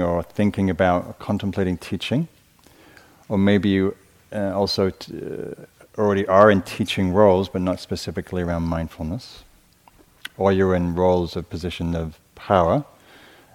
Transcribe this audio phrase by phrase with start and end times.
[0.00, 2.28] or thinking about or contemplating teaching,
[3.28, 3.96] or maybe you
[4.32, 9.44] uh, also t- uh, already are in teaching roles, but not specifically around mindfulness,
[10.36, 12.84] or you're in roles of position of power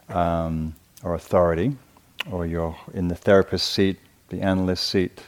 [0.09, 1.75] um, or authority,
[2.31, 3.97] or you're in the therapist seat,
[4.29, 5.23] the analyst seat,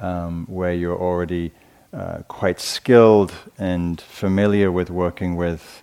[0.00, 1.52] um, where you're already
[1.92, 5.82] uh, quite skilled and familiar with working with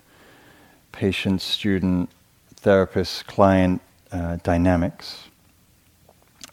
[0.92, 2.10] patient, student,
[2.56, 3.80] therapist, client
[4.12, 5.24] uh, dynamics.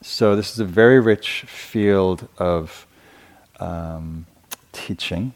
[0.01, 2.85] So, this is a very rich field of
[3.59, 4.25] um,
[4.71, 5.33] teaching.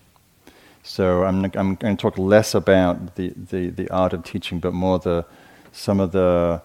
[0.83, 4.73] So, I'm, I'm going to talk less about the, the, the art of teaching, but
[4.73, 5.25] more the,
[5.71, 6.61] some of the,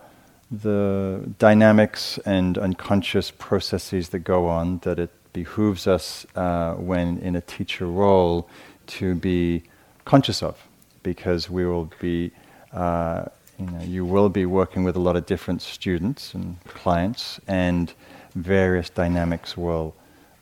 [0.50, 7.36] the dynamics and unconscious processes that go on that it behooves us uh, when in
[7.36, 8.48] a teacher role
[8.86, 9.62] to be
[10.05, 10.66] conscious of,
[11.02, 12.30] because we will be,
[12.73, 13.25] uh,
[13.59, 17.92] you know, you will be working with a lot of different students and clients, and
[18.34, 19.94] various dynamics will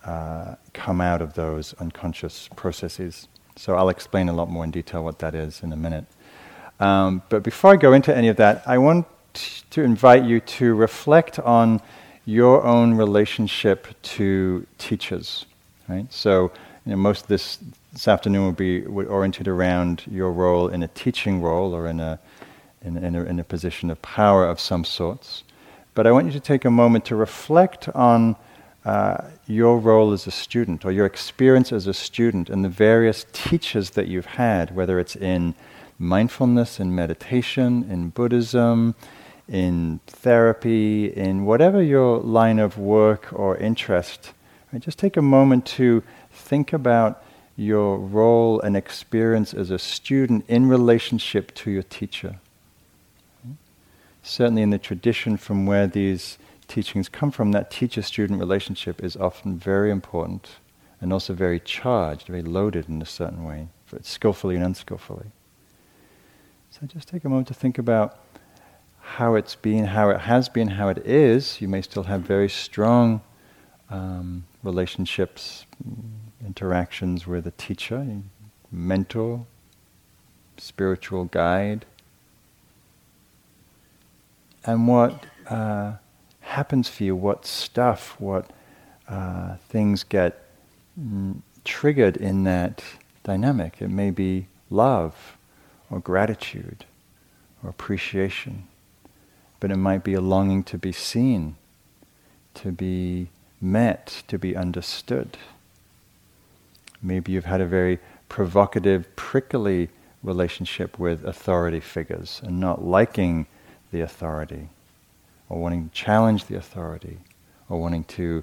[0.04, 3.28] uh, come out of those unconscious processes.
[3.56, 6.04] So I'll explain a lot more in detail what that is in a minute.
[6.80, 9.06] Um, but before I go into any of that, I want
[9.70, 11.80] to invite you to reflect on
[12.24, 15.46] your own relationship to teachers,
[15.88, 16.12] right?
[16.12, 16.50] So,
[16.84, 17.58] you know, most of this
[17.92, 22.18] this afternoon will be oriented around your role in a teaching role or in a
[22.84, 25.42] in, in, a, in a position of power of some sorts.
[25.94, 28.36] But I want you to take a moment to reflect on
[28.84, 33.24] uh, your role as a student or your experience as a student and the various
[33.32, 35.54] teachers that you've had, whether it's in
[35.98, 38.94] mindfulness in meditation, in Buddhism,
[39.48, 44.32] in therapy, in whatever your line of work or interest,
[44.72, 47.22] right, just take a moment to think about
[47.56, 52.40] your role and experience as a student in relationship to your teacher.
[54.26, 59.16] Certainly, in the tradition from where these teachings come from, that teacher student relationship is
[59.16, 60.56] often very important
[60.98, 63.68] and also very charged, very loaded in a certain way,
[64.00, 65.26] skillfully and unskillfully.
[66.70, 68.18] So, just take a moment to think about
[69.00, 72.48] how it's been, how it has been, how it is, you may still have very
[72.48, 73.20] strong
[73.90, 75.66] um, relationships,
[76.44, 78.22] interactions with a teacher,
[78.72, 79.44] mentor,
[80.56, 81.84] spiritual guide.
[84.66, 85.94] And what uh,
[86.40, 88.50] happens for you, what stuff, what
[89.08, 90.46] uh, things get
[91.00, 92.82] mm, triggered in that
[93.22, 93.80] dynamic.
[93.80, 95.36] It may be love
[95.90, 96.84] or gratitude
[97.62, 98.68] or appreciation
[99.64, 101.56] but it might be a longing to be seen,
[102.52, 103.30] to be
[103.62, 105.38] met, to be understood.
[107.00, 107.98] Maybe you've had a very
[108.28, 109.88] provocative, prickly
[110.22, 113.46] relationship with authority figures and not liking
[113.94, 114.68] the authority,
[115.48, 117.18] or wanting to challenge the authority,
[117.68, 118.42] or wanting to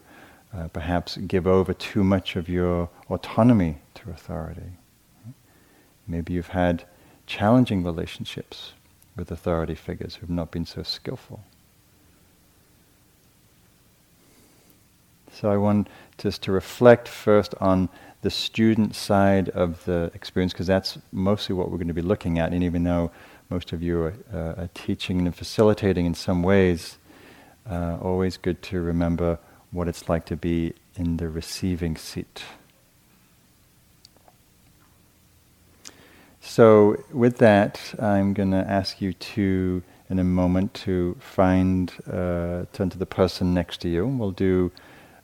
[0.55, 4.71] uh, perhaps give over too much of your autonomy to authority.
[6.07, 6.85] Maybe you've had
[7.27, 8.71] challenging relationships
[9.17, 11.41] with authority figures who have not been so skillful.
[15.33, 17.89] So I want just to reflect first on
[18.21, 22.39] the student side of the experience, because that's mostly what we're going to be looking
[22.39, 22.53] at.
[22.53, 23.11] And even though
[23.51, 26.97] most of you are, uh, are teaching and facilitating in some ways,
[27.69, 29.37] uh, always good to remember
[29.71, 32.43] what it's like to be in the receiving seat.
[36.39, 42.65] So, with that, I'm going to ask you to, in a moment, to find, uh,
[42.71, 44.07] turn to the person next to you.
[44.07, 44.71] We'll do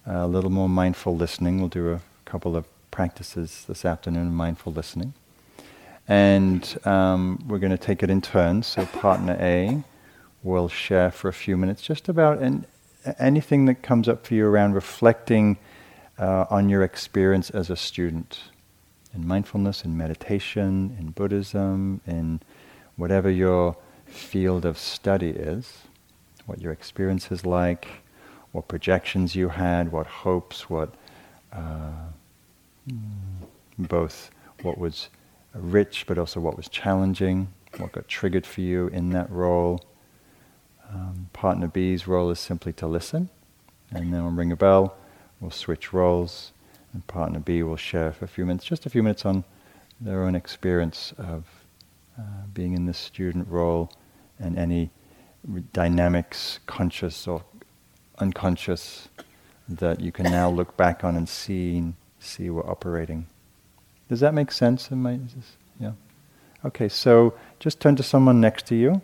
[0.05, 1.59] a little more mindful listening.
[1.59, 5.13] We'll do a couple of practices this afternoon of mindful listening.
[6.07, 8.67] And um, we're going to take it in turns.
[8.67, 9.83] So, partner A
[10.43, 12.65] will share for a few minutes just about an,
[13.19, 15.57] anything that comes up for you around reflecting
[16.17, 18.39] uh, on your experience as a student
[19.13, 22.39] in mindfulness, in meditation, in Buddhism, in
[22.95, 23.75] whatever your
[24.05, 25.83] field of study is,
[26.45, 27.87] what your experience is like,
[28.51, 30.93] what projections you had, what hopes, what
[31.51, 31.91] uh,
[33.77, 34.31] both
[34.61, 35.09] what was
[35.59, 39.83] rich but also what was challenging, what got triggered for you in that role.
[40.89, 43.29] Um, partner B's role is simply to listen,
[43.91, 44.95] and then we'll ring a bell,
[45.39, 46.53] we'll switch roles,
[46.93, 49.43] and partner B will share for a few minutes, just a few minutes on
[49.99, 51.45] their own experience of
[52.17, 52.21] uh,
[52.53, 53.91] being in this student role
[54.39, 54.89] and any
[55.73, 57.43] dynamics, conscious or
[58.19, 59.09] unconscious,
[59.67, 63.27] that you can now look back on and see see we're operating.
[64.09, 64.89] Does that make sense?
[65.79, 65.91] Yeah.
[66.65, 69.01] Okay, so just turn to someone next to you.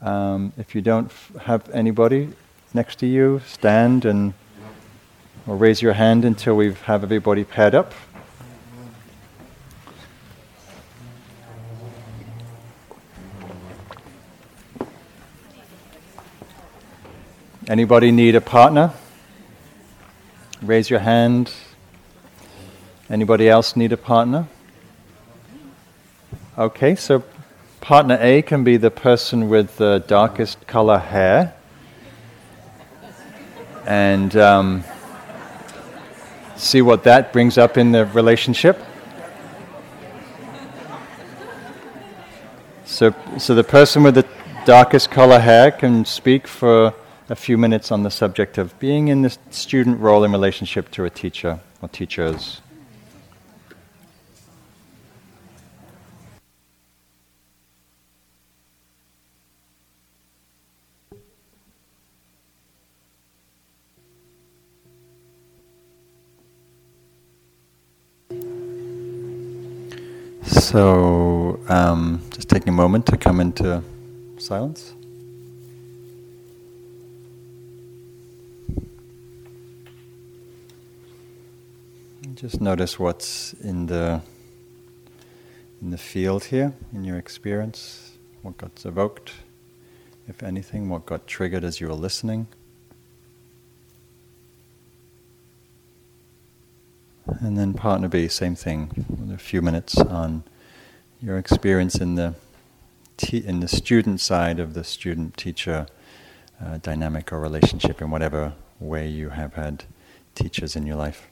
[0.00, 2.30] Um, if you don't f- have anybody
[2.72, 4.32] next to you, stand and
[5.46, 7.92] or raise your hand until we have everybody paired up.
[17.68, 18.92] Anybody need a partner?
[20.60, 21.52] Raise your hand.
[23.10, 24.46] Anybody else need a partner?
[26.56, 27.24] Okay, so
[27.80, 31.54] partner A can be the person with the darkest color hair.
[33.84, 34.84] And um,
[36.54, 38.78] see what that brings up in the relationship.
[42.84, 44.26] So, so the person with the
[44.64, 46.94] darkest color hair can speak for
[47.28, 51.04] a few minutes on the subject of being in the student role in relationship to
[51.04, 52.60] a teacher or teachers.
[70.60, 73.82] So, um, just taking a moment to come into
[74.36, 74.92] silence.
[82.34, 84.20] Just notice what's in the
[85.80, 89.32] in the field here, in your experience, what got evoked,
[90.28, 92.46] if anything, what got triggered as you were listening.
[97.38, 99.30] And then partner B, same thing.
[99.32, 100.42] A few minutes on
[101.22, 102.34] your experience in the
[103.16, 105.86] te- in the student side of the student-teacher
[106.62, 109.84] uh, dynamic or relationship in whatever way you have had
[110.34, 111.29] teachers in your life.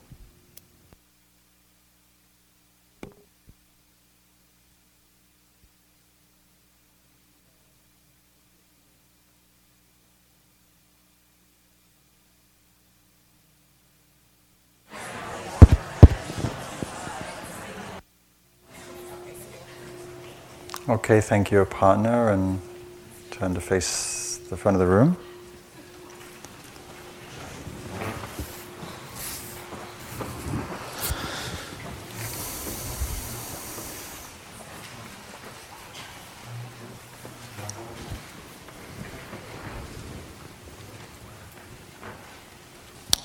[20.89, 22.63] Okay, thank you, partner, and
[23.31, 25.19] turn to face the front of the room.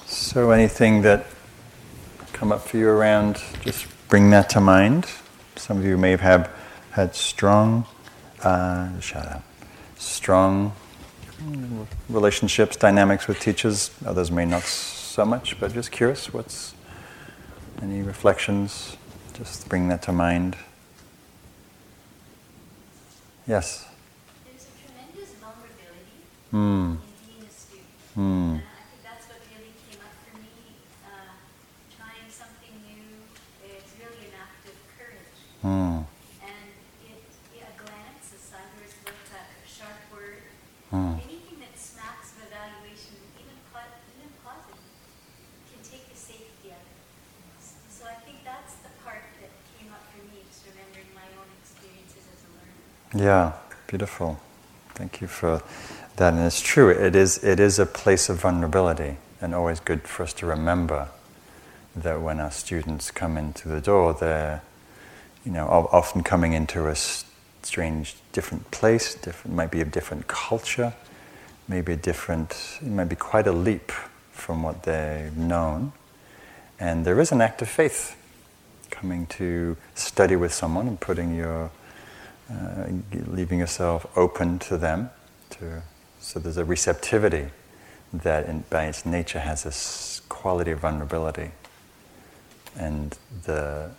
[0.06, 1.27] So, anything that
[2.33, 5.06] come up for you around, just bring that to mind.
[5.56, 6.50] Some of you may have had
[7.13, 7.86] strong,
[8.44, 8.90] uh,
[9.98, 10.74] strong
[12.10, 13.92] relationships, dynamics with teachers.
[14.06, 16.34] Others may not so much, but just curious.
[16.34, 16.74] What's
[17.81, 18.98] any reflections?
[19.34, 20.56] Just bring that to mind.
[23.48, 23.86] Yes.
[24.45, 26.24] There's a tremendous vulnerability
[26.54, 26.95] mm.
[26.95, 26.98] in
[27.28, 27.90] being a student.
[28.16, 28.56] Mm.
[28.56, 30.80] And I think that's what really came up for me.
[31.04, 31.36] Uh,
[31.98, 33.04] trying something new,
[33.68, 35.36] it's really an act of courage.
[35.60, 36.07] Mm.
[36.40, 36.72] And
[37.04, 37.19] it,
[37.60, 40.48] a glance, a sideways look, a sharp word,
[40.94, 41.18] mm.
[41.18, 44.86] anything that smacks of evaluation, even, even positive,
[45.74, 47.66] can take the safety out of it.
[47.90, 51.50] So I think that's the part that came up for me, just remembering my own
[51.57, 53.25] experiences as a learner.
[53.25, 53.54] Yeah,
[53.88, 54.40] beautiful.
[54.94, 55.63] Thank you for
[56.18, 56.34] that.
[56.34, 60.23] And it's true, it is, it is a place of vulnerability, and always good for
[60.23, 61.09] us to remember
[61.95, 64.62] that when our students come into the door, they're
[65.45, 66.95] you know, often coming into a
[67.65, 70.93] strange, different place, different, might be a different culture,
[71.67, 73.91] maybe a different, it might be quite a leap
[74.31, 75.93] from what they've known.
[76.79, 78.15] And there is an act of faith
[78.89, 81.71] coming to study with someone and putting your,
[82.51, 82.87] uh,
[83.27, 85.09] leaving yourself open to them.
[85.51, 85.81] To,
[86.19, 87.47] so there's a receptivity
[88.13, 91.51] that in, by its nature has this quality of vulnerability.
[92.75, 93.91] And the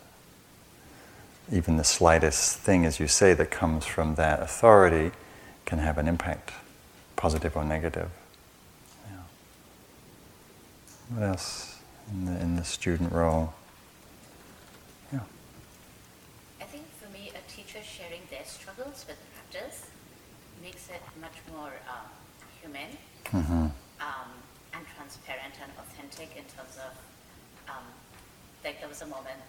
[1.53, 5.13] even the slightest thing, as you say, that comes from that authority
[5.67, 6.53] can have an impact,
[7.17, 8.11] positive or negative.
[9.07, 9.17] Yeah.
[11.11, 11.79] What else
[12.11, 13.53] in the, in the student role?
[15.13, 15.21] Yeah.
[16.61, 19.89] I think for me, a teacher sharing their struggles with practice
[20.63, 22.09] makes it much more um,
[22.63, 22.97] human
[23.27, 23.67] mm-hmm.
[24.01, 24.31] um,
[24.73, 26.97] and transparent and authentic in terms of,
[27.69, 27.85] um,
[28.65, 29.41] like there was a moment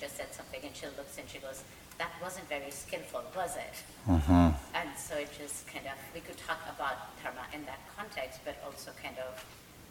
[0.00, 1.62] just said something and she looks and she goes,
[1.98, 3.74] that wasn't very skillful, was it?
[4.08, 4.48] Mm-hmm.
[4.74, 8.56] And so it just kind of, we could talk about dharma in that context, but
[8.64, 9.44] also kind of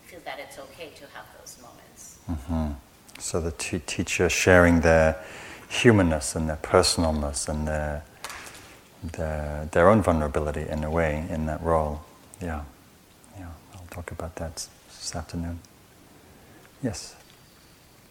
[0.06, 2.18] feel that it's okay to have those moments.
[2.30, 2.74] Mm-hmm.
[3.20, 5.24] So the t- teacher sharing their
[5.70, 8.04] humanness and their personalness and their
[9.14, 12.02] the, their own vulnerability in a way in that role.
[12.42, 12.64] Yeah,
[13.38, 13.48] yeah.
[13.76, 15.60] I'll talk about that this afternoon.
[16.84, 17.16] Yes.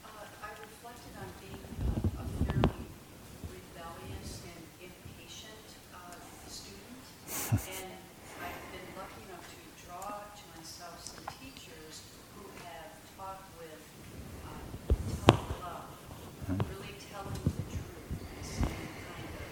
[0.04, 0.08] Uh,
[0.42, 2.88] I reflected on being a, a fairly
[3.52, 6.16] rebellious and impatient uh,
[6.48, 7.04] student,
[7.52, 7.92] and
[8.40, 12.00] I've been lucky enough to draw to myself some teachers
[12.32, 13.84] who have taught with
[14.44, 14.56] uh,
[15.26, 15.84] tough love,
[16.48, 18.08] really telling the truth,
[18.40, 19.48] this kind of,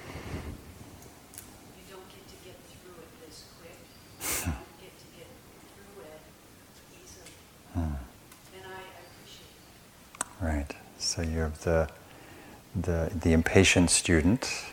[1.76, 5.30] you don't get to get through it this quick, you don't get to get
[5.72, 6.20] through it
[7.00, 7.32] easily,
[7.76, 9.56] and I I appreciate
[10.38, 10.44] that.
[10.44, 10.72] Right.
[10.98, 11.88] So you have the
[12.74, 14.64] the the impatient student,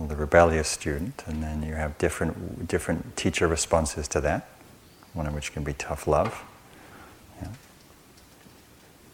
[0.00, 4.48] the rebellious student, and then you have different different teacher responses to that.
[5.14, 6.42] One of which can be tough love.
[7.40, 7.48] Yeah.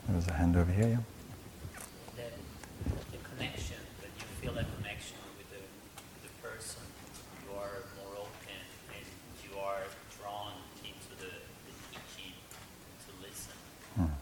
[0.09, 0.89] There's a hand over here.
[0.89, 1.03] Yeah.
[2.17, 2.33] that
[3.13, 5.63] the connection, when you feel connection with the,
[6.27, 6.83] the person,
[7.41, 8.59] you are more open
[8.93, 9.07] and
[9.45, 9.85] you are
[10.21, 10.53] drawn
[10.85, 12.37] into the, the teaching
[13.07, 13.57] to listen.
[13.97, 14.13] Hmm.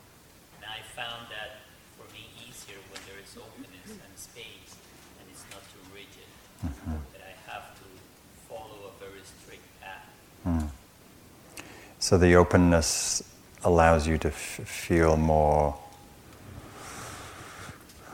[0.62, 1.66] And I found that
[1.98, 4.76] for me easier when there is openness and space
[5.18, 6.28] and it's not too rigid.
[6.62, 7.86] That I have to
[8.46, 10.06] follow a very strict path.
[10.46, 10.70] Hmm.
[12.12, 13.22] So the openness
[13.64, 15.78] allows you to f- feel more,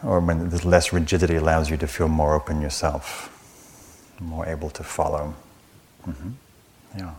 [0.05, 3.29] or when there's less rigidity, allows you to feel more open yourself,
[4.21, 5.35] more able to follow.
[6.05, 6.31] hmm
[6.97, 7.15] Yeah.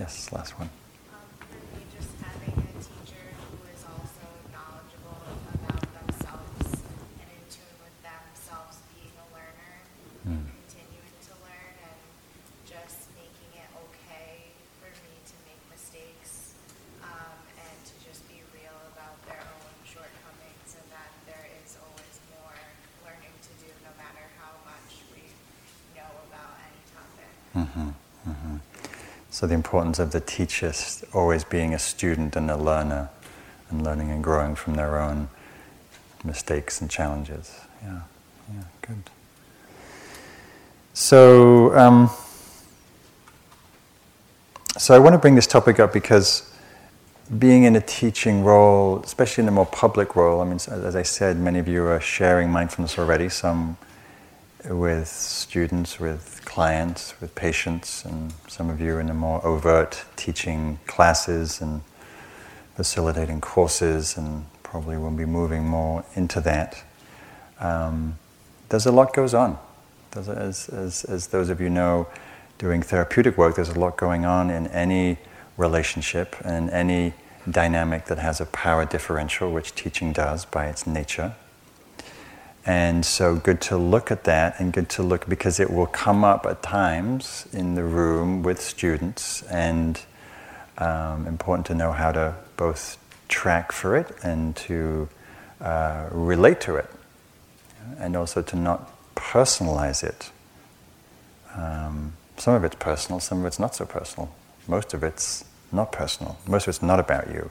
[0.00, 0.70] Yes, last one.
[1.12, 3.20] Um, for me, just having a teacher
[3.52, 5.20] who is also knowledgeable
[5.60, 6.72] about themselves
[7.20, 9.76] and in tune with themselves being a learner
[10.24, 12.00] and continuing to learn and
[12.64, 16.54] just making it okay for me to make mistakes
[17.02, 22.14] um, and to just be real about their own shortcomings and that there is always
[22.30, 22.54] more
[23.02, 25.26] learning to do no matter how much we
[25.98, 27.30] know about any topic.
[27.58, 27.90] hmm
[28.30, 28.56] hmm
[29.34, 29.46] So
[29.98, 33.08] of the teacher s- always being a student and a learner,
[33.70, 35.28] and learning and growing from their own
[36.24, 37.60] mistakes and challenges.
[37.82, 38.00] Yeah,
[38.54, 39.02] yeah, good.
[40.94, 42.10] So, um,
[44.76, 46.50] so I want to bring this topic up because
[47.38, 51.02] being in a teaching role, especially in a more public role, I mean, as I
[51.02, 53.28] said, many of you are sharing mindfulness already.
[53.28, 53.76] Some
[54.64, 60.78] with students, with clients, with patients, and some of you in a more overt teaching
[60.86, 61.82] classes and
[62.74, 66.82] facilitating courses, and probably will be moving more into that.
[67.60, 68.18] Um,
[68.68, 69.58] there's a lot goes on.
[70.16, 72.08] As, as, as those of you know,
[72.58, 75.18] doing therapeutic work, there's a lot going on in any
[75.56, 77.14] relationship and any
[77.50, 81.34] dynamic that has a power differential, which teaching does by its nature.
[82.68, 86.22] And so, good to look at that and good to look because it will come
[86.22, 89.98] up at times in the room with students, and
[90.76, 95.08] um, important to know how to both track for it and to
[95.62, 96.90] uh, relate to it,
[97.98, 100.30] and also to not personalize it.
[101.54, 104.30] Um, some of it's personal, some of it's not so personal.
[104.66, 107.50] Most of it's not personal, most of it's not about you.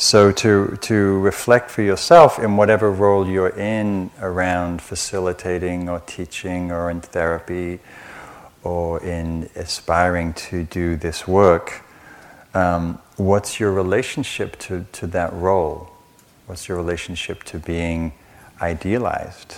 [0.00, 6.70] So to, to reflect for yourself in whatever role you're in around facilitating or teaching
[6.70, 7.80] or in therapy
[8.62, 11.82] or in aspiring to do this work,
[12.54, 15.90] um, what's your relationship to, to that role?
[16.46, 18.12] What's your relationship to being
[18.62, 19.56] idealized?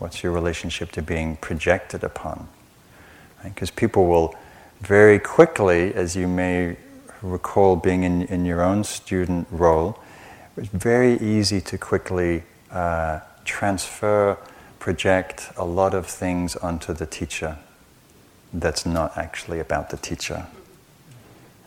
[0.00, 2.46] What's your relationship to being projected upon?
[3.42, 3.76] Because right?
[3.76, 4.34] people will
[4.82, 6.76] very quickly, as you may
[7.22, 9.98] recall being in, in your own student role,
[10.56, 14.36] it's very easy to quickly uh, transfer,
[14.78, 17.58] project a lot of things onto the teacher
[18.52, 20.46] that's not actually about the teacher.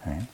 [0.05, 0.27] Right?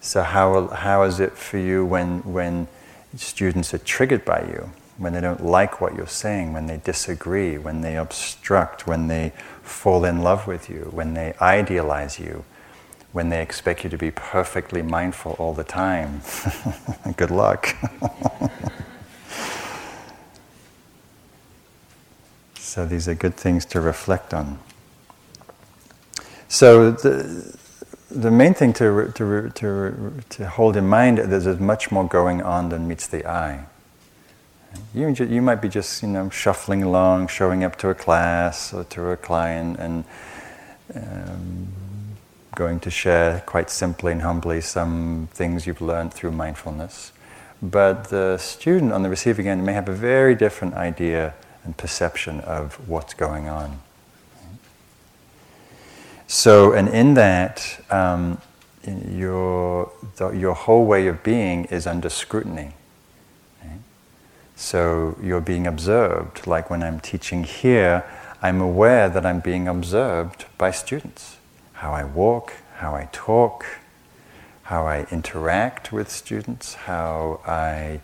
[0.00, 2.68] So, how, how is it for you when, when
[3.16, 4.70] students are triggered by you?
[4.98, 9.32] When they don't like what you're saying, when they disagree, when they obstruct, when they
[9.62, 12.44] fall in love with you, when they idealize you,
[13.12, 16.22] when they expect you to be perfectly mindful all the time.
[17.16, 17.76] Good luck.
[22.54, 24.58] so, these are good things to reflect on.
[26.48, 27.56] So, the,
[28.10, 32.42] the main thing to, to, to, to hold in mind is there's much more going
[32.42, 33.66] on than meets the eye.
[34.94, 38.84] You, you might be just you know shuffling along, showing up to a class or
[38.84, 40.04] to a client, and
[40.94, 41.68] um,
[42.54, 47.12] going to share quite simply and humbly some things you've learned through mindfulness.
[47.62, 52.40] But the student on the receiving end may have a very different idea and perception
[52.40, 53.80] of what's going on.
[56.26, 58.40] So, and in that, um,
[58.86, 62.72] your, the, your whole way of being is under scrutiny.
[64.62, 66.46] So you're being observed.
[66.46, 68.04] Like when I'm teaching here,
[68.40, 71.36] I'm aware that I'm being observed by students.
[71.82, 73.66] How I walk, how I talk,
[74.62, 78.00] how I interact with students, how I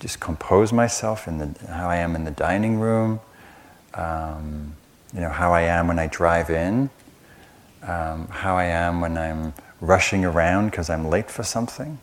[0.00, 3.20] just compose myself in the, how I am in the dining room,
[3.94, 4.76] um,
[5.14, 6.90] you know, how I am when I drive in,
[7.84, 11.98] um, how I am when I'm rushing around because I'm late for something,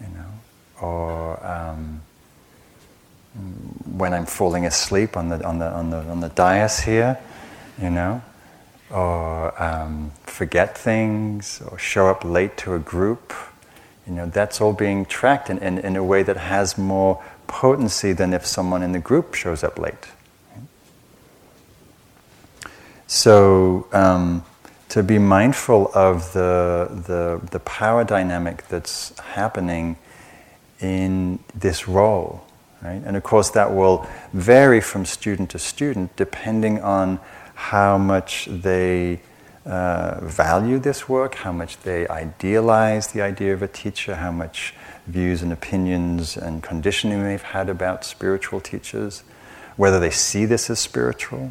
[0.00, 2.00] you know, or um,
[3.84, 7.18] when I'm falling asleep on the on the on the on the dais here,
[7.78, 8.22] you know,
[8.92, 13.32] or um, forget things, or show up late to a group,
[14.06, 18.12] you know, that's all being tracked in, in, in a way that has more potency
[18.12, 20.08] than if someone in the group shows up late.
[23.06, 23.86] So.
[23.92, 24.44] Um,
[24.92, 29.96] to be mindful of the, the, the power dynamic that's happening
[30.80, 32.44] in this role.
[32.82, 33.00] Right?
[33.06, 37.20] And of course, that will vary from student to student depending on
[37.62, 39.20] how much they
[39.64, 44.74] uh, value this work, how much they idealize the idea of a teacher, how much
[45.06, 49.22] views and opinions and conditioning they've had about spiritual teachers,
[49.76, 51.50] whether they see this as spiritual.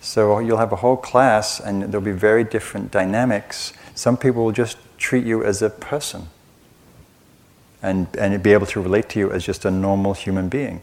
[0.00, 3.74] So you'll have a whole class, and there'll be very different dynamics.
[3.94, 6.28] Some people will just treat you as a person
[7.82, 10.80] and, and be able to relate to you as just a normal human being.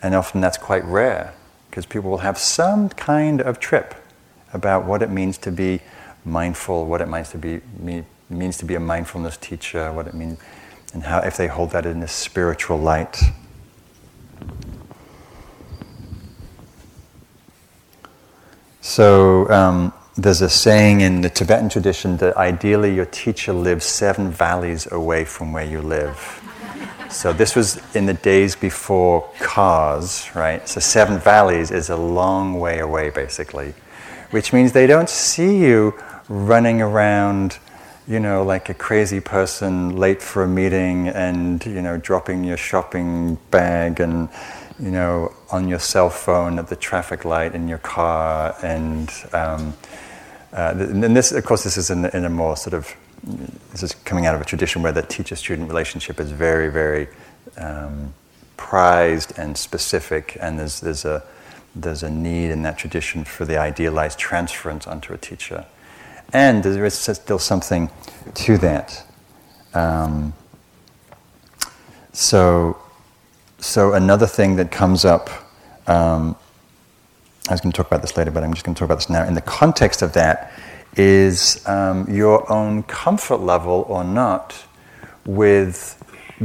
[0.00, 1.34] And often that's quite rare
[1.74, 3.96] because people will have some kind of trip
[4.52, 5.80] about what it means to be
[6.24, 7.60] mindful, what it means to be
[8.30, 10.38] means to be a mindfulness teacher, what it means,
[10.92, 13.20] and how if they hold that in a spiritual light.
[18.80, 24.30] So um, there's a saying in the Tibetan tradition that ideally your teacher lives seven
[24.30, 26.40] valleys away from where you live.
[27.14, 30.68] So this was in the days before cars, right?
[30.68, 33.72] So seven valleys is a long way away, basically,
[34.32, 35.94] which means they don't see you
[36.28, 37.58] running around,
[38.08, 42.56] you know, like a crazy person late for a meeting and you know dropping your
[42.56, 44.28] shopping bag and
[44.80, 49.74] you know, on your cell phone at the traffic light in your car, and um,
[50.52, 52.94] uh, and this, of course, this is in, in, a more sort of
[53.70, 57.08] this is coming out of a tradition where the teacher-student relationship is very, very
[57.56, 58.12] um,
[58.56, 61.22] prized and specific, and there's there's a
[61.74, 65.64] there's a need in that tradition for the idealized transference onto a teacher,
[66.32, 67.90] and there is still something
[68.34, 69.06] to that.
[69.72, 70.34] Um,
[72.12, 72.78] so
[73.58, 75.30] so another thing that comes up,
[75.86, 76.36] um,
[77.48, 78.98] I was going to talk about this later, but I'm just going to talk about
[78.98, 79.24] this now.
[79.24, 80.52] In the context of that,
[80.96, 84.64] is um, your own comfort level or not
[85.24, 86.00] with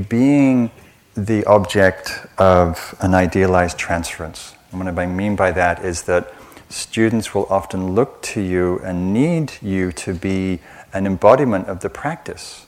[0.08, 0.72] being
[1.16, 4.56] the object of an idealized transference.
[4.72, 6.34] And what I mean by that is that
[6.70, 10.60] students will often look to you and need you to be
[10.94, 12.66] an embodiment of the practice.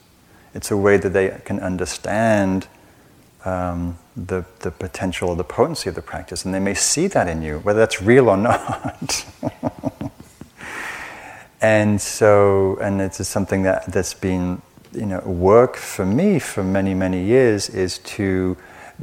[0.54, 2.66] It's a way that they can understand
[3.44, 7.28] um, the, the potential or the potency of the practice, and they may see that
[7.28, 9.24] in you, whether that's real or not.
[11.62, 14.60] and so, and it's something that, that's been,
[14.92, 18.56] you know, work for me for many, many years is to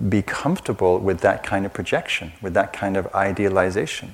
[0.09, 4.13] be comfortable with that kind of projection, with that kind of idealization.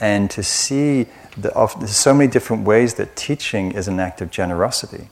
[0.00, 4.30] And to see the, there's so many different ways that teaching is an act of
[4.30, 5.08] generosity.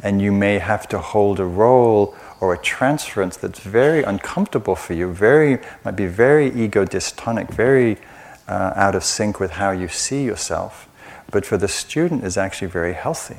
[0.00, 4.94] And you may have to hold a role or a transference that's very uncomfortable for
[4.94, 7.98] you, very might be very ego dystonic, very
[8.46, 10.87] uh, out of sync with how you see yourself,
[11.30, 13.38] but for the student is actually very healthy.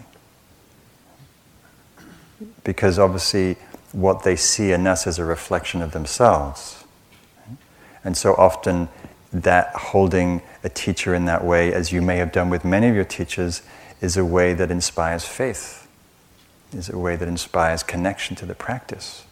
[2.64, 3.58] Because obviously
[3.92, 6.84] what they see in us is a reflection of themselves.
[8.04, 8.90] And so often
[9.34, 12.96] that holding a teacher in that way, as you may have done with many of
[12.96, 13.62] your teachers,
[14.02, 15.80] is a way that inspires faith
[16.74, 19.26] is a way that inspires connection to the practice.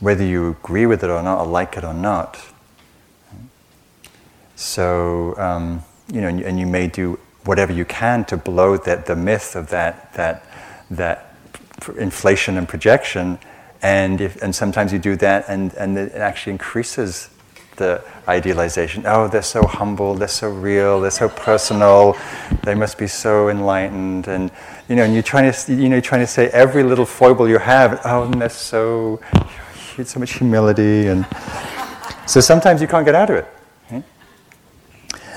[0.00, 2.38] Whether you agree with it or not, or like it or not.
[4.54, 9.06] So, um, you know, and, and you may do whatever you can to blow that,
[9.06, 10.44] the myth of that, that,
[10.90, 11.34] that
[11.98, 13.38] inflation and projection.
[13.82, 17.28] And, if, and sometimes you do that, and, and it actually increases
[17.76, 19.04] the idealization.
[19.06, 22.16] Oh, they're so humble, they're so real, they're so personal,
[22.64, 24.50] they must be so enlightened, and
[24.88, 27.58] you know, and you're trying to, you know, trying to say every little foible you
[27.58, 28.00] have.
[28.04, 29.20] Oh, and they're so
[30.04, 31.26] so much humility, and
[32.26, 33.55] so sometimes you can't get out of it.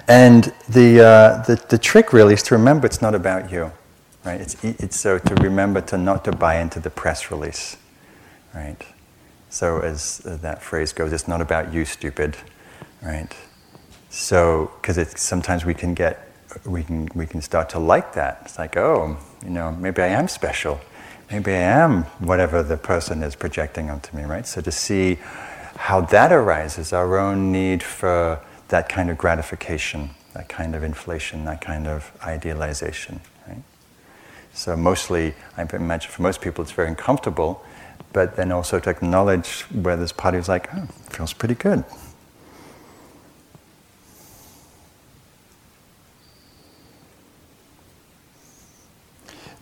[0.10, 3.72] And the, uh, the the trick really is to remember it's not about you,
[4.26, 4.42] right?
[4.42, 7.78] It's it's so to remember to not to buy into the press release,
[8.56, 8.78] right?
[9.50, 12.38] So as uh, that phrase goes, it's not about you, stupid,
[13.04, 13.32] right?
[14.10, 16.28] So because sometimes we can get
[16.66, 18.42] we can we can start to like that.
[18.46, 20.82] It's like oh, you know, maybe I am special
[21.32, 24.48] maybe I am whatever the person is projecting onto me, right?
[24.48, 25.20] So to see
[25.76, 31.46] how that arises, our own need for that kind of gratification, that kind of inflation,
[31.46, 33.62] that kind of idealization, right?
[34.54, 37.64] So mostly, I imagine for most people it's very uncomfortable,
[38.14, 41.84] but then also to acknowledge where this part is like, oh, feels pretty good.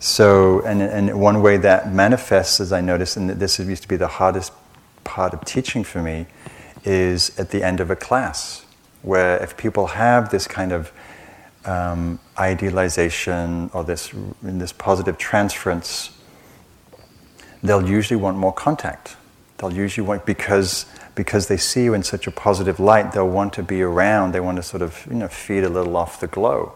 [0.00, 3.96] So, and, and one way that manifests, as I noticed, and this used to be
[3.96, 4.52] the hardest
[5.02, 6.26] part of teaching for me,
[6.84, 8.64] is at the end of a class,
[9.02, 10.92] where if people have this kind of
[11.64, 16.10] um, idealization or this, this positive transference,
[17.62, 19.16] they'll usually want more contact.
[19.58, 23.52] They'll usually want, because, because they see you in such a positive light, they'll want
[23.54, 26.28] to be around, they want to sort of you know, feed a little off the
[26.28, 26.72] glow.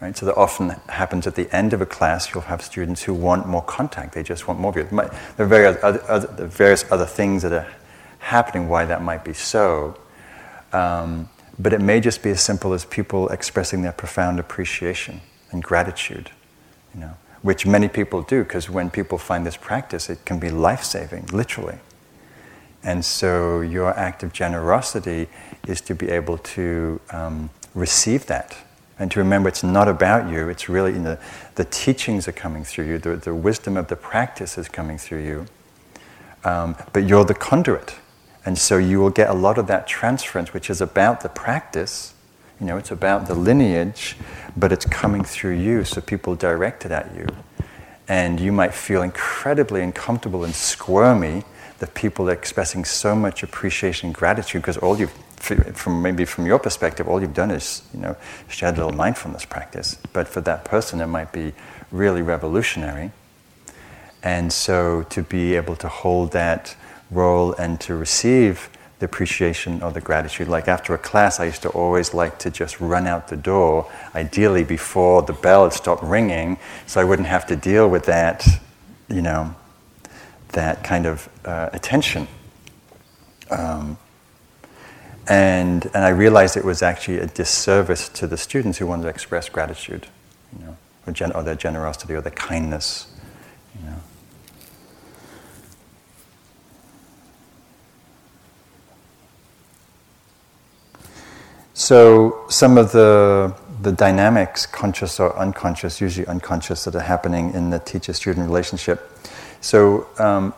[0.00, 0.16] Right?
[0.16, 3.46] So that often happens at the end of a class, you'll have students who want
[3.46, 4.84] more contact, they just want more of you.
[4.84, 7.68] There are various other, other, various other things that are
[8.18, 9.96] happening why that might be so.
[10.72, 15.62] Um, but it may just be as simple as people expressing their profound appreciation and
[15.62, 16.30] gratitude,
[16.94, 20.50] you know, which many people do, because when people find this practice, it can be
[20.50, 21.78] life saving, literally.
[22.82, 25.28] And so your act of generosity
[25.66, 28.56] is to be able to um, receive that
[28.98, 31.18] and to remember it's not about you, it's really you know,
[31.56, 35.24] the teachings are coming through you, the, the wisdom of the practice is coming through
[35.24, 35.46] you,
[36.44, 37.96] um, but you're the conduit.
[38.44, 42.14] And so you will get a lot of that transference, which is about the practice.
[42.60, 44.16] You know, it's about the lineage,
[44.56, 47.26] but it's coming through you, so people direct it at you.
[48.06, 51.44] And you might feel incredibly uncomfortable and squirmy
[51.78, 55.12] that people are expressing so much appreciation and gratitude because all you've
[55.74, 58.16] from maybe from your perspective, all you've done is you know
[58.48, 59.98] shared a little mindfulness practice.
[60.12, 61.52] But for that person, it might be
[61.90, 63.10] really revolutionary.
[64.22, 66.76] And so to be able to hold that
[67.10, 70.48] role and to receive the appreciation or the gratitude.
[70.48, 73.90] Like after a class, I used to always like to just run out the door,
[74.14, 78.46] ideally before the bell had stopped ringing, so I wouldn't have to deal with that,
[79.08, 79.54] you know,
[80.50, 82.28] that kind of uh, attention.
[83.50, 83.98] Um,
[85.26, 89.08] and, and I realized it was actually a disservice to the students who wanted to
[89.08, 90.06] express gratitude,
[90.52, 93.06] you know, or, gen- or their generosity or their kindness,
[93.78, 93.96] you know.
[101.74, 107.68] So some of the the dynamics, conscious or unconscious, usually unconscious, that are happening in
[107.68, 109.10] the teacher-student relationship.
[109.60, 110.54] So, um,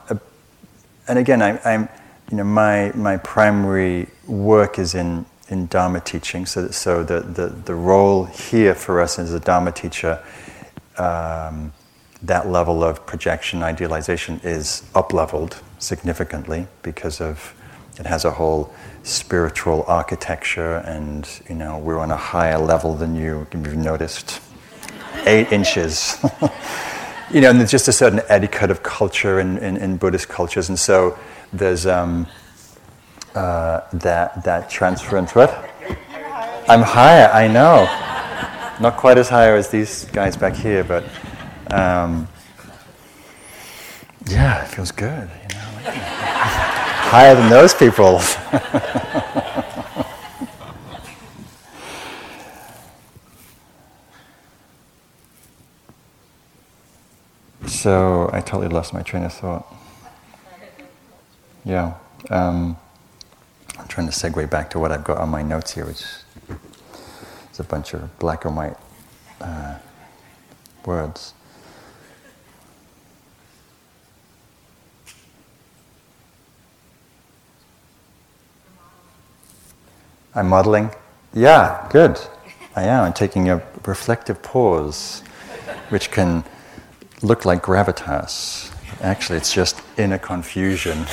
[1.08, 1.88] and again, I, I'm
[2.30, 6.44] you know, my, my primary work is in, in Dharma teaching.
[6.46, 10.22] So, so the, the, the role here for us as a Dharma teacher,
[10.98, 11.72] um,
[12.22, 17.54] that level of projection, idealization is up leveled significantly because of
[17.98, 23.14] it has a whole spiritual architecture, and you know we're on a higher level than
[23.14, 23.46] you.
[23.52, 24.40] You've noticed,
[25.24, 26.18] eight inches.
[27.30, 30.68] you know, and there's just a certain etiquette of culture in, in, in Buddhist cultures,
[30.68, 31.18] and so
[31.52, 32.26] there's um,
[33.34, 35.34] uh, that that transference.
[35.34, 35.50] What?
[36.68, 37.28] I'm higher.
[37.32, 37.84] I know.
[38.80, 41.04] Not quite as high as these guys back here, but
[41.70, 42.28] um,
[44.26, 45.30] yeah, it feels good.
[45.30, 45.92] You know,
[47.06, 48.18] higher than those people.
[57.68, 59.72] so I totally lost my train of thought.
[61.64, 61.94] Yeah.
[62.28, 62.76] Um,
[63.78, 66.02] I'm trying to segue back to what I've got on my notes here, which
[67.52, 68.76] is a bunch of black and white
[69.40, 69.78] uh,
[70.84, 71.34] words.
[80.36, 80.90] I'm modeling?
[81.32, 82.20] Yeah, good.
[82.76, 83.04] I am.
[83.04, 85.22] I'm taking a reflective pause,
[85.88, 86.44] which can
[87.22, 88.70] look like gravitas.
[89.00, 90.98] Actually, it's just inner confusion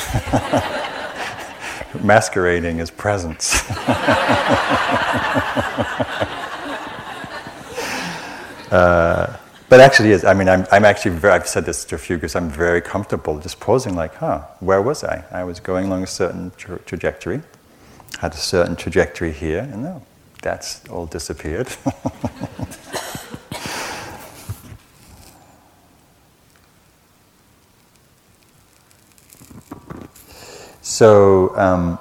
[2.03, 3.69] masquerading as presence.
[8.71, 9.37] uh,
[9.69, 10.25] but actually, is.
[10.25, 12.81] I mean, I'm, I'm actually, very, I've said this to a few because I'm very
[12.81, 15.23] comfortable just pausing, like, huh, where was I?
[15.31, 17.41] I was going along a certain tra- trajectory,
[18.19, 20.03] had a certain trajectory here, and no,
[20.41, 21.67] that's all disappeared.
[30.81, 31.99] so, um,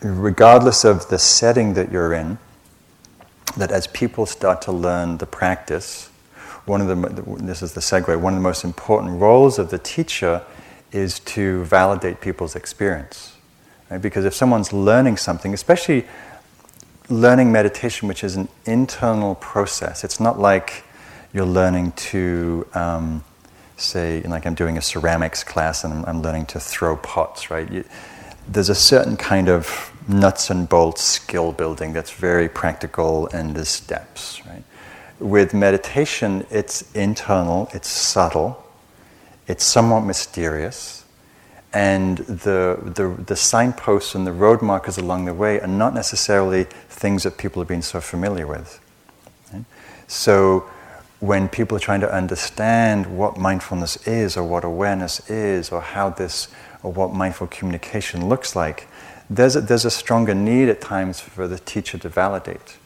[0.00, 2.38] regardless of the setting that you're in,
[3.56, 6.10] that as people start to learn the practice,
[6.66, 6.96] one of the,
[7.44, 10.42] this is the segue, one of the most important roles of the teacher
[10.94, 13.36] is to validate people's experience.
[13.90, 14.00] Right?
[14.00, 16.06] Because if someone's learning something, especially
[17.10, 20.84] learning meditation, which is an internal process, it's not like
[21.32, 23.24] you're learning to, um,
[23.76, 27.70] say, like I'm doing a ceramics class and I'm, I'm learning to throw pots, right?
[27.70, 27.84] You,
[28.48, 33.68] there's a certain kind of nuts and bolts skill building that's very practical and there's
[33.68, 34.62] steps, right?
[35.18, 38.63] With meditation, it's internal, it's subtle,
[39.46, 41.04] it's somewhat mysterious,
[41.72, 46.64] and the, the, the signposts and the road markers along the way are not necessarily
[46.88, 48.80] things that people have been so familiar with.
[50.06, 50.68] So,
[51.20, 56.10] when people are trying to understand what mindfulness is, or what awareness is, or how
[56.10, 56.48] this,
[56.82, 58.86] or what mindful communication looks like,
[59.30, 62.76] there's a, there's a stronger need at times for the teacher to validate.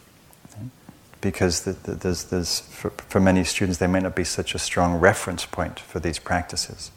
[1.20, 4.58] Because the, the, there's, there's, for, for many students, there may not be such a
[4.58, 6.92] strong reference point for these practices.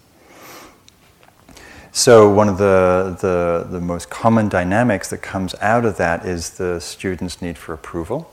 [1.94, 6.52] So, one of the, the, the most common dynamics that comes out of that is
[6.52, 8.32] the student's need for approval,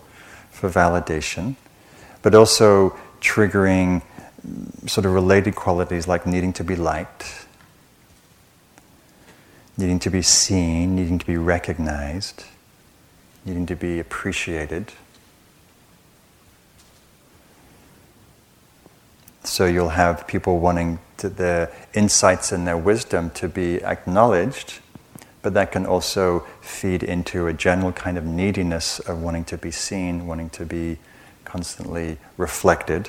[0.51, 1.57] for validation,
[2.23, 4.03] but also triggering
[4.87, 7.47] sort of related qualities like needing to be liked,
[9.77, 12.45] needing to be seen, needing to be recognized,
[13.45, 14.93] needing to be appreciated.
[19.45, 24.81] So you'll have people wanting to, their insights and their wisdom to be acknowledged,
[25.43, 29.71] but that can also feed into a general kind of neediness of wanting to be
[29.71, 30.99] seen, wanting to be
[31.45, 33.09] constantly reflected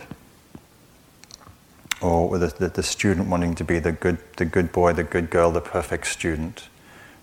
[2.01, 5.29] or the, the, the, student wanting to be the good, the good boy, the good
[5.29, 6.69] girl, the perfect student.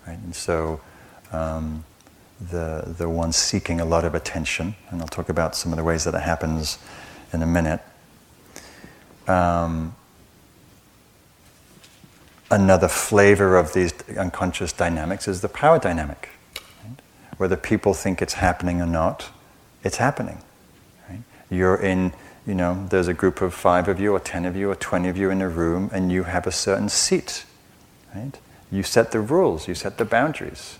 [0.05, 0.17] Right?
[0.17, 0.79] And so
[1.31, 1.83] um,
[2.39, 5.83] the, the one seeking a lot of attention, and I'll talk about some of the
[5.83, 6.77] ways that it happens
[7.33, 7.81] in a minute.
[9.27, 9.95] Um,
[12.49, 16.29] another flavor of these unconscious dynamics is the power dynamic.
[16.83, 16.99] Right?
[17.37, 19.29] Whether people think it's happening or not,
[19.83, 20.41] it's happening.
[21.09, 21.21] Right?
[21.49, 22.13] You're in
[22.47, 25.09] you know, there's a group of five of you, or ten of you, or twenty
[25.09, 27.43] of you in a room, and you have a certain seat,
[28.15, 28.39] right?
[28.71, 30.79] You set the rules, you set the boundaries,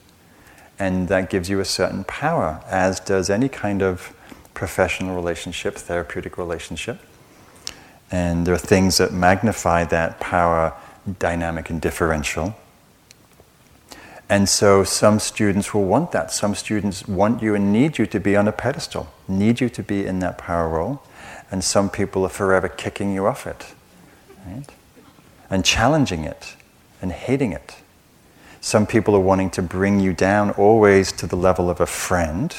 [0.79, 4.15] and that gives you a certain power, as does any kind of
[4.53, 7.01] professional relationship, therapeutic relationship.
[8.11, 10.73] And there are things that magnify that power
[11.19, 12.55] dynamic and differential.
[14.29, 16.31] And so some students will want that.
[16.31, 19.83] Some students want you and need you to be on a pedestal, need you to
[19.83, 21.01] be in that power role
[21.51, 23.73] and some people are forever kicking you off it,
[24.45, 24.69] right?
[25.49, 26.55] And challenging it
[27.01, 27.75] and hating it.
[28.59, 32.53] Some people are wanting to bring you down always to the level of a friend?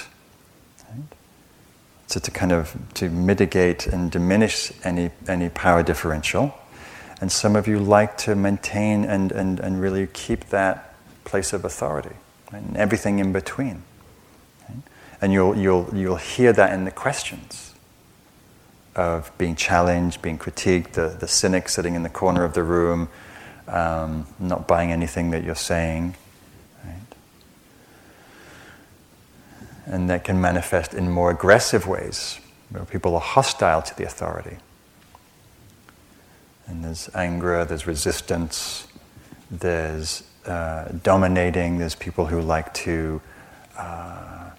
[2.09, 6.55] So to kind of to mitigate and diminish any, any power differential.
[7.21, 10.94] And some of you like to maintain and, and, and really keep that
[11.25, 12.16] place of authority
[12.51, 13.83] and everything in between.
[14.68, 14.79] Right?
[15.21, 17.75] And you'll, you'll, you'll hear that in the questions
[18.97, 23.09] of being challenged, being critiqued, the, the cynic sitting in the corner of the room,
[23.66, 26.16] um, not buying anything that you're saying.
[26.85, 26.94] Right?
[29.90, 32.38] And that can manifest in more aggressive ways,
[32.70, 34.59] where people are hostile to the authority.
[36.66, 38.87] And there's anger, there's resistance,
[39.51, 43.20] there's uh, dominating, there's people who like to.
[43.77, 44.51] Uh,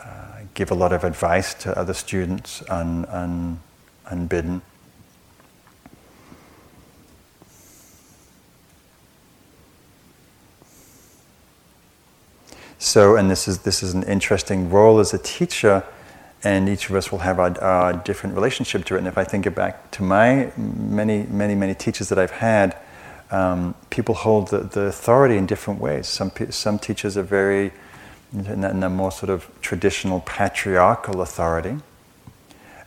[0.00, 3.60] uh give a lot of advice to other students on, on
[4.06, 4.60] unbidden.
[12.78, 15.84] So, and this is, this is an interesting role as a teacher,
[16.44, 18.98] and each of us will have a, a different relationship to it.
[18.98, 22.76] And if I think back to my many, many, many teachers that I've had,
[23.30, 26.06] um, people hold the, the, authority in different ways.
[26.06, 27.72] Some, some teachers are very,
[28.32, 31.76] in a more sort of traditional patriarchal authority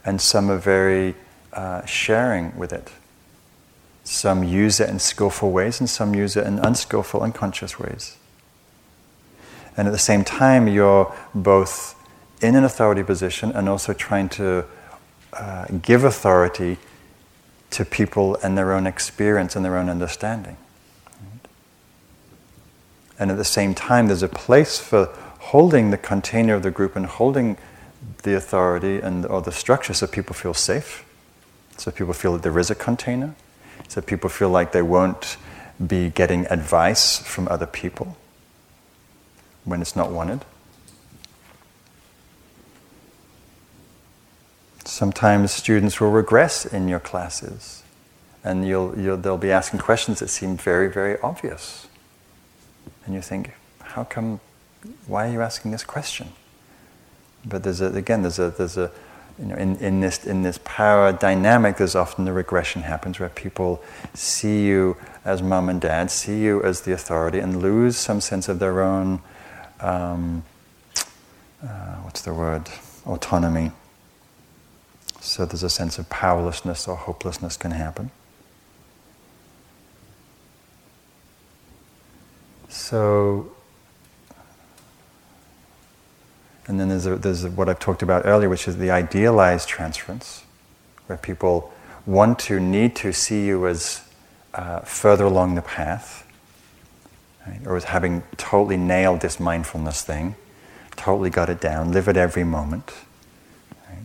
[0.03, 1.15] and some are very
[1.53, 2.91] uh, sharing with it.
[4.03, 8.17] Some use it in skillful ways, and some use it in unskillful, unconscious ways.
[9.77, 11.95] And at the same time, you're both
[12.41, 14.65] in an authority position and also trying to
[15.33, 16.77] uh, give authority
[17.69, 20.57] to people and their own experience and their own understanding.
[23.17, 25.05] And at the same time, there's a place for
[25.39, 27.57] holding the container of the group and holding
[28.23, 31.05] the authority and or the structure so people feel safe,
[31.77, 33.35] so people feel that there is a container,
[33.87, 35.37] so people feel like they won't
[35.85, 38.17] be getting advice from other people
[39.65, 40.45] when it's not wanted.
[44.85, 47.83] Sometimes students will regress in your classes,
[48.43, 51.87] and you'll, you'll, they'll be asking questions that seem very, very obvious.
[53.05, 54.39] And you think, how come,
[55.07, 56.29] why are you asking this question?
[57.45, 58.91] But there's a, again, there's a, there's a,
[59.39, 63.29] you know, in, in, this, in this power dynamic, there's often the regression happens where
[63.29, 63.81] people
[64.13, 68.49] see you as mom and dad, see you as the authority, and lose some sense
[68.49, 69.21] of their own,
[69.81, 70.43] um,
[71.63, 72.69] uh, what's the word,
[73.05, 73.71] autonomy.
[75.19, 78.11] So there's a sense of powerlessness or hopelessness can happen.
[82.69, 83.51] So,
[86.67, 90.43] and then there's, a, there's what I've talked about earlier, which is the idealized transference,
[91.05, 91.71] where people
[92.05, 94.01] want to, need to see you as
[94.53, 96.20] uh, further along the path,
[97.47, 97.59] right?
[97.65, 100.35] or as having totally nailed this mindfulness thing,
[100.95, 102.91] totally got it down, live it every moment.
[103.89, 103.97] Right?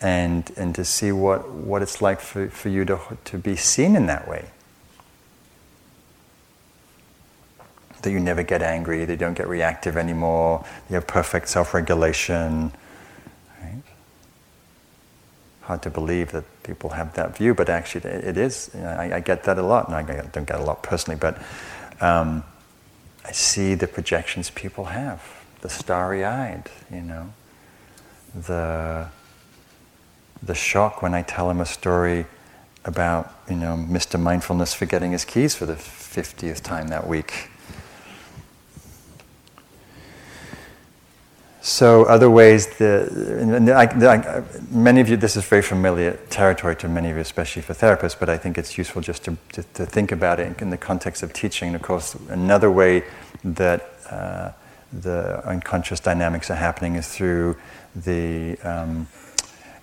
[0.00, 3.96] And, and to see what, what it's like for, for you to, to be seen
[3.96, 4.46] in that way.
[8.06, 11.74] that you never get angry, that you don't get reactive anymore, you have perfect self
[11.74, 12.72] regulation.
[13.60, 13.82] Right?
[15.66, 18.70] Hard to believe that people have that view, but actually it is.
[18.72, 21.18] You know, I, I, get that a lot, and I don't get a lot personally,
[21.18, 21.42] but
[22.00, 22.44] um,
[23.24, 25.20] I see the projections people have,
[25.62, 27.32] the starry eyed, you know,
[28.46, 29.08] the,
[30.40, 32.26] the shock when I tell them a story
[32.84, 34.20] about, you know, Mr.
[34.20, 37.50] Mindfulness forgetting his keys for the 50th time that week
[41.66, 46.88] So other ways, the, I, I, many of you, this is very familiar territory to
[46.88, 49.84] many of you, especially for therapists, but I think it's useful just to, to, to
[49.84, 51.70] think about it in the context of teaching.
[51.70, 53.02] And of course, another way
[53.42, 54.52] that uh,
[54.92, 57.56] the unconscious dynamics are happening is through
[57.96, 59.08] the um,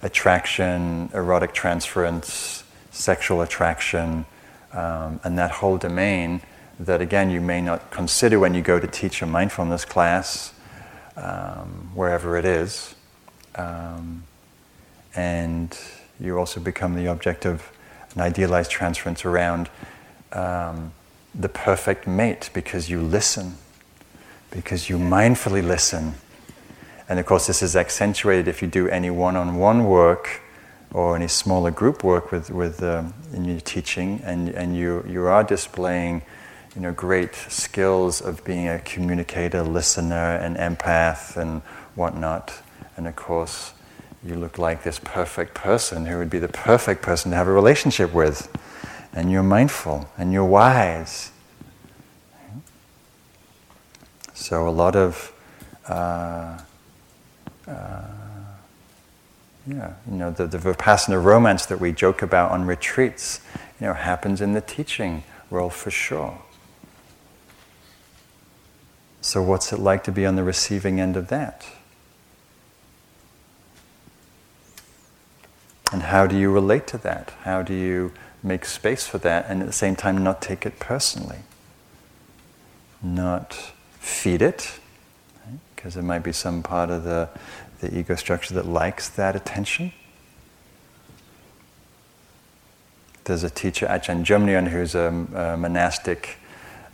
[0.02, 4.26] attraction, erotic transference, sexual attraction,
[4.72, 6.40] um, and that whole domain
[6.80, 10.53] that again you may not consider when you go to teach a mindfulness class
[11.16, 12.96] um, wherever it is.
[13.56, 14.24] Um,
[15.16, 15.78] and
[16.20, 17.72] you also become the object of
[18.16, 19.70] an idealized transference around
[20.32, 20.94] um,
[21.36, 23.56] the perfect mate because you listen,
[24.52, 26.16] because you mindfully listen.
[27.10, 30.42] And of course, this is accentuated if you do any one on one work
[30.94, 35.24] or any smaller group work with, with, um, in your teaching, and, and you, you
[35.26, 36.22] are displaying
[36.76, 41.62] you know, great skills of being a communicator, listener, and empath and
[41.96, 42.54] whatnot.
[42.98, 43.74] And of course,
[44.26, 47.52] you look like this perfect person who would be the perfect person to have a
[47.52, 48.50] relationship with.
[49.14, 51.32] And you're mindful and you're wise.
[54.34, 55.32] So, a lot of,
[55.88, 56.60] uh,
[57.68, 58.02] uh,
[59.68, 63.42] yeah, you know, the, the Vipassana romance that we joke about on retreats,
[63.80, 66.43] you know, happens in the teaching world for sure.
[69.24, 71.66] So, what's it like to be on the receiving end of that?
[75.94, 77.32] And how do you relate to that?
[77.44, 78.12] How do you
[78.44, 81.38] make space for that and at the same time not take it personally?
[83.02, 83.54] Not
[83.98, 84.78] feed it,
[85.74, 86.02] because right?
[86.02, 87.30] there might be some part of the,
[87.80, 89.94] the ego structure that likes that attention.
[93.24, 96.40] There's a teacher, Ajahn Jumnien, who's a, a monastic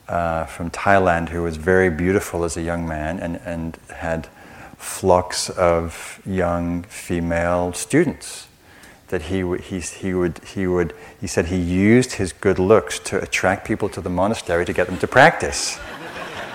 [0.09, 4.27] uh, from Thailand who was very beautiful as a young man and, and had
[4.77, 8.47] flocks of young female students
[9.09, 13.21] that he he, he, would, he would, he said he used his good looks to
[13.21, 15.79] attract people to the monastery to get them to practice.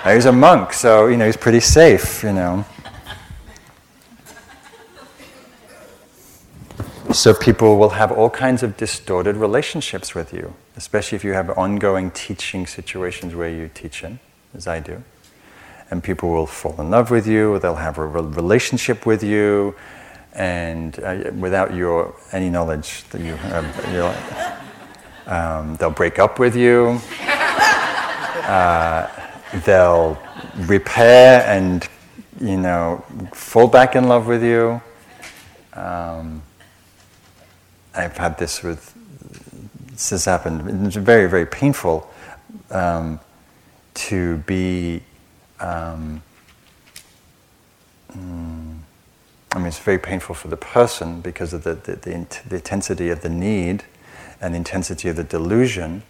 [0.05, 2.64] he was a monk, so, you know, he's pretty safe, you know.
[7.14, 11.48] So people will have all kinds of distorted relationships with you, especially if you have
[11.56, 14.18] ongoing teaching situations where you teach in,
[14.52, 15.00] as I do.
[15.92, 19.76] And people will fall in love with you, they'll have a relationship with you,
[20.32, 24.60] and uh, without your any knowledge that you have,
[25.28, 27.00] um, they'll break up with you.
[28.44, 29.08] Uh,
[29.64, 30.18] they'll
[30.66, 31.88] repair and
[32.40, 34.82] you know, fall back in love with you.
[35.74, 36.42] Um,
[37.97, 38.95] I've had this with,
[39.90, 40.86] this has happened.
[40.86, 42.11] It's very, very painful
[42.70, 43.20] um,
[43.95, 45.03] to be,
[45.61, 46.22] um,
[48.12, 48.78] mm,
[49.53, 53.11] I mean, it's very painful for the person because of the, the, the, the intensity
[53.11, 53.84] of the need
[54.40, 56.03] and the intensity of the delusion.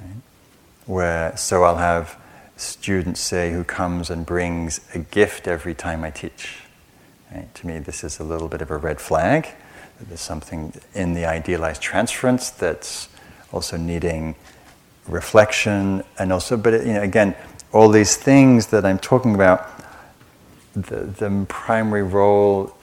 [0.00, 0.16] Right?
[0.86, 2.16] Where, so I'll have
[2.56, 6.58] students say who comes and brings a gift every time I teach.
[7.34, 7.52] Right?
[7.56, 9.48] To me, this is a little bit of a red flag.
[10.08, 13.08] There's something in the idealized transference that's
[13.52, 14.34] also needing
[15.06, 17.34] reflection, and also, but you know, again,
[17.72, 19.68] all these things that I'm talking about.
[20.72, 22.74] The, the primary role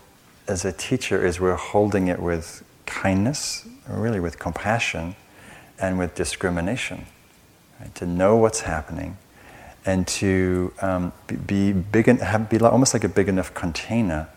[0.48, 5.16] as a teacher is we're holding it with kindness, really with compassion,
[5.80, 7.06] and with discrimination.
[7.80, 7.94] Right?
[7.96, 9.18] To know what's happening,
[9.86, 11.14] and to um,
[11.46, 14.28] be, big and have, be almost like a big enough container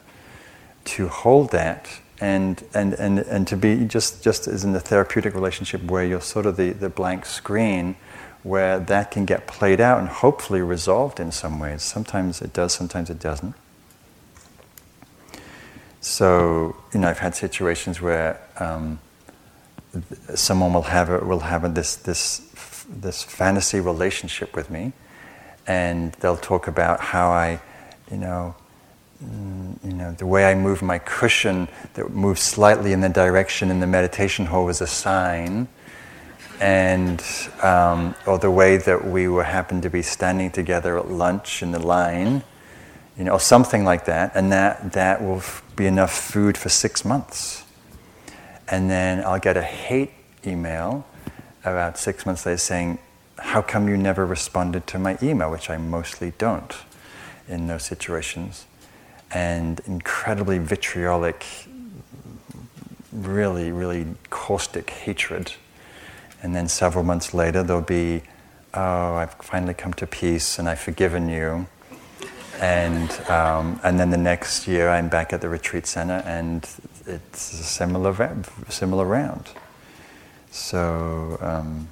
[0.85, 1.89] to hold that
[2.21, 6.21] and, and, and, and to be just, just as in the therapeutic relationship where you're
[6.21, 7.97] sort of the, the blank screen
[8.43, 11.83] where that can get played out and hopefully resolved in some ways.
[11.83, 13.55] Sometimes it does, sometimes it doesn't.
[16.01, 18.99] So, you know, I've had situations where um,
[20.35, 22.39] someone will have, a, will have a, this, this,
[22.89, 24.93] this fantasy relationship with me
[25.66, 27.61] and they'll talk about how I,
[28.11, 28.55] you know,
[29.21, 33.81] you know, the way I move my cushion that moves slightly in the direction in
[33.81, 35.68] the meditation hall was a sign,
[36.61, 37.23] and
[37.62, 41.73] um, or the way that we were happened to be standing together at lunch in
[41.73, 42.43] the line,
[43.16, 46.68] you know, or something like that, and that that will f- be enough food for
[46.68, 47.64] six months,
[48.68, 50.12] and then I'll get a hate
[50.47, 51.07] email
[51.64, 52.99] about six months later saying
[53.39, 56.75] how come you never responded to my email, which I mostly don't
[57.49, 58.66] in those situations,
[59.33, 61.47] and incredibly vitriolic,
[63.12, 65.53] really, really caustic hatred.
[66.43, 68.22] And then several months later, there'll be,
[68.74, 71.66] oh, I've finally come to peace and I've forgiven you.
[72.61, 76.68] And, um, and then the next year, I'm back at the retreat center and
[77.07, 78.37] it's a similar,
[78.68, 79.51] similar round.
[80.51, 81.89] So, um,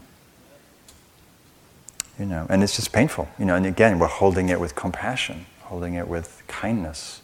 [2.18, 5.46] you know, and it's just painful, you know, and again, we're holding it with compassion,
[5.62, 7.22] holding it with kindness.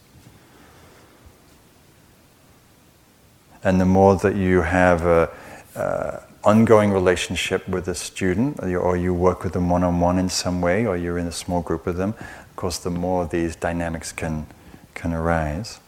[3.64, 5.30] And the more that you have a,
[5.74, 10.28] uh, ongoing relationship with a student, or you, or you work with them one-on-one in
[10.28, 13.56] some way, or you're in a small group with them, of course, the more these
[13.56, 14.46] dynamics can,
[14.94, 15.80] can arise.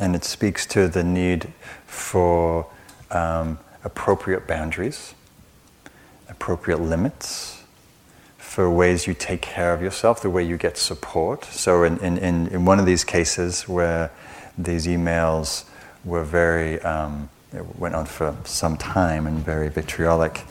[0.00, 1.52] and it speaks to the need
[1.86, 2.66] for
[3.10, 5.14] um, appropriate boundaries,
[6.28, 7.49] appropriate limits,
[8.50, 11.44] for ways you take care of yourself, the way you get support.
[11.44, 14.10] So, in, in, in one of these cases where
[14.58, 15.66] these emails
[16.04, 17.28] were very, um,
[17.78, 20.42] went on for some time and very vitriolic,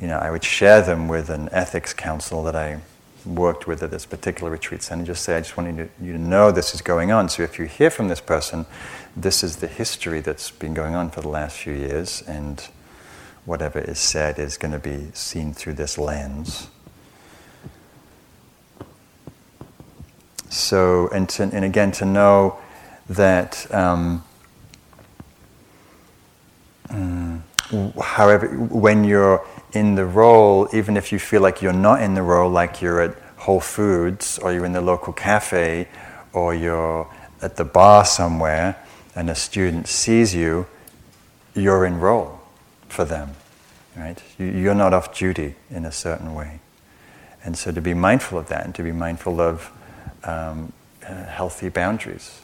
[0.00, 2.78] you know, I would share them with an ethics counsel that I
[3.26, 6.12] worked with at this particular retreat center, just say, I just want you to, you
[6.12, 7.28] to know this is going on.
[7.28, 8.66] So if you hear from this person,
[9.16, 12.64] this is the history that's been going on for the last few years, and
[13.44, 16.68] whatever is said is going to be seen through this lens.
[20.50, 22.58] So, and, to, and again, to know
[23.08, 24.24] that, um,
[26.88, 27.40] mm,
[28.00, 32.22] however, when you're in the role, even if you feel like you're not in the
[32.22, 35.88] role, like you're at Whole Foods or you're in the local cafe
[36.32, 37.06] or you're
[37.42, 38.76] at the bar somewhere
[39.14, 40.66] and a student sees you,
[41.54, 42.40] you're in role
[42.88, 43.34] for them,
[43.96, 44.22] right?
[44.38, 46.60] You're not off duty in a certain way.
[47.44, 49.70] And so to be mindful of that and to be mindful of
[50.28, 50.72] um,
[51.02, 52.40] healthy boundaries,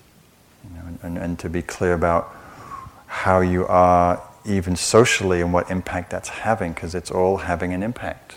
[0.64, 2.35] you know, and, and to be clear about
[3.07, 7.82] how you are even socially and what impact that's having, because it's all having an
[7.82, 8.37] impact.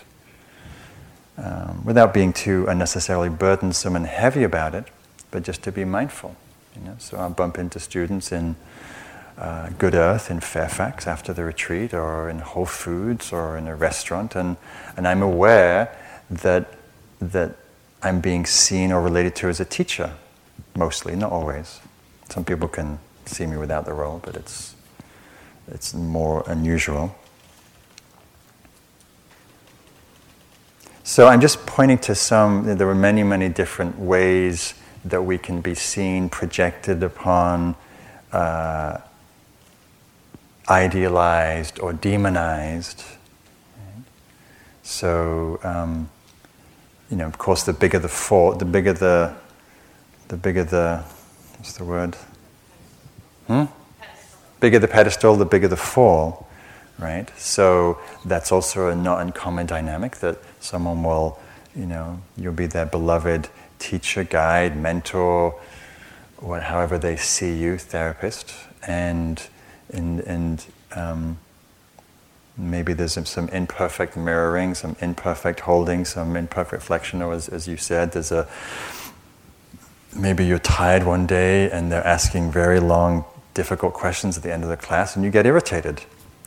[1.37, 4.85] Um, without being too unnecessarily burdensome and heavy about it,
[5.29, 6.35] but just to be mindful.
[6.75, 6.95] You know?
[6.97, 8.55] So I bump into students in
[9.37, 13.75] uh, Good Earth in Fairfax after the retreat, or in Whole Foods, or in a
[13.75, 14.57] restaurant, and,
[14.95, 15.95] and I'm aware
[16.31, 16.73] that,
[17.19, 17.55] that
[18.01, 20.13] I'm being seen or related to as a teacher,
[20.75, 21.79] mostly, not always.
[22.29, 24.75] Some people can see me without the role, but it's
[25.69, 27.15] it's more unusual.
[31.03, 34.73] So I'm just pointing to some, there are many, many different ways
[35.05, 37.75] that we can be seen, projected upon
[38.33, 38.97] uh,
[40.69, 43.03] idealized or demonized.
[44.83, 46.09] So, um,
[47.09, 49.33] you know, of course, the bigger the fall, the bigger the,
[50.27, 51.03] the bigger the,
[51.57, 52.15] what's the word?
[53.47, 53.65] Hmm?
[54.59, 56.47] Bigger the pedestal, the bigger the fall,
[56.99, 57.29] right?
[57.37, 61.39] So that's also a not uncommon dynamic that someone will,
[61.75, 63.49] you know, you'll be their beloved
[63.79, 65.59] teacher, guide, mentor,
[66.39, 68.53] what, however they see you, therapist,
[68.85, 69.47] and
[69.91, 71.39] and and um,
[72.57, 77.77] maybe there's some imperfect mirroring, some imperfect holding, some imperfect flexion, or as, as you
[77.77, 78.47] said, there's a
[80.15, 84.63] maybe you're tired one day and they're asking very long, difficult questions at the end
[84.63, 86.01] of the class, and you get irritated,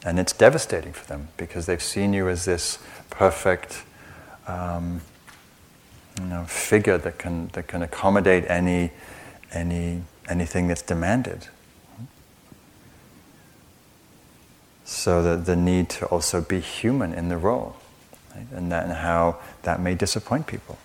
[0.04, 2.78] and it's devastating for them because they've seen you as this
[3.10, 3.82] perfect.
[4.46, 5.02] Um,
[6.18, 8.90] you know, figure that can that can accommodate any
[9.52, 11.48] any anything that's demanded.
[14.90, 17.76] So the, the need to also be human in the role,
[18.34, 18.44] right?
[18.52, 20.78] and, that, and how that may disappoint people.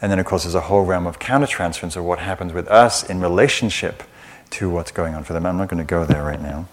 [0.00, 3.02] And then, of course, there's a whole realm of countertransference of what happens with us
[3.02, 4.04] in relationship
[4.50, 5.46] to what's going on for them.
[5.46, 6.68] I'm not going to go there right now.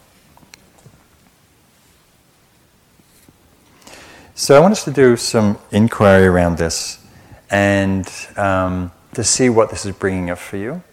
[4.35, 7.03] So I want us to do some inquiry around this
[7.49, 8.07] and
[8.37, 10.83] um, to see what this is bringing up for you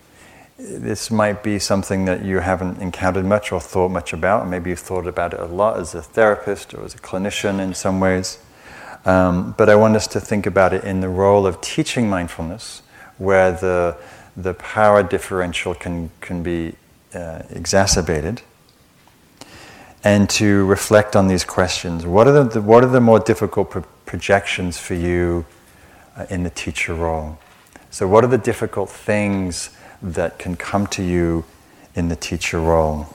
[0.59, 4.49] this might be something that you haven't encountered much or thought much about.
[4.49, 7.75] Maybe you've thought about it a lot as a therapist or as a clinician in
[7.75, 8.39] some ways.
[9.05, 12.83] Um, but I want us to think about it in the role of teaching mindfulness,
[13.19, 13.97] where the,
[14.37, 16.75] the power differential can, can be
[17.15, 18.43] uh, exacerbated,
[20.03, 22.05] and to reflect on these questions.
[22.05, 25.47] What are the, what are the more difficult pro- projections for you
[26.17, 27.39] uh, in the teacher role?
[27.91, 29.71] So, what are the difficult things?
[30.03, 31.45] That can come to you
[31.95, 33.09] in the teacher role.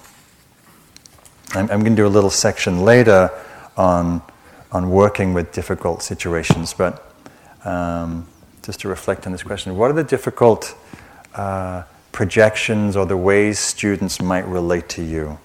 [1.53, 3.29] I'm, I'm going to do a little section later
[3.77, 4.21] on,
[4.71, 7.13] on working with difficult situations, but
[7.65, 8.27] um,
[8.63, 10.75] just to reflect on this question what are the difficult
[11.35, 15.39] uh, projections or the ways students might relate to you?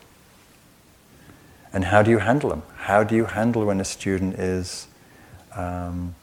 [1.73, 2.63] And how do you handle them?
[2.79, 4.89] How do you handle when a student is
[5.55, 6.15] um,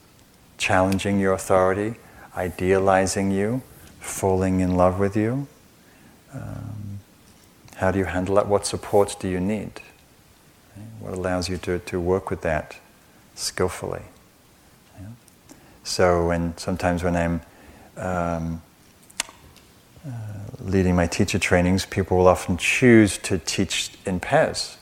[0.57, 1.95] challenging your authority,
[2.35, 3.61] idealizing you?
[4.03, 5.47] Falling in love with you?
[6.33, 6.99] Um,
[7.75, 8.47] how do you handle that?
[8.47, 9.81] What supports do you need?
[10.99, 12.77] What allows you to, to work with that
[13.35, 14.03] skillfully?
[14.99, 15.07] Yeah?
[15.83, 17.41] So when sometimes when I'm
[17.97, 18.61] um,
[20.05, 20.09] uh,
[20.61, 24.77] leading my teacher trainings, people will often choose to teach in pairs,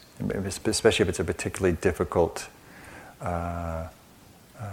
[0.66, 2.48] especially if it's a particularly difficult
[3.22, 3.88] uh,
[4.60, 4.66] uh,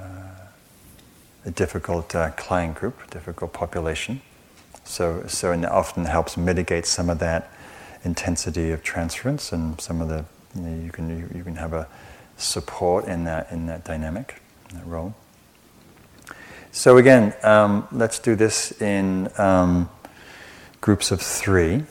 [1.45, 4.21] a difficult uh, client group, difficult population.
[4.89, 7.53] So, so it often helps mitigate some of that
[8.05, 10.25] intensity of transference and some of the,
[10.55, 11.87] you, know, you can, you, you, can have a
[12.39, 15.15] support in that, in that dynamic, in that role.
[16.73, 19.91] So again, um, let's do this in um,
[20.81, 21.85] groups of three.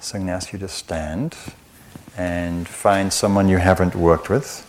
[0.00, 1.36] So I'm going to ask you to stand
[2.16, 4.64] and find someone you haven't worked with.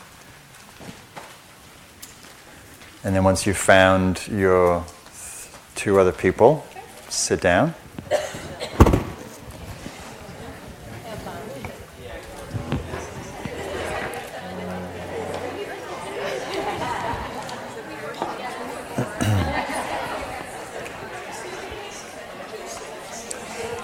[3.05, 4.83] And then once you've found your
[5.75, 6.65] two other people,
[7.09, 7.73] sit down.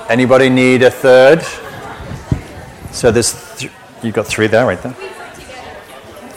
[0.09, 1.41] Anybody need a third?
[2.91, 3.71] So there's th-
[4.01, 4.95] you've got three there, right there.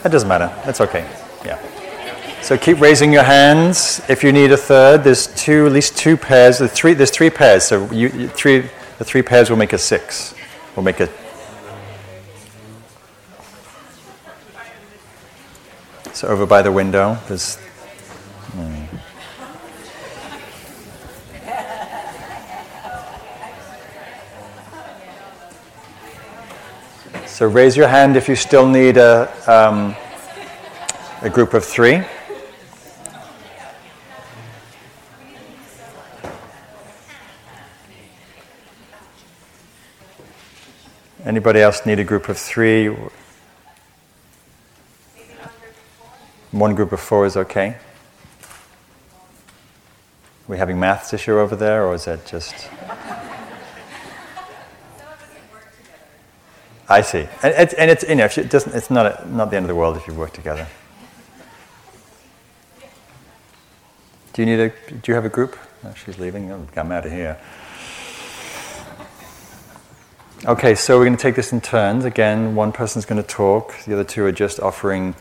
[0.03, 0.51] That doesn't matter.
[0.65, 1.05] That's okay.
[2.49, 4.01] So keep raising your hands.
[4.09, 6.57] If you need a third, there's two, at least two pairs.
[6.57, 7.63] There's three, there's three pairs.
[7.63, 8.61] So you, you, three,
[8.97, 10.33] the three pairs will make a six.
[10.75, 11.07] We'll make a.
[16.11, 17.57] So over by the window, there's.
[18.53, 18.85] Hmm.
[27.27, 29.95] So raise your hand if you still need a, um,
[31.21, 32.03] a group of three.
[41.29, 42.87] Anybody else need a group of three?
[46.49, 47.67] One group of four is okay.
[47.67, 47.77] Are
[50.47, 52.55] we having maths issue over there, or is that just?
[56.89, 59.57] I see, and it's, and it's you know it doesn't it's not a, not the
[59.57, 60.65] end of the world if you work together.
[64.33, 64.69] Do you need a?
[64.69, 65.55] Do you have a group?
[65.85, 66.51] Oh, she's leaving.
[66.75, 67.39] I'm out of here.
[70.45, 72.05] Okay, so we're going to take this in turns.
[72.05, 75.13] Again, one person's going to talk, the other two are just offering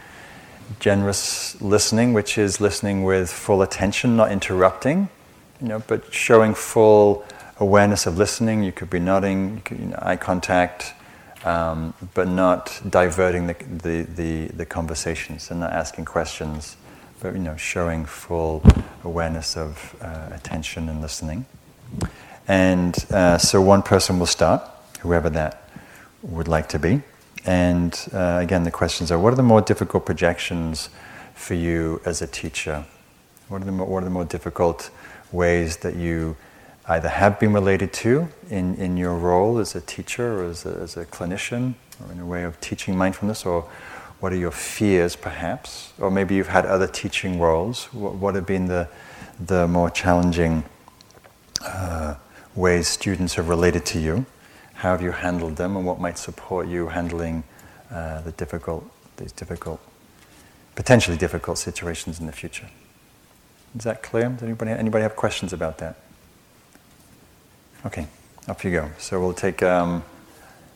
[0.78, 5.08] generous listening, which is listening with full attention, not interrupting,
[5.60, 7.24] you know, but showing full
[7.58, 8.62] awareness of listening.
[8.62, 10.94] You could be nodding, could, you know, eye contact,
[11.44, 16.76] um, but not diverting the, the, the, the conversations and not asking questions,
[17.20, 18.62] but you know, showing full
[19.02, 21.44] awareness of uh, attention and listening.
[22.46, 24.62] And uh, so one person will start,
[25.00, 25.68] whoever that
[26.22, 27.02] would like to be.
[27.44, 30.90] And uh, again, the questions are what are the more difficult projections
[31.34, 32.84] for you as a teacher?
[33.48, 34.90] What are the more, what are the more difficult
[35.32, 36.36] ways that you
[36.88, 40.70] either have been related to in, in your role as a teacher or as a,
[40.70, 41.74] as a clinician
[42.04, 43.46] or in a way of teaching mindfulness?
[43.46, 43.68] Or
[44.20, 45.92] what are your fears, perhaps?
[45.98, 47.84] Or maybe you've had other teaching roles.
[47.92, 48.88] What, what have been the,
[49.38, 50.64] the more challenging
[51.64, 52.16] uh,
[52.54, 54.26] ways students have related to you?
[54.78, 57.42] How have you handled them, and what might support you handling
[57.90, 59.80] uh, the difficult, these difficult,
[60.76, 62.68] potentially difficult situations in the future?
[63.76, 64.28] Is that clear?
[64.28, 65.96] Does anybody anybody have questions about that?
[67.86, 68.06] Okay,
[68.46, 68.88] off you go.
[68.98, 69.64] So we'll take.
[69.64, 70.04] Um,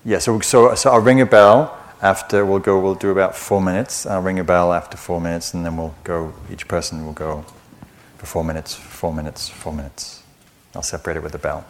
[0.04, 2.80] yeah, so, so so I'll ring a bell after we'll go.
[2.80, 4.04] We'll do about four minutes.
[4.04, 6.34] I'll ring a bell after four minutes, and then we'll go.
[6.50, 7.44] Each person will go
[8.18, 10.24] for four minutes, four minutes, four minutes.
[10.74, 11.64] I'll separate it with a bell.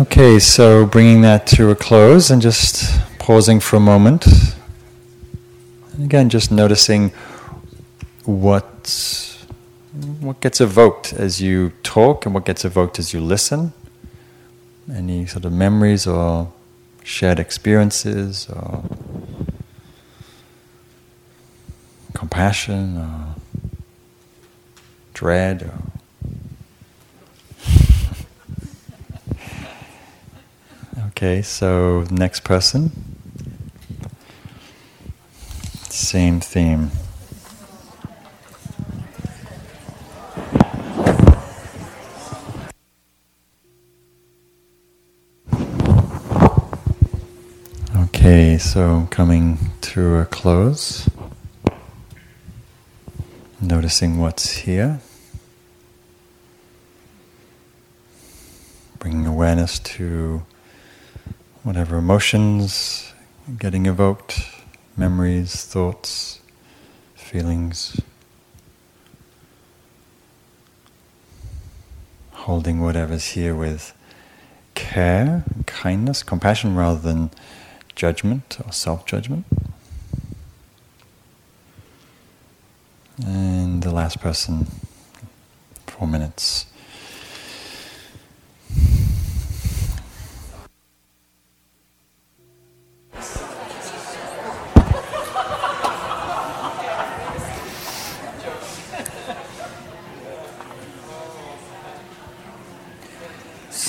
[0.00, 4.26] Okay, so bringing that to a close and just pausing for a moment.
[5.92, 7.10] And again, just noticing
[8.24, 8.64] what
[10.20, 13.74] what gets evoked as you talk and what gets evoked as you listen.
[14.90, 16.50] Any sort of memories or
[17.04, 18.82] shared experiences or
[22.14, 23.34] compassion or
[25.12, 25.99] dread or
[30.98, 32.90] Okay, so next person.
[35.88, 36.90] Same theme.
[47.96, 51.08] Okay, so coming to a close.
[53.60, 55.00] Noticing what's here.
[58.98, 60.42] Bringing awareness to
[61.62, 63.12] whatever emotions
[63.58, 64.40] getting evoked,
[64.96, 66.40] memories, thoughts,
[67.14, 68.00] feelings.
[72.32, 73.94] Holding whatever's here with
[74.74, 77.30] care, kindness, compassion rather than
[77.94, 79.44] judgment or self judgment.
[83.26, 84.66] And the last person,
[85.86, 86.69] four minutes.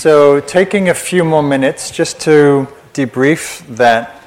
[0.02, 4.24] So, taking a few more minutes just to debrief that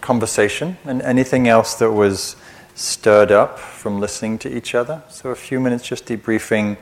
[0.00, 2.34] conversation and anything else that was
[2.74, 5.00] stirred up from listening to each other.
[5.08, 6.76] So, a few minutes just debriefing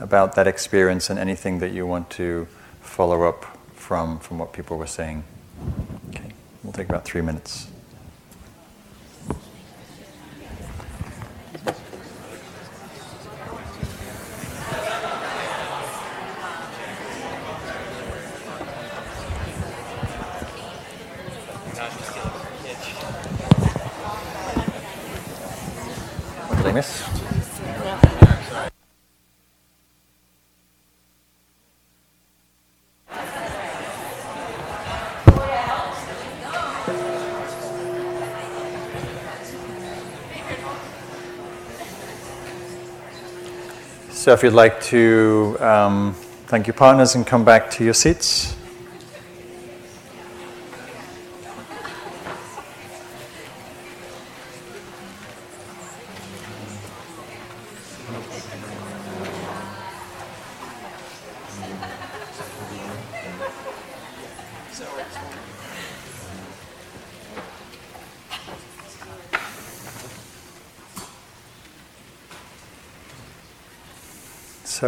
[0.00, 2.48] about that experience and anything that you want to
[2.80, 5.22] follow up from, from what people were saying.
[6.08, 6.32] Okay,
[6.64, 7.68] we'll take about three minutes.
[44.28, 46.14] So if you'd like to um,
[46.48, 48.57] thank your partners and come back to your seats.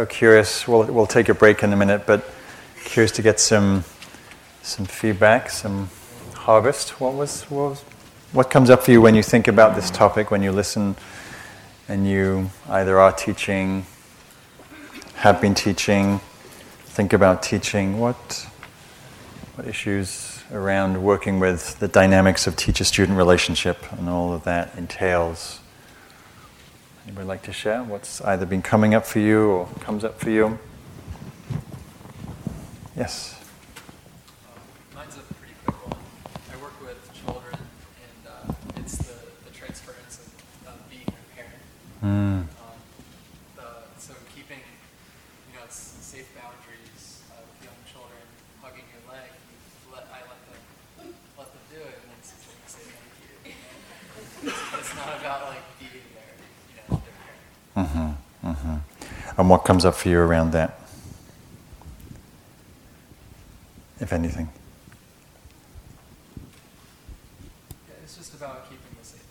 [0.01, 0.67] So curious.
[0.67, 2.27] We'll, we'll take a break in a minute, but
[2.85, 3.83] curious to get some
[4.63, 5.91] some feedback, some
[6.33, 7.81] Harvest, what was, what was
[8.31, 10.95] what comes up for you when you think about this topic, when you listen
[11.87, 13.85] and you either are teaching,
[15.17, 16.19] have been teaching,
[16.79, 17.99] think about teaching?
[17.99, 18.47] What,
[19.53, 24.75] what issues around working with the dynamics of teacher student relationship and all of that
[24.75, 25.60] entails?
[27.05, 30.29] Anybody like to share what's either been coming up for you or comes up for
[30.29, 30.59] you?
[32.95, 33.35] Yes.
[34.45, 34.61] Um,
[34.95, 35.97] mine's a pretty quick one.
[36.53, 41.63] I work with children, and uh, it's the, the transference of, of being a parent.
[42.03, 42.45] Mm.
[42.61, 42.77] Um,
[43.55, 43.65] the,
[43.97, 44.59] so keeping,
[45.49, 48.21] you know, s- safe boundaries uh, with young children,
[48.61, 52.69] hugging your leg, you let, I let them let them do it, and then sometimes
[52.69, 54.53] say thank you.
[54.69, 56.37] But it's not about like being there,
[56.69, 57.41] you know, their parent.
[57.81, 58.47] Mm-hmm.
[58.51, 59.39] Mm-hmm.
[59.39, 60.79] And what comes up for you around that?
[63.99, 64.47] If anything.
[67.87, 69.25] Yeah, it's just about keeping the safe,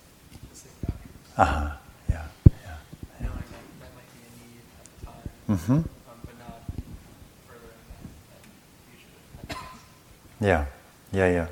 [0.50, 1.08] the safe boundaries.
[1.36, 1.70] Uh huh.
[2.08, 2.26] Yeah.
[2.64, 2.76] Yeah.
[3.20, 5.30] Knowing that that might be a need at the time.
[5.50, 5.72] Mm-hmm.
[5.72, 5.84] um,
[6.24, 6.58] but not
[7.46, 8.42] further than, than
[8.90, 10.48] usually.
[10.48, 10.64] Yeah,
[11.12, 11.46] yeah, yeah.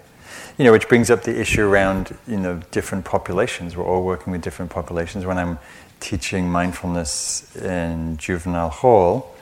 [0.57, 3.74] You know, which brings up the issue around you know different populations.
[3.74, 5.24] We're all working with different populations.
[5.24, 5.58] When I'm
[5.98, 9.34] teaching mindfulness in juvenile hall,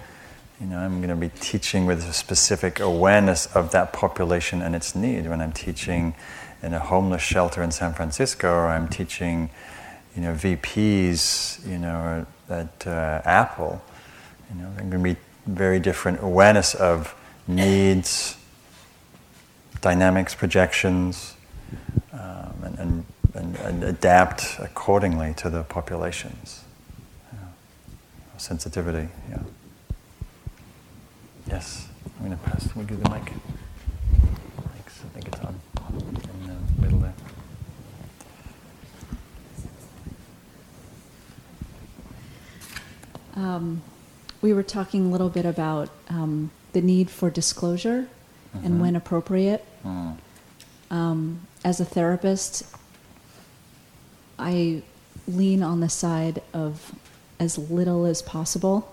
[0.60, 4.76] you know, I'm going to be teaching with a specific awareness of that population and
[4.76, 5.28] its need.
[5.28, 6.14] When I'm teaching
[6.62, 9.50] in a homeless shelter in San Francisco, or I'm teaching,
[10.14, 13.82] you know, VPs, you know, at uh, Apple,
[14.48, 17.14] you know, I'm going to be very different awareness of
[17.48, 18.36] needs
[19.91, 21.34] dynamics, projections,
[22.12, 26.64] um, and, and, and, and adapt accordingly to the populations.
[27.32, 27.39] Yeah.
[28.37, 29.39] Sensitivity, yeah.
[31.47, 31.87] Yes,
[32.18, 32.68] I'm going to pass.
[32.74, 33.32] We'll give the mic.
[34.72, 35.03] Thanks.
[35.05, 35.55] I think it's on
[35.93, 37.14] in the middle there.
[43.37, 43.82] Um,
[44.43, 48.09] we were talking a little bit about um, the need for disclosure
[48.64, 48.80] and Mhm.
[48.80, 49.64] when appropriate.
[49.87, 50.16] Mm.
[50.91, 52.64] Um, as a therapist,
[54.39, 54.82] I
[55.28, 56.93] lean on the side of
[57.41, 58.93] as little as possible.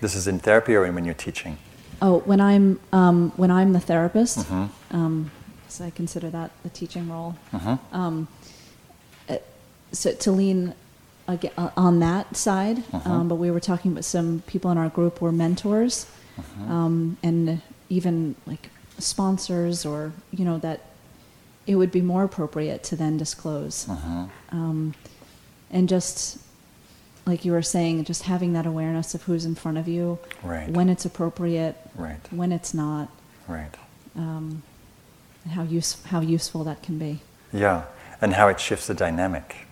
[0.00, 1.58] This is in therapy or when you're teaching?
[2.00, 4.68] Oh, when I'm um, when I'm the therapist, Mhm.
[4.92, 5.30] um,
[5.68, 7.34] so I consider that the teaching role.
[7.52, 7.78] Mhm.
[7.92, 8.28] Um,
[9.28, 9.36] uh,
[9.92, 10.74] so to lean
[11.28, 13.06] ag- uh, on that side, Mhm.
[13.06, 16.06] um, but we were talking about some people in our group were mentors,
[16.38, 16.70] Mhm.
[16.70, 20.80] um, and even like sponsors, or you know that
[21.66, 24.28] it would be more appropriate to then disclose, Mhm.
[24.52, 24.94] um,
[25.70, 26.38] and just
[27.26, 30.70] like you were saying, just having that awareness of who's in front of you, Right.
[30.70, 32.20] when it's appropriate, Right.
[32.30, 33.08] when it's not,
[33.46, 33.74] Right.
[34.16, 34.62] um,
[35.44, 37.20] and how use how useful that can be.
[37.52, 37.82] Yeah,
[38.22, 39.66] and how it shifts the dynamic,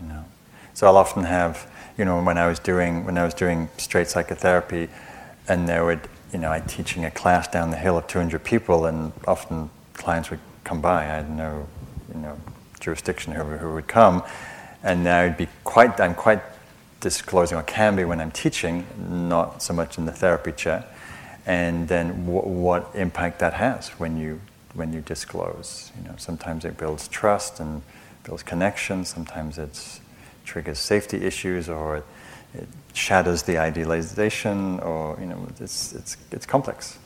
[0.00, 0.24] you know.
[0.74, 1.66] So I'll often have,
[1.98, 4.88] you know, when I was doing when I was doing straight psychotherapy,
[5.48, 6.00] and there would,
[6.32, 10.30] you know, I'm teaching a class down the hill of 200 people, and often clients
[10.30, 11.02] would come by.
[11.02, 11.66] I had no,
[12.12, 12.38] you know,
[12.80, 14.22] jurisdiction who, who would come,
[14.82, 16.42] and I would be quite, I'm quite
[17.00, 20.84] disclosing, or can be when I'm teaching, not so much in the therapy chair,
[21.46, 24.40] and then w- what impact that has when you
[24.74, 25.90] when you disclose.
[25.96, 27.82] You know, sometimes it builds trust and
[28.24, 29.04] builds connection.
[29.04, 30.00] Sometimes it
[30.44, 32.04] triggers safety issues, or it,
[32.56, 36.98] it shatters the idealization, or you know, it's it's it's complex.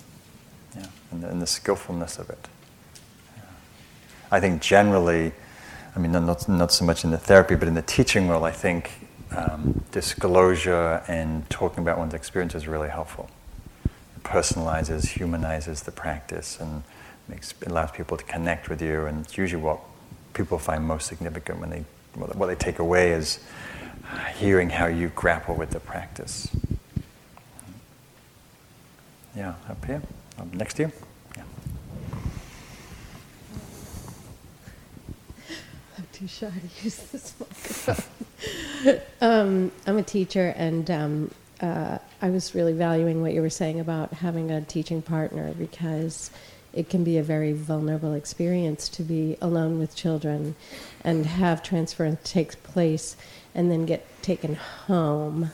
[0.76, 2.48] Yeah, and the, and the skillfulness of it.
[3.36, 3.42] Yeah.
[4.30, 5.32] I think generally,
[5.96, 8.52] I mean, not, not so much in the therapy, but in the teaching world, I
[8.52, 8.90] think
[9.36, 13.28] um, disclosure and talking about one's experience is really helpful
[13.84, 16.82] It personalizes, humanizes the practice, and
[17.28, 19.06] makes, allows people to connect with you.
[19.06, 19.80] And it's usually what
[20.34, 21.84] people find most significant when they
[22.14, 23.38] what they take away is
[24.36, 26.48] hearing how you grapple with the practice.
[29.36, 30.02] Yeah, up here,
[30.38, 30.92] up next to you.
[31.36, 31.42] Yeah.
[35.96, 39.00] I'm too shy to use this microphone.
[39.20, 41.30] um, I'm a teacher, and um,
[41.60, 46.30] uh, I was really valuing what you were saying about having a teaching partner because
[46.72, 50.54] it can be a very vulnerable experience to be alone with children
[51.04, 53.16] and have transference take place
[53.54, 55.50] and then get taken home.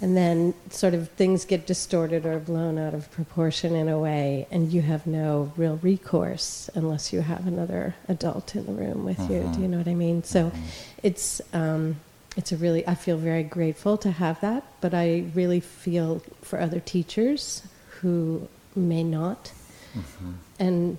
[0.00, 4.46] And then sort of things get distorted or blown out of proportion in a way,
[4.48, 9.18] and you have no real recourse unless you have another adult in the room with
[9.22, 9.26] you.
[9.26, 9.62] Do mm-hmm.
[9.62, 10.22] you know what I mean?
[10.22, 10.62] So mm-hmm.
[11.02, 11.96] it's, um,
[12.36, 16.60] it's a really, I feel very grateful to have that, but I really feel for
[16.60, 17.64] other teachers
[18.00, 18.46] who
[18.76, 19.50] may not.
[19.94, 20.32] Mm-hmm.
[20.60, 20.98] And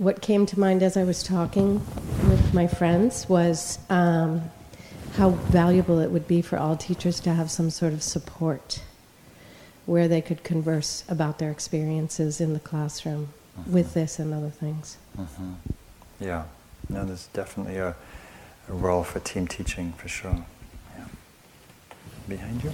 [0.00, 1.74] what came to mind as I was talking
[2.26, 4.50] with my friends was um,
[5.16, 8.82] how valuable it would be for all teachers to have some sort of support
[9.84, 13.28] where they could converse about their experiences in the classroom
[13.58, 13.72] Mm-hmm.
[13.72, 14.96] with this and other things.
[15.16, 15.54] hmm
[16.20, 16.44] Yeah,
[16.88, 17.96] no, there's definitely a,
[18.68, 20.46] a role for team teaching for sure.
[20.96, 21.04] Yeah.
[22.28, 22.72] Behind you?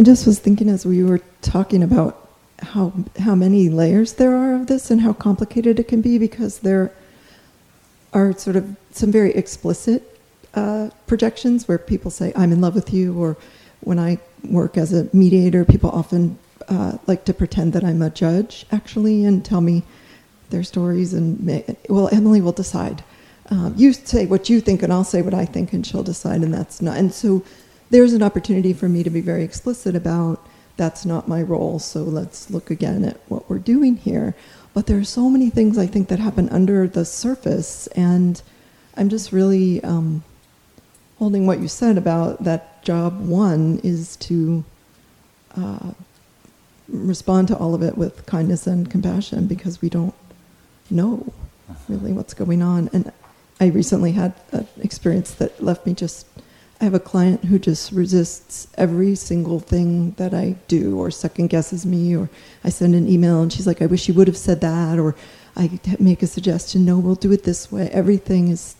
[0.00, 2.30] I just was thinking as we were talking about
[2.60, 6.60] how how many layers there are of this and how complicated it can be because
[6.60, 6.90] there
[8.14, 10.18] are sort of some very explicit
[10.54, 13.36] uh, projections where people say I'm in love with you, or
[13.80, 16.38] when I work as a mediator, people often
[16.68, 19.82] uh, like to pretend that I'm a judge actually and tell me
[20.48, 23.04] their stories and may, well Emily will decide.
[23.50, 26.40] Um, you say what you think and I'll say what I think and she'll decide
[26.40, 27.44] and that's not and so
[27.90, 32.02] there's an opportunity for me to be very explicit about that's not my role, so
[32.02, 34.34] let's look again at what we're doing here.
[34.72, 38.40] But there are so many things I think that happen under the surface, and
[38.96, 40.22] I'm just really um,
[41.18, 44.64] holding what you said about that job one is to
[45.56, 45.90] uh,
[46.88, 50.14] respond to all of it with kindness and compassion because we don't
[50.90, 51.30] know
[51.88, 52.88] really what's going on.
[52.92, 53.12] And
[53.60, 56.26] I recently had an experience that left me just.
[56.80, 61.48] I have a client who just resists every single thing that I do, or second
[61.48, 62.30] guesses me, or
[62.64, 65.14] I send an email and she's like, "I wish you would have said that," or
[65.56, 66.84] I make a suggestion.
[66.86, 67.88] No, we'll do it this way.
[67.92, 68.74] Everything is.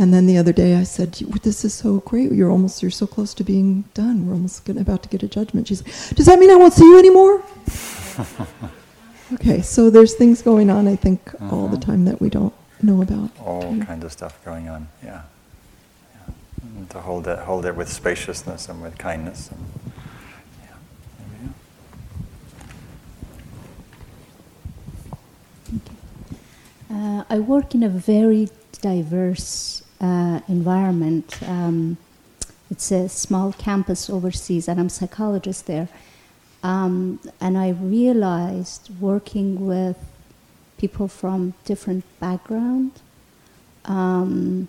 [0.00, 2.32] And then the other day I said, "This is so great.
[2.32, 4.26] You're almost you're so close to being done.
[4.26, 6.72] We're almost gonna, about to get a judgment." She's like, "Does that mean I won't
[6.74, 7.42] see you anymore?"
[9.34, 10.88] okay, so there's things going on.
[10.88, 11.20] I think
[11.52, 11.84] all the Mhm.
[11.90, 13.30] time that we don't know about.
[13.44, 14.88] All kinds of stuff going on.
[15.04, 15.22] Yeah.
[16.62, 19.50] And to hold it, hold it with spaciousness and with kindness.
[19.50, 19.88] And.
[26.90, 28.48] Uh, I work in a very
[28.80, 31.38] diverse uh, environment.
[31.42, 31.98] Um,
[32.70, 35.88] it's a small campus overseas, and I'm a psychologist there.
[36.62, 39.96] Um, and I realized working with
[40.76, 42.92] people from different background
[43.84, 44.68] um,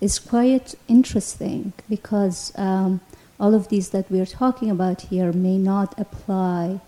[0.00, 3.00] is quite interesting because um,
[3.38, 6.80] all of these that we're talking about here may not apply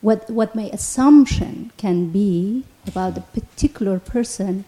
[0.00, 4.64] what, what my assumption can be about a particular person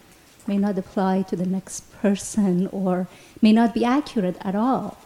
[0.47, 3.07] may not apply to the next person or
[3.41, 4.99] may not be accurate at all.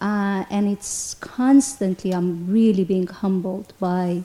[0.00, 4.24] Uh, and it's constantly, I'm really being humbled by,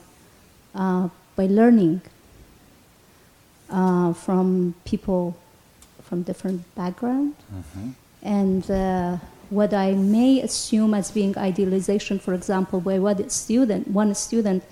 [0.76, 2.02] uh, by learning
[3.70, 5.38] uh, from people
[6.10, 7.36] from different backgrounds.
[7.54, 7.94] Mhm.
[8.24, 9.18] And uh,
[9.50, 14.64] what I may assume as being idealization, for example, by what student, one student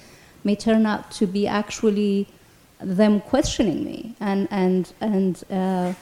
[0.44, 2.28] may turn out to be actually
[2.80, 5.94] them questioning me and, and, and uh,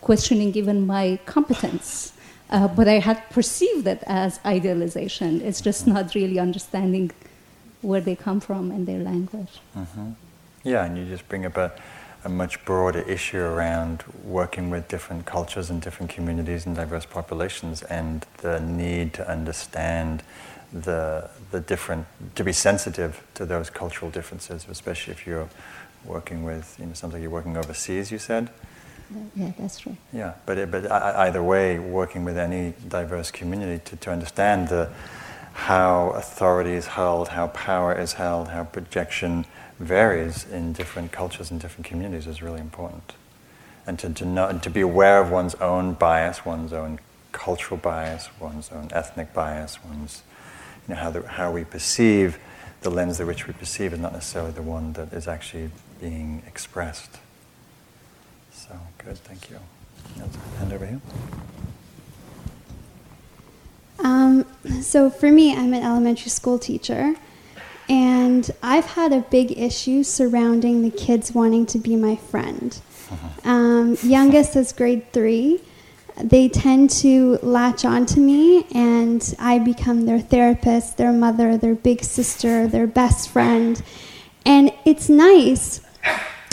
[0.00, 2.12] questioning even my competence.
[2.50, 5.40] Uh, but I had perceived it as idealization.
[5.42, 7.10] It's just not really understanding
[7.82, 9.60] where they come from and their language.
[9.74, 10.10] hmm
[10.64, 11.70] Yeah, and you just bring up a,
[12.24, 17.82] a much broader issue around working with different cultures and different communities and diverse populations
[17.82, 20.22] and the need to understand
[20.72, 25.48] the, the different, to be sensitive to those cultural differences, especially if you're
[26.04, 28.50] working with, you know, sounds like you're working overseas, you said?
[29.34, 29.96] Yeah, that's true.
[30.12, 34.90] Yeah, but, it, but either way, working with any diverse community to, to understand the,
[35.54, 39.44] how authority is held, how power is held, how projection
[39.78, 43.14] varies in different cultures and different communities is really important.
[43.86, 46.98] And to, to, know, to be aware of one's own bias, one's own
[47.32, 50.22] cultural bias, one's own ethnic bias, one's,
[50.86, 52.38] you know, how, the, how we perceive,
[52.82, 55.70] the lens through which we perceive is not necessarily the one that is actually
[56.00, 57.18] being expressed.
[58.52, 59.58] So, good, thank you.
[60.58, 61.00] Hand over here.
[64.00, 64.44] Um,
[64.82, 67.14] so for me, I'm an elementary school teacher,
[67.88, 72.78] and I've had a big issue surrounding the kids wanting to be my friend.
[73.44, 75.62] Um, youngest is grade three.
[76.22, 81.76] They tend to latch on to me, and I become their therapist, their mother, their
[81.76, 83.80] big sister, their best friend.
[84.44, 85.80] And it's nice.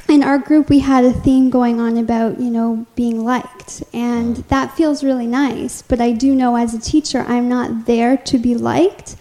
[0.07, 3.83] In our group we had a theme going on about you know being liked.
[3.91, 5.81] And that feels really nice.
[5.81, 9.15] But i do know as a teacher i'm not there to be liked.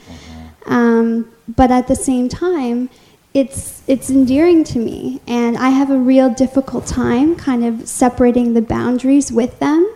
[0.66, 2.88] Um, but at the same time
[3.32, 5.20] it's it's endearing to me.
[5.26, 9.92] And i have a real difficult time kind of separating the boundaries with them.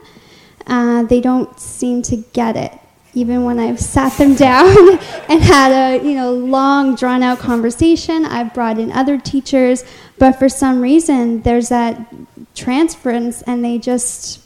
[0.67, 2.73] Uh, they don't seem to get it
[3.15, 8.25] even when I've sat them down and had a you know long drawn out conversation,
[8.25, 9.85] I've brought in other teachers,
[10.19, 12.15] but for some reason there's that
[12.55, 14.41] transference and they just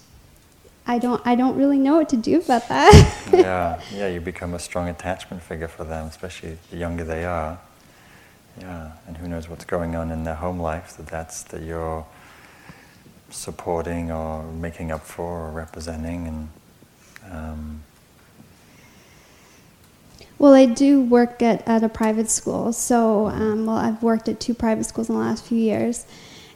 [0.93, 2.93] I don't I don't really know what to do about that.
[3.33, 7.59] yeah, yeah, you become a strong attachment figure for them, especially the younger they are.
[8.61, 12.05] Yeah, and who knows what's going on in their home life that that's that you're
[13.31, 16.49] supporting or making up for or representing and
[17.31, 17.83] um,
[20.39, 22.73] well, I do work at, at a private school.
[22.73, 26.05] So, um, well, I've worked at two private schools in the last few years.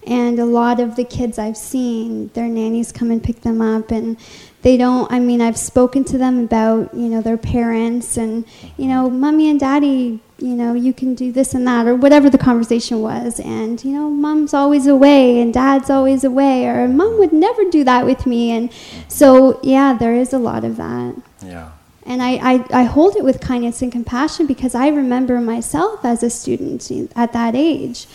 [0.07, 3.91] And a lot of the kids I've seen, their nannies come and pick them up,
[3.91, 4.17] and
[4.63, 5.11] they don't.
[5.11, 8.45] I mean, I've spoken to them about you know their parents, and
[8.77, 12.31] you know, mommy and daddy, you know, you can do this and that, or whatever
[12.31, 13.41] the conversation was.
[13.41, 17.83] And you know, mom's always away, and dad's always away, or mom would never do
[17.85, 18.53] that with me.
[18.53, 18.73] And
[19.09, 21.17] so, yeah, there is a lot of that.
[21.43, 21.71] Yeah.
[22.05, 26.23] And I, I, I hold it with kindness and compassion because I remember myself as
[26.23, 28.07] a student at that age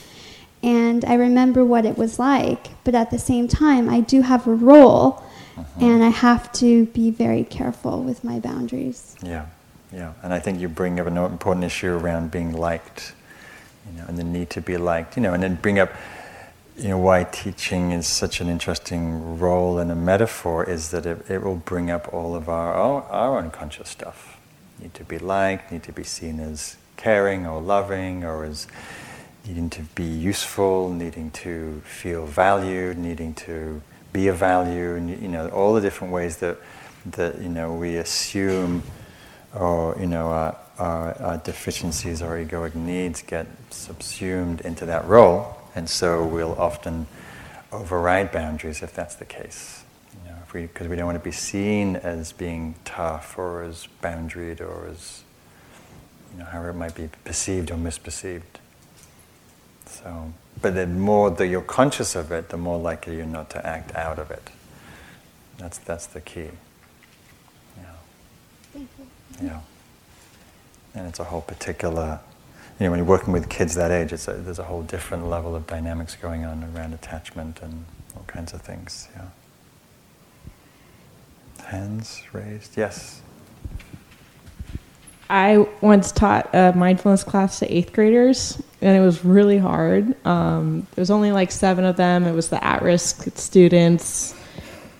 [0.63, 2.67] and I remember what it was like.
[2.83, 5.23] But at the same time, I do have a role,
[5.57, 5.63] uh-huh.
[5.79, 9.15] and I have to be very careful with my boundaries.
[9.21, 9.47] Yeah,
[9.91, 10.13] yeah.
[10.23, 13.13] And I think you bring up an important issue around being liked,
[13.89, 15.91] you know, and the need to be liked, you know, and then bring up,
[16.77, 21.29] you know, why teaching is such an interesting role and a metaphor is that it,
[21.29, 24.39] it will bring up all of our, our, our unconscious stuff.
[24.79, 28.67] Need to be liked, need to be seen as caring or loving or as
[29.45, 33.81] needing to be useful, needing to feel valued, needing to
[34.13, 36.57] be of value, and you know all the different ways that
[37.05, 38.83] that you know we assume,
[39.55, 45.57] or you know our, our, our deficiencies, our egoic needs get subsumed into that role,
[45.75, 47.07] and so we'll often
[47.71, 49.83] override boundaries if that's the case.
[50.23, 53.87] You know, we because we don't want to be seen as being tough or as
[54.03, 55.23] boundaried or as
[56.33, 58.60] you know however it might be perceived or misperceived.
[60.03, 63.65] So, but the more that you're conscious of it, the more likely you're not to
[63.65, 64.49] act out of it.
[65.57, 66.49] That's that's the key.
[67.77, 67.83] Yeah.
[68.73, 69.47] Thank you.
[69.47, 69.61] Yeah.
[70.93, 72.19] And it's a whole particular.
[72.79, 75.27] You know, when you're working with kids that age, it's a, there's a whole different
[75.27, 77.85] level of dynamics going on around attachment and
[78.15, 79.07] all kinds of things.
[79.15, 79.27] Yeah.
[81.65, 82.75] Hands raised.
[82.75, 83.21] Yes.
[85.29, 90.15] I once taught a mindfulness class to eighth graders, and it was really hard.
[90.25, 92.25] Um, there was only like seven of them.
[92.25, 94.35] It was the at-risk students.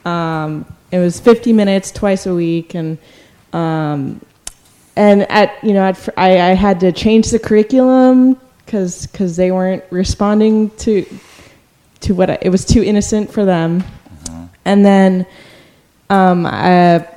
[0.06, 2.98] Um, it was 50 minutes twice a week, and
[3.54, 4.22] um,
[4.96, 9.52] and at you know at, I, I had to change the curriculum because because they
[9.52, 11.06] weren't responding to
[12.02, 14.46] to what I, it was too innocent for them, mm-hmm.
[14.66, 15.26] and then
[16.10, 17.08] um, I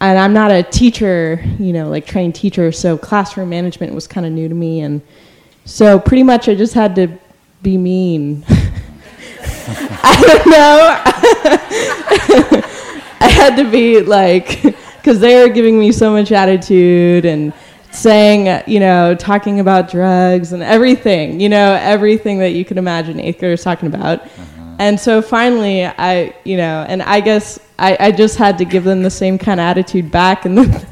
[0.00, 4.26] and I'm not a teacher, you know, like trained teacher, so classroom management was kind
[4.26, 5.00] of new to me, and
[5.66, 7.08] so pretty much I just had to
[7.60, 8.44] be mean.
[8.48, 11.02] I don't know.
[13.20, 17.52] I had to be like, because they were giving me so much attitude and
[17.90, 23.18] saying, you know, talking about drugs and everything, you know, everything that you could imagine
[23.18, 24.20] eighth graders talking about.
[24.20, 24.76] Uh-huh.
[24.78, 28.84] And so finally, I, you know, and I guess I, I just had to give
[28.84, 30.86] them the same kind of attitude back, and then,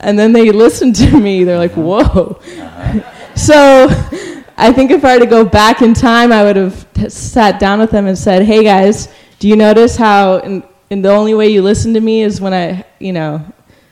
[0.00, 1.44] and then they listened to me.
[1.44, 3.16] They're like, "Whoa!" Uh-huh.
[3.40, 3.88] So,
[4.58, 7.80] I think if I were to go back in time, I would have sat down
[7.80, 11.48] with them and said, "Hey guys, do you notice how, in, in the only way
[11.48, 13.42] you listen to me is when I, you know,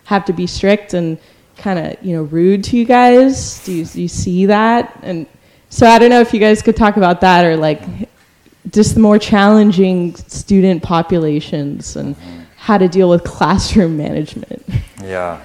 [0.05, 1.19] have to be strict and
[1.57, 3.65] kind of, you know, rude to you guys?
[3.65, 5.27] Do you, do you see that?" And
[5.71, 7.81] so I don't know if you guys could talk about that or like
[8.71, 12.41] just the more challenging student populations and mm-hmm.
[12.59, 14.63] how to deal with classroom management.
[15.03, 15.41] Yeah.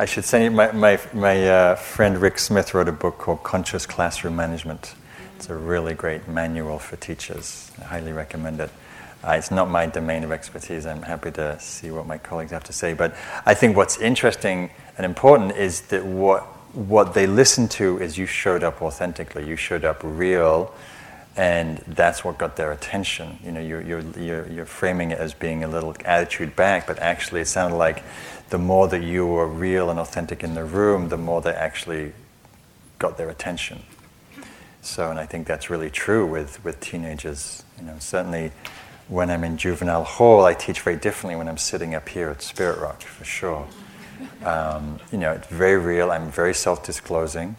[0.00, 3.84] I should say my, my, my uh, friend Rick Smith wrote a book called Conscious
[3.84, 4.94] Classroom Management.
[5.34, 7.72] It's a really great manual for teachers.
[7.80, 8.70] I highly recommend it.
[9.24, 10.86] Uh, it's not my domain of expertise.
[10.86, 12.94] I'm happy to see what my colleagues have to say.
[12.94, 16.44] But I think what's interesting and important is that what,
[16.76, 20.72] what they listen to is you showed up authentically, you showed up real,
[21.36, 23.38] and that's what got their attention.
[23.44, 26.98] You know, you're, you're, you're, you're, framing it as being a little attitude back, but
[26.98, 28.02] actually it sounded like
[28.50, 32.12] the more that you were real and authentic in the room, the more they actually
[32.98, 33.82] got their attention.
[34.80, 37.62] So, and I think that's really true with, with teenagers.
[37.78, 38.52] You know, certainly
[39.08, 42.42] when I'm in juvenile hall, I teach very differently when I'm sitting up here at
[42.42, 43.66] Spirit Rock, for sure.
[44.44, 46.10] Um, you know, it's very real.
[46.10, 47.56] I'm very self-disclosing,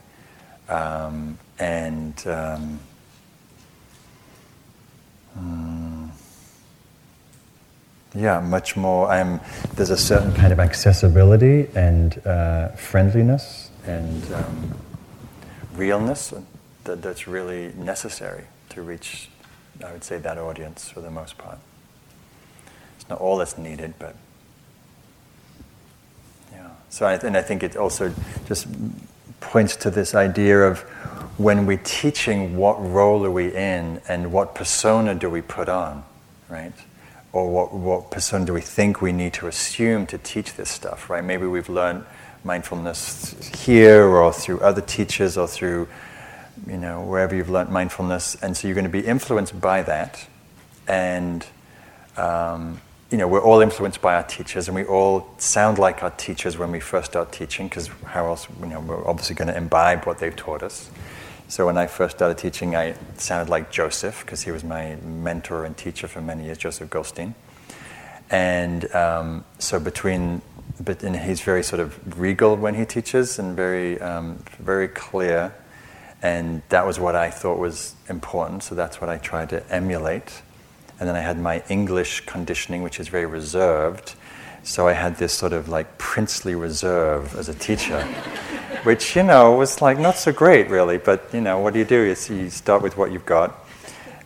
[0.68, 2.80] um, and um,
[8.16, 9.08] yeah, much more.
[9.08, 9.40] I'm,
[9.76, 14.78] there's a certain kind of accessibility and uh, friendliness and um,
[15.74, 16.34] realness
[16.86, 19.30] that, that's really necessary to reach,
[19.86, 21.60] I would say, that audience for the most part.
[23.00, 24.16] It's not all that's needed, but
[26.52, 26.70] yeah.
[26.90, 28.14] So, I, and I think it also
[28.48, 28.68] just
[29.40, 30.80] points to this idea of
[31.38, 36.04] when we're teaching, what role are we in and what persona do we put on,
[36.50, 36.74] right?
[37.32, 41.10] Or what, what persona do we think we need to assume to teach this stuff,
[41.10, 41.24] right?
[41.24, 42.06] Maybe we've learned
[42.44, 45.88] mindfulness here or through other teachers or through,
[46.66, 48.36] you know, wherever you've learned mindfulness.
[48.42, 50.26] And so you're going to be influenced by that.
[50.88, 51.46] And,
[52.18, 56.12] um, you know, we're all influenced by our teachers, and we all sound like our
[56.12, 59.58] teachers when we first start teaching, because how else, you know, we're obviously going to
[59.58, 60.90] imbibe what they've taught us.
[61.50, 65.66] So when I first started teaching, I sounded like Joseph, because he was my mentor
[65.66, 67.34] and teacher for many years, Joseph Goldstein.
[68.30, 70.44] And um, so between,
[70.80, 75.56] but and he's very sort of regal when he teaches, and very, um, very clear.
[76.22, 80.44] And that was what I thought was important, so that's what I tried to emulate.
[81.00, 84.14] And then I had my English conditioning, which is very reserved.
[84.64, 88.04] So I had this sort of like princely reserve as a teacher,
[88.84, 90.98] which, you know, was like not so great really.
[90.98, 92.04] But, you know, what do you do?
[92.04, 93.66] You start with what you've got.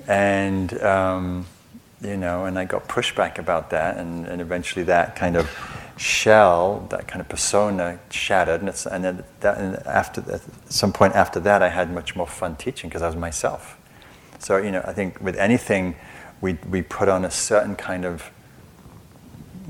[0.08, 1.46] And, um,
[2.02, 3.98] you know, and I got pushback about that.
[3.98, 5.50] And, and eventually that kind of
[5.98, 8.60] shell, that kind of persona shattered.
[8.60, 12.16] And, it's, and then that, and after at some point after that, I had much
[12.16, 13.78] more fun teaching because I was myself.
[14.40, 15.96] So, you know, I think with anything,
[16.42, 18.30] we, we put on a certain kind of,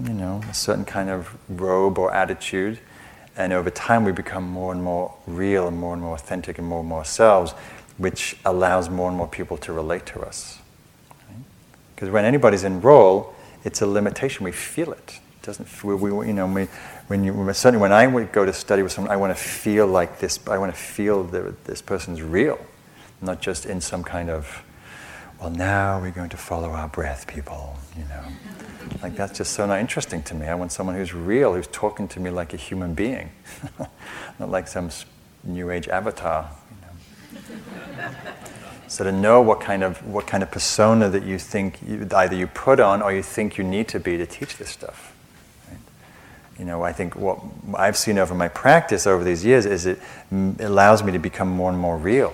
[0.02, 2.80] you know, a certain kind of robe or attitude.
[3.36, 6.68] And over time, we become more and more real and more and more authentic and
[6.68, 7.52] more and more ourselves,
[7.98, 10.60] which allows more and more people to relate to us.
[11.96, 12.14] Because right?
[12.14, 13.34] when anybody's in role,
[13.64, 14.44] it's a limitation.
[14.44, 15.20] We feel it.
[15.40, 16.68] it doesn't we, we, you know, we,
[17.08, 19.88] when you, certainly when I would go to study with someone, I want to feel
[19.88, 20.40] like this.
[20.48, 22.60] I want to feel that this person's real,
[23.22, 24.64] not just in some kind of
[25.44, 28.24] well, now we're going to follow our breath, people, you know.
[29.02, 30.48] Like, that's just so not interesting to me.
[30.48, 33.32] I want someone who's real, who's talking to me like a human being,
[34.40, 34.90] not like some
[35.44, 36.50] new age avatar.
[36.72, 38.14] You know.
[38.88, 42.36] so to know what kind of what kind of persona that you think you, either
[42.36, 45.12] you put on or you think you need to be to teach this stuff.
[46.60, 47.40] You know, I think what
[47.76, 50.00] I've seen over my practice over these years is it
[50.60, 52.34] allows me to become more and more real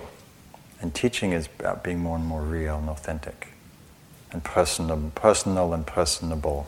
[0.81, 3.48] and teaching is about being more and more real and authentic
[4.31, 6.67] and personal, personal and personable.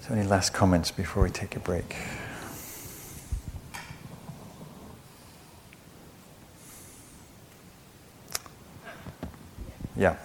[0.00, 1.96] So, any last comments before we take a break?
[9.96, 10.16] Yeah,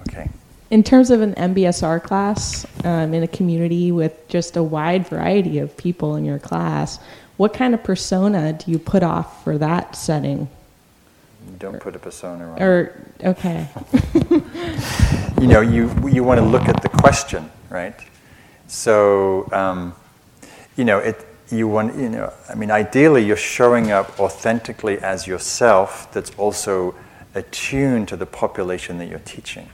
[0.00, 0.28] okay.
[0.70, 5.58] In terms of an MBSR class um, in a community with just a wide variety
[5.58, 6.98] of people in your class,
[7.36, 10.48] what kind of persona do you put off for that setting?
[11.58, 12.62] Don't put a persona on.
[12.62, 13.68] Or okay.
[15.40, 17.94] you know, you you want to look at the question, right?
[18.66, 19.94] So, um,
[20.76, 21.26] you know, it.
[21.50, 26.10] You want, you know, I mean, ideally, you're showing up authentically as yourself.
[26.10, 26.94] That's also
[27.34, 29.68] attuned to the population that you're teaching,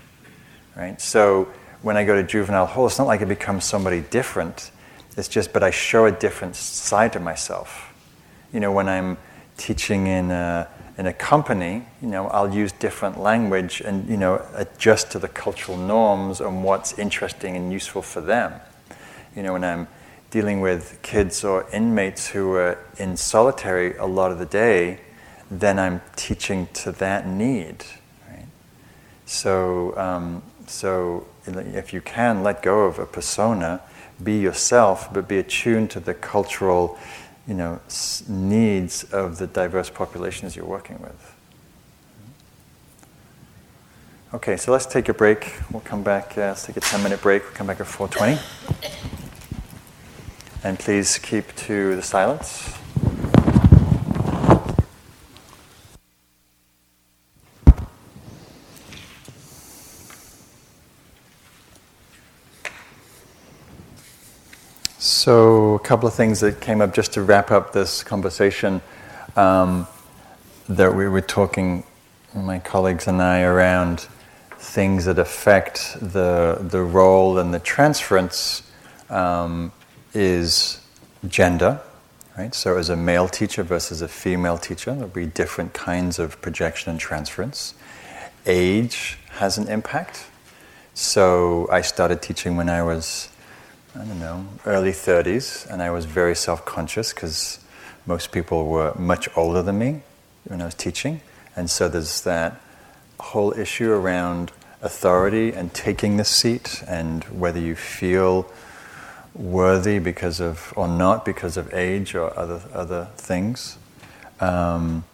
[0.77, 1.01] right?
[1.01, 1.47] So,
[1.83, 4.73] when I go to juvenile hall, it's not like I become somebody different
[5.19, 7.93] it's just, but I show a different side to myself.
[8.53, 9.19] You know, when I'm
[9.57, 14.45] teaching in a, in a company, you know, I'll use different language and, you know,
[14.55, 18.61] adjust to the cultural norms and what's interesting and useful for them.
[19.37, 19.87] You know, when I'm
[20.31, 24.99] dealing with kids or inmates who are in solitary a lot of the day,
[25.51, 27.85] then I'm teaching to that need.
[28.29, 28.47] Right?
[29.25, 33.81] So, um, so if you can let go of a persona
[34.23, 36.99] be yourself, but be attuned to the cultural,
[37.49, 37.81] you know,
[38.29, 41.35] needs of the diverse populations you're working with.
[44.35, 45.55] Okay, so let's take a break.
[45.71, 46.37] We'll come back.
[46.37, 47.43] Uh, let's take a 10-minute break.
[47.45, 48.39] We'll come back at 4:20.
[50.63, 52.78] And please keep to the silence.
[65.29, 68.81] So, a couple of things that came up just to wrap up this conversation
[69.37, 69.87] um,
[70.71, 71.85] that we were talking,
[72.35, 74.07] my colleagues and I, around
[74.53, 78.63] things that affect the, the role and the transference
[79.11, 79.71] um,
[80.15, 80.81] is
[81.27, 81.83] gender,
[82.39, 82.55] right?
[82.55, 86.93] So, as a male teacher versus a female teacher, there'll be different kinds of projection
[86.93, 87.75] and transference.
[88.47, 90.25] Age has an impact.
[90.95, 93.29] So I started teaching when I was,
[93.95, 97.59] I don't know, early 30s, and I was very self conscious because
[98.07, 100.03] most people were much older than me
[100.45, 101.21] when I was teaching.
[101.57, 102.61] And so there's that
[103.19, 104.53] whole issue around
[104.83, 108.51] authority and taking the seat and whether you feel
[109.35, 113.79] worthy because of, or not because of age or other, other things.
[114.41, 115.05] Um,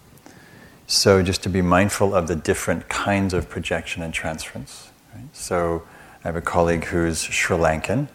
[0.86, 4.90] so just to be mindful of the different kinds of projection and transference.
[5.14, 5.24] Right?
[5.32, 5.82] So
[6.22, 8.08] I have a colleague who's Sri Lankan,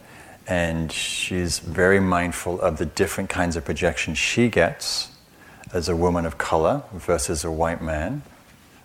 [0.50, 5.12] and she's very mindful of the different kinds of projection she gets
[5.72, 8.24] as a woman of color versus a white man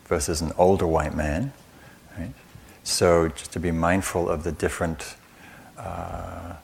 [0.04, 1.54] versus an older white man.
[2.18, 2.34] Right?
[2.82, 5.16] So just to be mindful of the different
[5.78, 6.56] uh,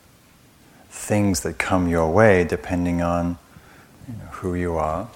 [0.90, 3.38] things that come your way depending on
[4.06, 5.08] you know, who you are.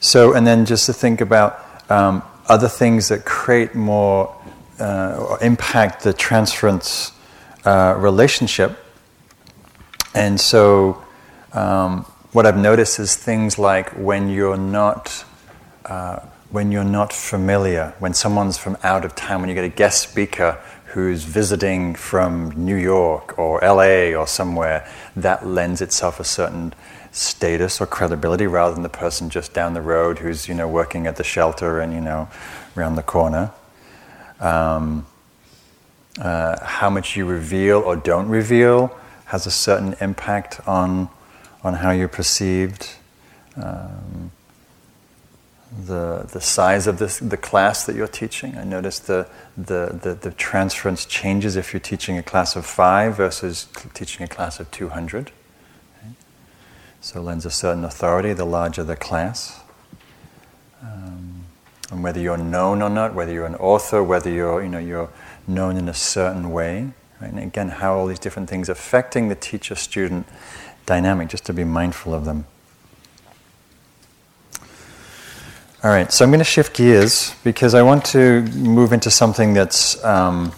[0.00, 4.34] So, and then just to think about um, other things that create more
[4.80, 7.12] uh, or impact the transference
[7.64, 8.78] uh, relationship.
[10.14, 11.02] And so,
[11.52, 15.24] um, what I've noticed is things like when you're not
[15.84, 16.20] uh,
[16.50, 20.08] when you're not familiar, when someone's from out of town, when you get a guest
[20.08, 26.74] speaker who's visiting from New York or LA or somewhere, that lends itself a certain
[27.12, 31.06] status or credibility rather than the person just down the road who's you know working
[31.06, 32.28] at the shelter and you know
[32.76, 33.52] around the corner.
[34.40, 35.06] Um,
[36.20, 41.08] uh, how much you reveal or don't reveal has a certain impact on
[41.62, 42.88] on how you're perceived.
[43.56, 44.30] Um,
[45.86, 48.56] the, the size of this, the class that you're teaching.
[48.56, 53.16] I noticed the, the, the, the transference changes if you're teaching a class of five
[53.16, 55.30] versus teaching a class of 200.
[55.98, 56.12] Okay.
[57.00, 59.60] So it lends a certain authority the larger the class.
[60.82, 61.44] Um,
[61.92, 65.10] and whether you're known or not, whether you're an author, whether you're, you know, you're
[65.46, 66.92] known in a certain way.
[67.20, 67.30] Right?
[67.30, 70.26] And again, how all these different things affecting the teacher-student
[70.86, 72.46] dynamic, just to be mindful of them.
[75.82, 79.54] All right, so I'm going to shift gears because I want to move into something
[79.54, 80.52] that's um,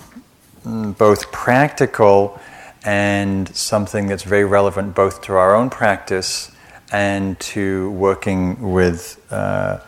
[0.65, 2.41] both practical
[2.85, 6.51] and something that's very relevant both to our own practice
[6.91, 9.79] and to working with uh,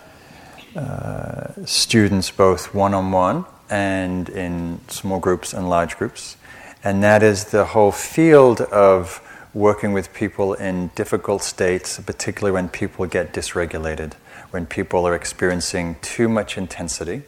[0.76, 6.36] uh, students both one on one and in small groups and large groups.
[6.82, 9.20] And that is the whole field of
[9.54, 14.12] working with people in difficult states, particularly when people get dysregulated
[14.54, 17.22] when people are experiencing too much intensity.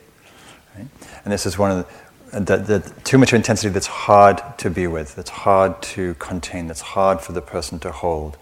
[0.77, 0.87] Right?
[1.25, 4.87] And this is one of the, the, the, too much intensity that's hard to be
[4.87, 8.39] with, that's hard to contain, that's hard for the person to hold.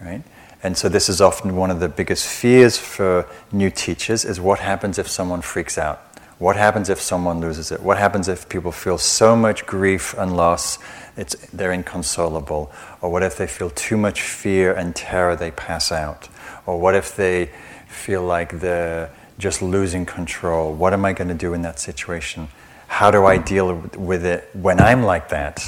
[0.00, 0.22] Right?
[0.62, 4.60] And so this is often one of the biggest fears for new teachers is what
[4.60, 6.11] happens if someone freaks out?
[6.42, 7.80] What happens if someone loses it?
[7.80, 10.78] What happens if people feel so much grief and loss
[11.16, 12.72] it's, they're inconsolable?
[13.00, 16.28] Or what if they feel too much fear and terror they pass out?
[16.66, 17.50] Or what if they
[17.86, 20.72] feel like they're just losing control.
[20.72, 22.48] What am I going to do in that situation?
[22.86, 25.64] How do I deal with it when I'm like that?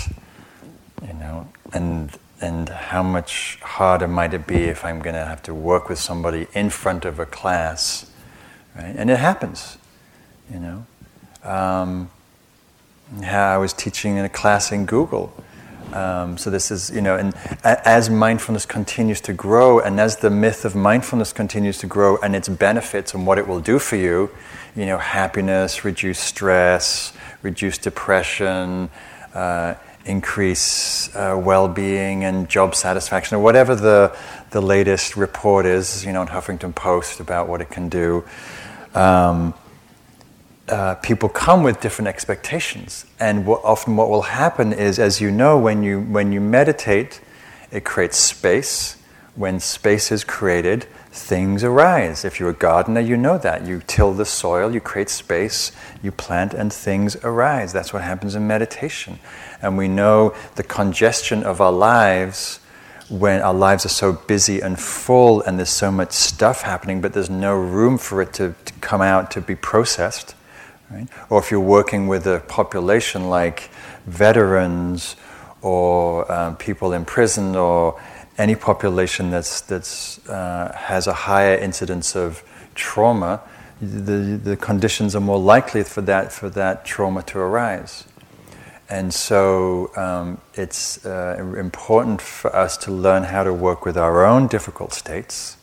[1.06, 5.42] You know, and and how much harder might it be if I'm going to have
[5.44, 8.10] to work with somebody in front of a class,
[8.76, 8.94] right?
[8.96, 9.78] And it happens,
[10.52, 10.86] you know.
[11.42, 12.10] Um,
[13.22, 15.32] how I was teaching in a class in Google
[15.94, 20.30] um, so this is, you know, and as mindfulness continues to grow, and as the
[20.30, 23.94] myth of mindfulness continues to grow, and its benefits and what it will do for
[23.94, 24.30] you,
[24.74, 27.12] you know, happiness, reduce stress,
[27.42, 28.90] reduce depression,
[29.34, 34.16] uh, increase uh, well-being and job satisfaction, or whatever the
[34.50, 38.24] the latest report is, you know, in Huffington Post about what it can do.
[38.96, 39.54] Um,
[40.68, 43.04] uh, people come with different expectations.
[43.20, 47.20] And what, often what will happen is, as you know, when you, when you meditate,
[47.70, 48.96] it creates space.
[49.34, 52.24] When space is created, things arise.
[52.24, 53.66] If you're a gardener, you know that.
[53.66, 55.72] You till the soil, you create space,
[56.02, 57.72] you plant, and things arise.
[57.72, 59.18] That's what happens in meditation.
[59.60, 62.60] And we know the congestion of our lives
[63.10, 67.12] when our lives are so busy and full and there's so much stuff happening, but
[67.12, 70.34] there's no room for it to, to come out to be processed
[70.90, 71.08] Right?
[71.30, 73.70] Or if you're working with a population like
[74.06, 75.16] veterans
[75.62, 78.00] or um, people in prison or
[78.36, 82.42] any population that's, that's, uh, has a higher incidence of
[82.74, 83.40] trauma,
[83.80, 88.04] the, the conditions are more likely for that, for that trauma to arise.
[88.88, 94.24] And so um, it's uh, important for us to learn how to work with our
[94.24, 95.56] own difficult states,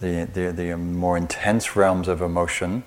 [0.00, 2.84] the, the, the more intense realms of emotion,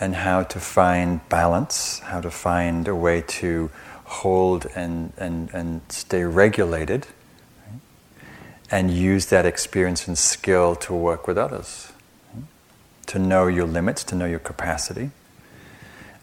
[0.00, 3.70] and how to find balance, how to find a way to
[4.04, 7.06] hold and, and, and stay regulated,
[7.66, 7.80] right?
[8.70, 11.92] and use that experience and skill to work with others,
[12.34, 12.44] right?
[13.06, 15.10] to know your limits, to know your capacity.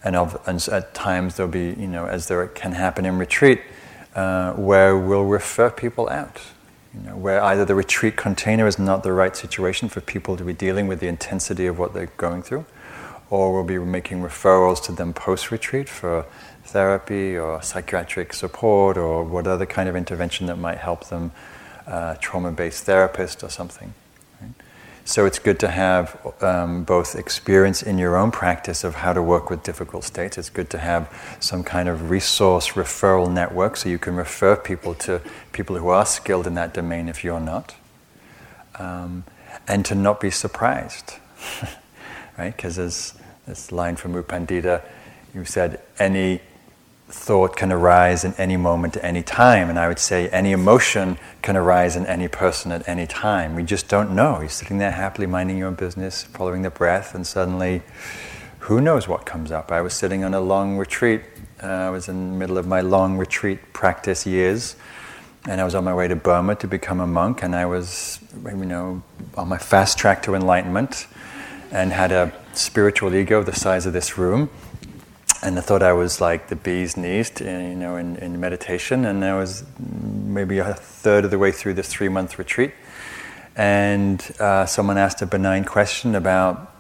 [0.04, 3.62] And, of, and at times there'll be, you know, as there can happen in retreat,
[4.16, 6.42] uh, where we'll refer people out.
[6.94, 10.44] You know, where either the retreat container is not the right situation for people to
[10.44, 12.66] be dealing with the intensity of what they're going through,
[13.32, 16.26] or we'll be making referrals to them post retreat for
[16.66, 21.32] therapy or psychiatric support or what other kind of intervention that might help them,
[21.88, 23.94] uh, trauma based therapist or something.
[24.42, 24.52] Right?
[25.06, 29.22] So it's good to have um, both experience in your own practice of how to
[29.22, 30.38] work with difficult states.
[30.38, 31.10] It's good to have
[31.40, 35.22] some kind of resource referral network so you can refer people to
[35.54, 37.76] people who are skilled in that domain if you're not.
[38.78, 39.24] Um,
[39.68, 41.16] and to not be surprised,
[42.38, 42.56] right?
[42.56, 43.14] Because there's
[43.48, 44.84] this line from U Pandita,
[45.34, 46.42] you said, any
[47.08, 49.70] thought can arise in any moment at any time.
[49.70, 53.56] And I would say any emotion can arise in any person at any time.
[53.56, 54.40] We just don't know.
[54.40, 57.82] You're sitting there happily minding your own business, following the breath, and suddenly,
[58.60, 59.72] who knows what comes up?
[59.72, 61.22] I was sitting on a long retreat.
[61.62, 64.76] Uh, I was in the middle of my long retreat practice years.
[65.48, 68.20] And I was on my way to Burma to become a monk, and I was,
[68.46, 69.02] you know,
[69.36, 71.08] on my fast track to enlightenment,
[71.72, 74.50] and had a spiritual ego the size of this room
[75.44, 79.06] and I thought I was like the bee's knees, to, you know, in, in meditation.
[79.06, 82.74] And I was maybe a third of the way through this three month retreat.
[83.56, 86.72] And uh, someone asked a benign question about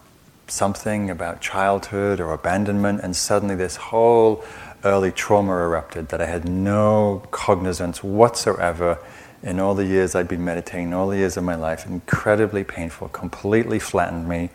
[0.47, 3.01] something, about childhood or abandonment.
[3.01, 4.43] And suddenly this whole
[4.83, 8.99] early trauma erupted that I had no cognizance whatsoever
[9.41, 11.87] in all the years I'd been meditating, all the years of my life.
[11.87, 14.51] Incredibly painful, completely flattened me.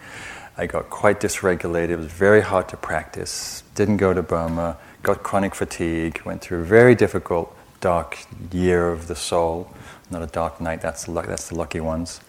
[0.58, 1.90] I got quite dysregulated.
[1.90, 3.62] It was very hard to practice.
[3.74, 4.78] Didn't go to Burma.
[5.02, 6.22] Got chronic fatigue.
[6.24, 8.18] Went through a very difficult, dark
[8.50, 9.70] year of the soul.
[10.10, 10.80] Not a dark night.
[10.80, 12.22] That's the, that's the lucky ones.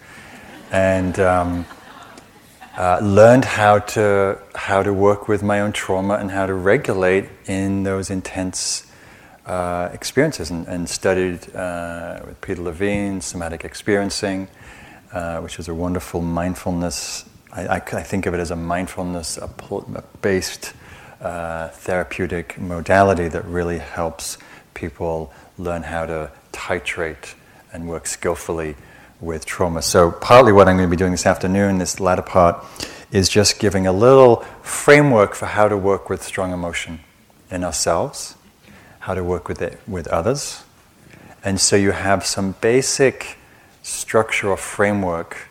[0.74, 1.66] And um,
[2.76, 7.30] uh, learned how to how to work with my own trauma and how to regulate
[7.46, 8.92] in those intense
[9.46, 10.52] uh, experiences.
[10.52, 14.50] And, and studied uh, with Peter Levine somatic experiencing,
[15.14, 17.24] uh, which is a wonderful mindfulness
[17.58, 19.40] I, I, I think of it as a mindfulness
[20.22, 20.74] based
[21.20, 24.38] uh, therapeutic modality that really helps
[24.76, 27.34] people learn how to titrate
[27.74, 28.76] and work skillfully
[29.20, 29.82] with trauma.
[29.82, 32.64] So, partly what I'm going to be doing this afternoon, this latter part,
[33.12, 37.00] is just giving a little framework for how to work with strong emotion
[37.50, 38.36] in ourselves,
[39.00, 40.64] how to work with it with others.
[41.44, 43.38] And so you have some basic
[43.82, 45.48] structure or framework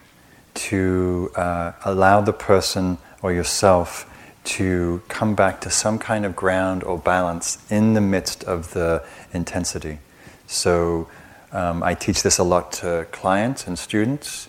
[0.56, 4.10] to uh, allow the person or yourself
[4.44, 9.04] to come back to some kind of ground or balance in the midst of the
[9.32, 9.98] intensity.
[10.46, 11.08] So
[11.52, 14.48] um, I teach this a lot to clients and students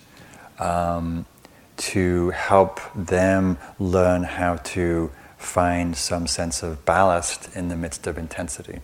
[0.58, 1.26] um,
[1.78, 8.18] to help them learn how to find some sense of ballast in the midst of
[8.18, 8.80] intensity.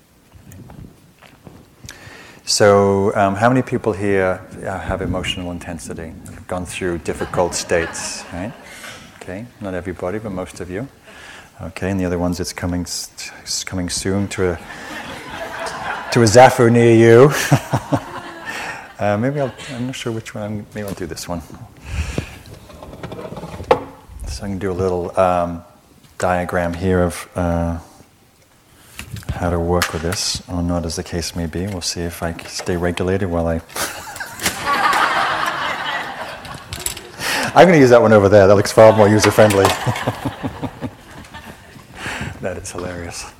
[2.46, 6.12] So, um, how many people here uh, have emotional intensity?
[6.26, 8.52] Have gone through difficult states, right?
[9.16, 10.86] Okay, not everybody, but most of you.
[11.62, 14.56] Okay, and the other ones, it's coming, it's coming soon to a
[16.12, 17.30] to a zafu near you.
[18.98, 20.66] uh, maybe I'll, I'm not sure which one.
[20.74, 21.40] Maybe I'll do this one.
[24.28, 25.64] So I can do a little um,
[26.18, 27.26] diagram here of.
[27.34, 27.78] Uh,
[29.30, 31.66] how to work with this, or not as the case may be.
[31.66, 33.60] We'll see if I stay regulated while I.
[37.56, 38.48] I'm going to use that one over there.
[38.48, 39.64] That looks far more user friendly.
[42.40, 43.32] that is hilarious.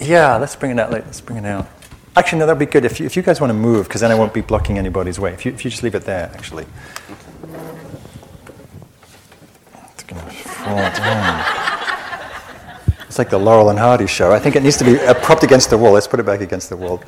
[0.00, 0.90] Yeah, let's bring it out.
[0.90, 1.68] Let's bring it out.
[2.16, 4.10] Actually, no, that'd be good if you, if you guys want to move, because then
[4.10, 5.34] I won't be blocking anybody's way.
[5.34, 6.66] If you, if you just leave it there, actually.
[9.92, 11.57] It's going to fall down.
[13.18, 14.30] It's like the Laurel and Hardy show.
[14.30, 15.90] I think it needs to be uh, propped against the wall.
[15.90, 17.02] Let's put it back against the wall.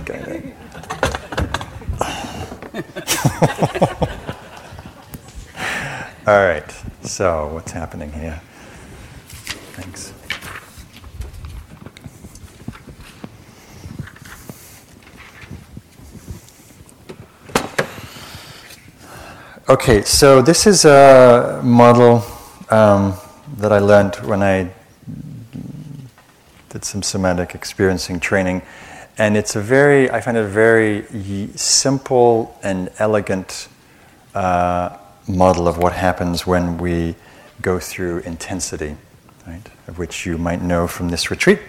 [0.00, 0.52] Okay.
[6.26, 6.68] All right.
[7.02, 8.40] So, what's happening here?
[9.76, 10.12] Thanks.
[19.68, 22.24] Okay, so this is a model
[22.68, 23.14] um,
[23.58, 24.72] that I learned when I
[26.72, 28.62] did some somatic experiencing training.
[29.18, 31.04] And it's a very, I find it a very
[31.54, 33.68] simple and elegant
[34.34, 34.96] uh,
[35.28, 37.14] model of what happens when we
[37.60, 38.96] go through intensity,
[39.46, 39.68] right?
[39.86, 41.60] Of which you might know from this retreat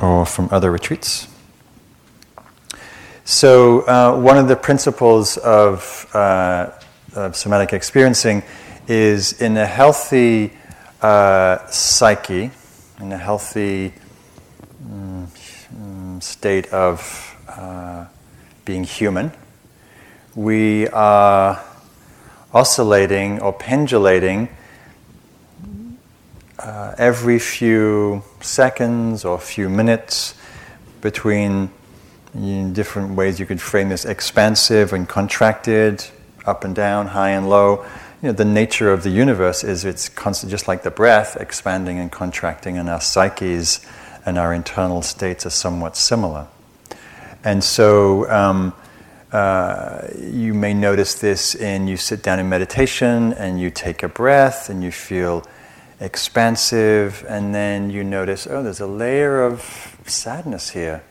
[0.00, 1.26] or from other retreats.
[3.24, 6.70] So, uh, one of the principles of, uh,
[7.14, 8.42] of, somatic experiencing
[8.86, 10.52] is in a healthy
[11.00, 12.50] uh, psyche,
[13.02, 13.92] in a healthy
[14.86, 15.28] um,
[16.20, 18.06] state of uh,
[18.64, 19.32] being human,
[20.36, 21.62] we are
[22.54, 24.48] oscillating or pendulating
[26.60, 30.34] uh, every few seconds or few minutes
[31.00, 31.70] between
[32.34, 36.04] in different ways you could frame this expansive and contracted,
[36.46, 37.84] up and down, high and low.
[38.22, 41.98] You know, the nature of the universe is it's constant, just like the breath, expanding
[41.98, 43.84] and contracting, and our psyches
[44.24, 46.46] and our internal states are somewhat similar.
[47.42, 48.74] And so um,
[49.32, 54.08] uh, you may notice this in you sit down in meditation and you take a
[54.08, 55.44] breath and you feel
[55.98, 61.02] expansive, and then you notice, oh, there's a layer of sadness here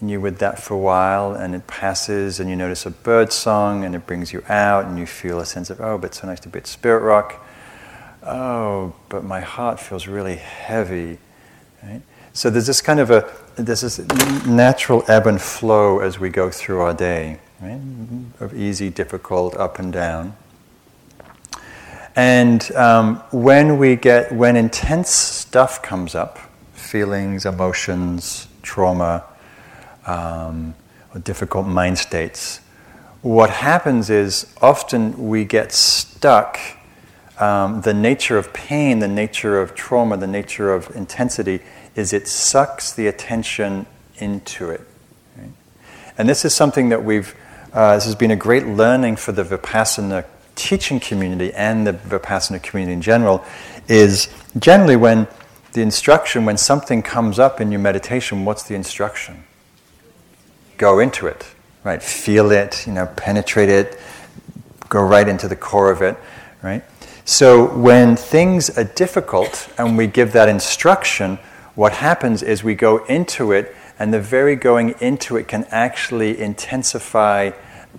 [0.00, 3.32] and you're with that for a while and it passes and you notice a bird
[3.32, 6.20] song and it brings you out and you feel a sense of oh but it's
[6.20, 7.44] so nice to be at spirit rock
[8.22, 11.18] oh but my heart feels really heavy
[11.82, 12.02] right?
[12.32, 13.98] so there's this kind of a there's this
[14.46, 17.80] natural ebb and flow as we go through our day right?
[18.40, 20.34] of easy difficult up and down
[22.16, 26.38] and um, when we get when intense stuff comes up
[26.72, 29.24] feelings emotions trauma
[30.10, 30.74] um,
[31.14, 32.60] or difficult mind states,
[33.22, 36.58] what happens is often we get stuck.
[37.38, 41.60] Um, the nature of pain, the nature of trauma, the nature of intensity
[41.94, 44.82] is it sucks the attention into it.
[45.36, 45.50] Right?
[46.18, 47.34] And this is something that we've,
[47.72, 50.24] uh, this has been a great learning for the Vipassana
[50.54, 53.44] teaching community and the Vipassana community in general,
[53.88, 54.28] is
[54.58, 55.26] generally when
[55.72, 59.44] the instruction, when something comes up in your meditation, what's the instruction?
[60.80, 61.46] Go into it,
[61.84, 62.02] right?
[62.02, 64.00] Feel it, you know, penetrate it,
[64.88, 66.16] go right into the core of it,
[66.62, 66.82] right?
[67.26, 71.38] So when things are difficult and we give that instruction,
[71.74, 76.40] what happens is we go into it, and the very going into it can actually
[76.40, 77.50] intensify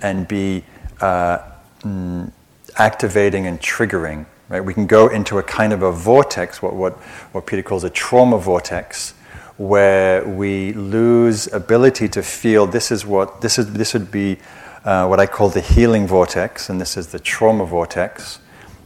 [0.02, 0.64] and be
[1.00, 1.38] uh,
[1.82, 2.32] mm,
[2.78, 4.26] activating and triggering.
[4.50, 4.66] Right?
[4.66, 6.94] We can go into a kind of a vortex, what, what,
[7.32, 9.14] what Peter calls a trauma vortex,
[9.62, 14.38] where we lose ability to feel this is what this is this would be
[14.84, 18.40] uh, what I call the healing vortex, and this is the trauma vortex.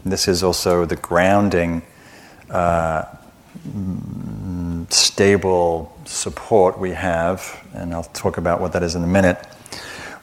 [0.05, 1.81] This is also the grounding,
[2.49, 3.05] uh,
[4.89, 9.37] stable support we have, and I'll talk about what that is in a minute.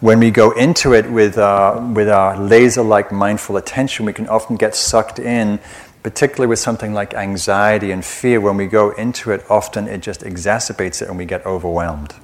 [0.00, 4.28] When we go into it with, uh, with our laser like mindful attention, we can
[4.28, 5.58] often get sucked in
[6.02, 10.22] particularly with something like anxiety and fear, when we go into it, often it just
[10.22, 12.14] exacerbates it and we get overwhelmed.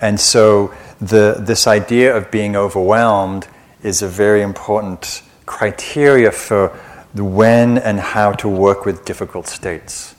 [0.00, 3.48] And so, the, this idea of being overwhelmed
[3.82, 6.68] is a very important criteria for
[7.14, 10.14] when and how to work with difficult states.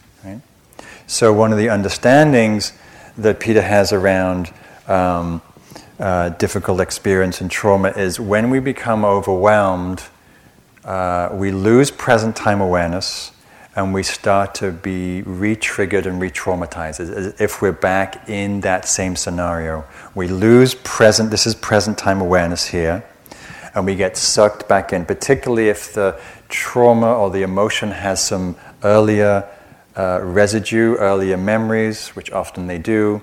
[1.08, 2.74] So, one of the understandings
[3.18, 4.52] that Peter has around
[4.88, 5.42] um,
[6.00, 10.04] uh, difficult experience and trauma is when we become overwhelmed
[10.86, 13.32] uh, we lose present time awareness
[13.76, 18.62] and we start to be re triggered and re traumatized as if we're back in
[18.62, 19.84] that same scenario.
[20.14, 23.04] We lose present, this is present time awareness here,
[23.74, 28.56] and we get sucked back in, particularly if the trauma or the emotion has some
[28.84, 29.50] earlier
[29.98, 33.22] uh, residue, earlier memories, which often they do.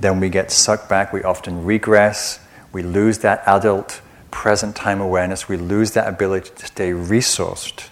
[0.00, 2.40] Then we get sucked back, we often regress,
[2.72, 4.02] we lose that adult
[4.34, 7.88] present time awareness, we lose that ability to stay resourced.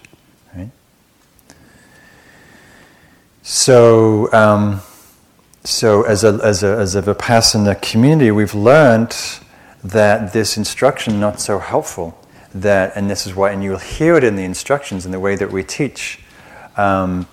[3.45, 4.81] So, um,
[5.65, 9.17] so as a, as, a, as a Vipassana community, we've learned
[9.83, 12.17] that this instruction not so helpful.
[12.55, 15.35] That, and this is why, and you'll hear it in the instructions in the way
[15.35, 16.19] that we teach,
[16.77, 17.27] um,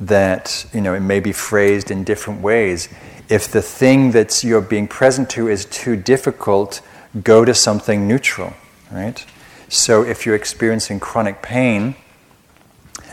[0.00, 2.88] that you know it may be phrased in different ways.
[3.28, 6.80] If the thing that you're being present to is too difficult,
[7.20, 8.54] go to something neutral,
[8.90, 9.24] right?
[9.68, 11.94] So if you're experiencing chronic pain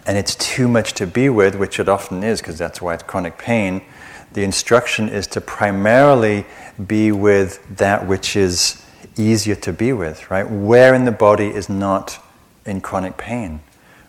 [0.06, 3.04] and it's too much to be with, which it often is because that's why it's
[3.04, 3.82] chronic pain,
[4.34, 6.46] the instruction is to primarily
[6.86, 8.84] be with that which is
[9.18, 10.50] easier to be with, right?
[10.50, 12.24] Where in the body is not
[12.66, 13.62] in chronic pain,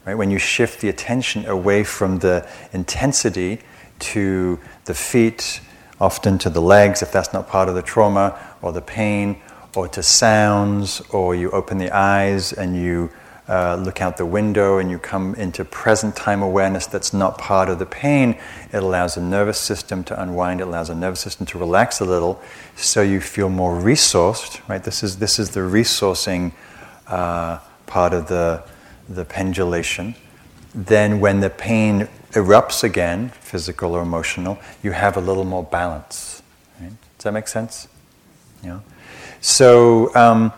[0.04, 0.14] right?
[0.14, 3.60] When you shift the attention away from the intensity
[4.00, 5.60] to the feet,
[6.00, 9.40] often to the legs, if that's not part of the trauma, or the pain,
[9.76, 13.10] or to sounds, or you open the eyes and you
[13.48, 17.68] uh, look out the window and you come into present time awareness that's not part
[17.68, 18.38] of the pain,
[18.72, 22.04] it allows the nervous system to unwind, it allows the nervous system to relax a
[22.04, 22.40] little
[22.76, 24.84] so you feel more resourced, right?
[24.84, 26.52] This is, this is the resourcing
[27.08, 28.62] uh, part of the,
[29.08, 30.14] the pendulation.
[30.72, 36.42] Then when the pain erupts again, physical or emotional, you have a little more balance.
[36.80, 36.92] Right?
[37.18, 37.88] Does that make sense?
[38.62, 38.78] Yeah.
[39.40, 40.52] So um,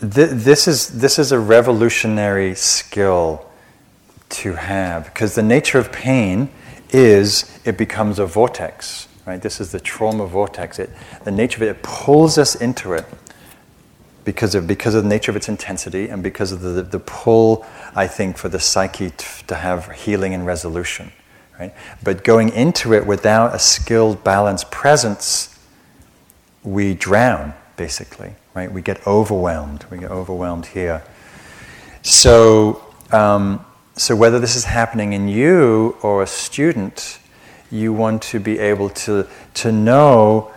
[0.00, 3.46] th- this is this is a revolutionary skill
[4.30, 6.50] to have because the nature of pain
[6.90, 9.06] is it becomes a vortex.
[9.26, 9.40] Right.
[9.40, 10.78] This is the trauma vortex.
[10.78, 10.90] It,
[11.24, 13.04] the nature of it, it pulls us into it
[14.24, 17.64] because of because of the nature of its intensity and because of the, the pull
[17.94, 21.12] I think for the psyche to, to have healing and resolution.
[21.58, 21.74] Right.
[22.02, 25.54] But going into it without a skilled, balanced presence,
[26.62, 28.70] we drown basically right?
[28.70, 29.84] We get overwhelmed.
[29.90, 31.02] We get overwhelmed here.
[32.02, 33.64] So, um,
[33.96, 37.18] so whether this is happening in you or a student,
[37.70, 40.52] you want to be able to to know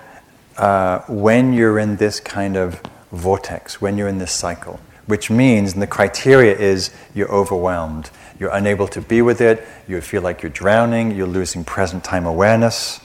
[0.57, 2.81] uh, when you're in this kind of
[3.11, 4.79] vortex, when you're in this cycle.
[5.05, 8.09] Which means, and the criteria is you're overwhelmed.
[8.39, 9.67] You're unable to be with it.
[9.85, 11.11] You feel like you're drowning.
[11.11, 13.01] You're losing present time awareness.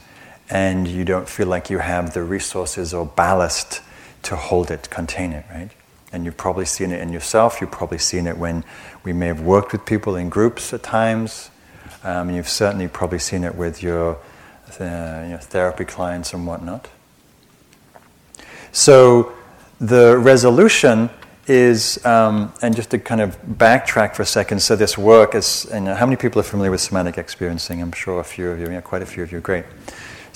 [0.51, 3.83] And you don't feel like you have the resources or ballast
[4.23, 5.71] to hold it, contain it, right?
[6.11, 7.61] And you've probably seen it in yourself.
[7.61, 8.65] You've probably seen it when
[9.05, 11.51] we may have worked with people in groups at times.
[12.03, 14.19] Um, you've certainly probably seen it with your
[14.81, 16.89] uh, you know, therapy clients and whatnot.
[18.73, 19.33] So
[19.81, 21.11] the resolution
[21.47, 25.65] is, um, and just to kind of backtrack for a second, so this work is,
[25.67, 27.81] and how many people are familiar with somatic experiencing?
[27.81, 29.65] I'm sure a few of you, yeah, quite a few of you, great.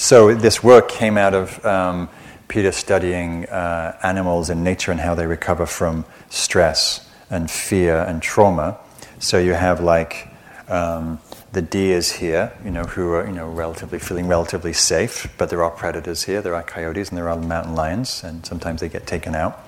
[0.02, 2.08] So this work came out of um,
[2.48, 8.20] Peter studying uh, animals in nature and how they recover from stress and fear and
[8.20, 8.78] trauma.
[9.20, 10.26] So you have like
[10.66, 11.20] um,
[11.52, 15.62] the deers here, you know, who are you know relatively feeling relatively safe, but there
[15.62, 16.42] are predators here.
[16.42, 19.64] There are coyotes and there are mountain lions, and sometimes they get taken out.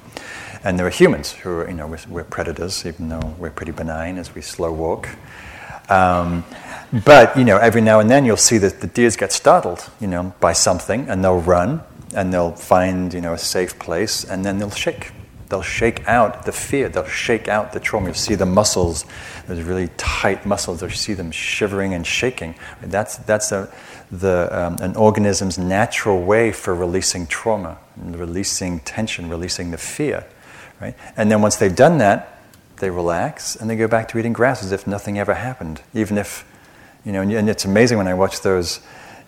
[0.65, 3.71] And there are humans who are you know we're, we're predators, even though we're pretty
[3.71, 5.11] benign as we slow walk.
[5.89, 6.45] Um,
[7.05, 10.07] but you know, every now and then you'll see that the deers get startled, you
[10.07, 11.83] know, by something, and they'll run,
[12.15, 15.13] and they'll find you know a safe place and then they'll shake.
[15.51, 16.89] They'll shake out the fear.
[16.89, 18.07] They'll shake out the trauma.
[18.07, 19.05] You'll see the muscles
[19.47, 22.55] those really tight muscles you'll see them shivering and shaking.
[22.81, 23.73] That's that's a,
[24.11, 30.25] the, um, an organism's natural way for releasing trauma releasing tension releasing the fear
[30.81, 30.95] right?
[31.17, 32.43] And then once they've done that
[32.79, 36.19] they relax and they go back to eating grass as if nothing ever happened even
[36.19, 36.45] if
[37.05, 38.81] you know and it's amazing when i watch those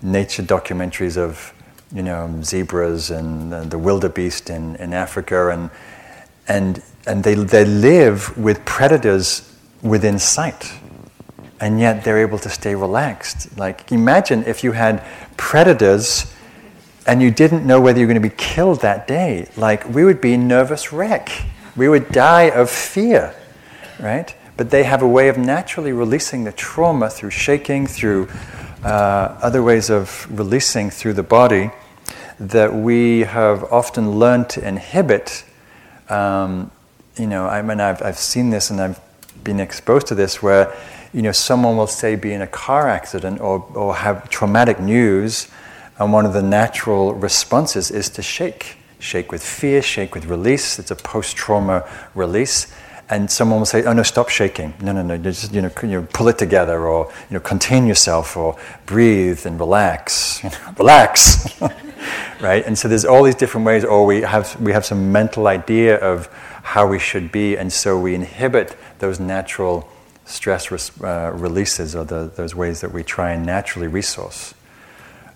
[0.03, 1.53] nature documentaries of
[1.94, 5.70] you know, zebras and the wildebeest in, in Africa, and,
[6.48, 10.73] and, and they, they live with predators within sight.
[11.61, 13.57] And yet they're able to stay relaxed.
[13.57, 15.03] Like, imagine if you had
[15.39, 16.32] predators
[17.07, 19.48] and you didn't know whether you're going to be killed that day.
[19.57, 21.31] Like, we would be nervous wreck.
[21.74, 23.35] We would die of fear,
[24.01, 24.35] right?
[24.57, 28.28] But they have a way of naturally releasing the trauma through shaking, through
[28.83, 31.70] uh, other ways of releasing through the body
[32.41, 35.45] that we have often learned to inhibit.
[36.09, 36.70] Um,
[37.19, 39.01] you know, I mean, I've, I've seen this and I've
[39.45, 40.74] been exposed to this where,
[41.12, 45.49] you know, someone will say be in a car accident or, or have traumatic news,
[45.99, 48.77] and one of the natural responses is to shake.
[48.99, 50.78] Shake with fear, shake with release.
[50.78, 52.66] It's a post trauma release
[53.09, 54.74] and someone will say, "Oh no, stop shaking!
[54.81, 55.16] No, no, no!
[55.16, 58.57] Just you know, you know, pull it together, or you know, contain yourself, or
[58.87, 60.41] breathe and relax.
[60.43, 61.61] You know, relax,
[62.41, 62.65] right?
[62.66, 63.85] And so there's all these different ways.
[63.85, 66.27] Or we have we have some mental idea of
[66.62, 69.89] how we should be, and so we inhibit those natural
[70.24, 74.55] stress res- uh, releases, or the, those ways that we try and naturally resource.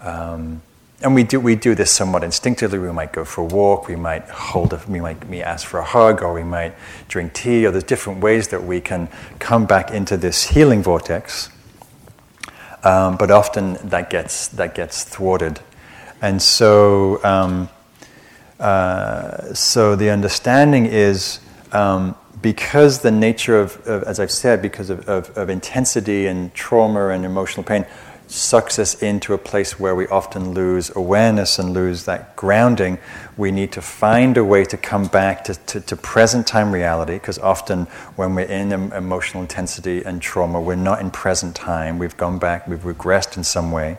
[0.01, 0.63] Um,
[1.03, 2.79] and we do we do this somewhat instinctively.
[2.79, 3.89] We might go for a walk.
[3.89, 4.73] We might hold.
[4.73, 6.75] A, we might we ask for a hug, or we might
[7.09, 7.67] drink tea.
[7.67, 9.09] Or there's different ways that we can
[9.39, 11.49] come back into this healing vortex.
[12.85, 15.61] Um, but often that gets that gets thwarted,
[16.21, 17.69] and so um,
[18.59, 21.41] uh, so the understanding is.
[21.73, 26.55] Um, because the nature of, of, as I've said, because of, of, of intensity and
[26.55, 27.85] trauma and emotional pain,
[28.31, 32.99] sucks us into a place where we often lose awareness and lose that grounding,
[33.37, 37.15] we need to find a way to come back to, to, to present time reality,
[37.15, 37.87] because often
[38.17, 41.99] when we're in emotional intensity and trauma, we're not in present time.
[41.99, 43.99] We've gone back, we've regressed in some way.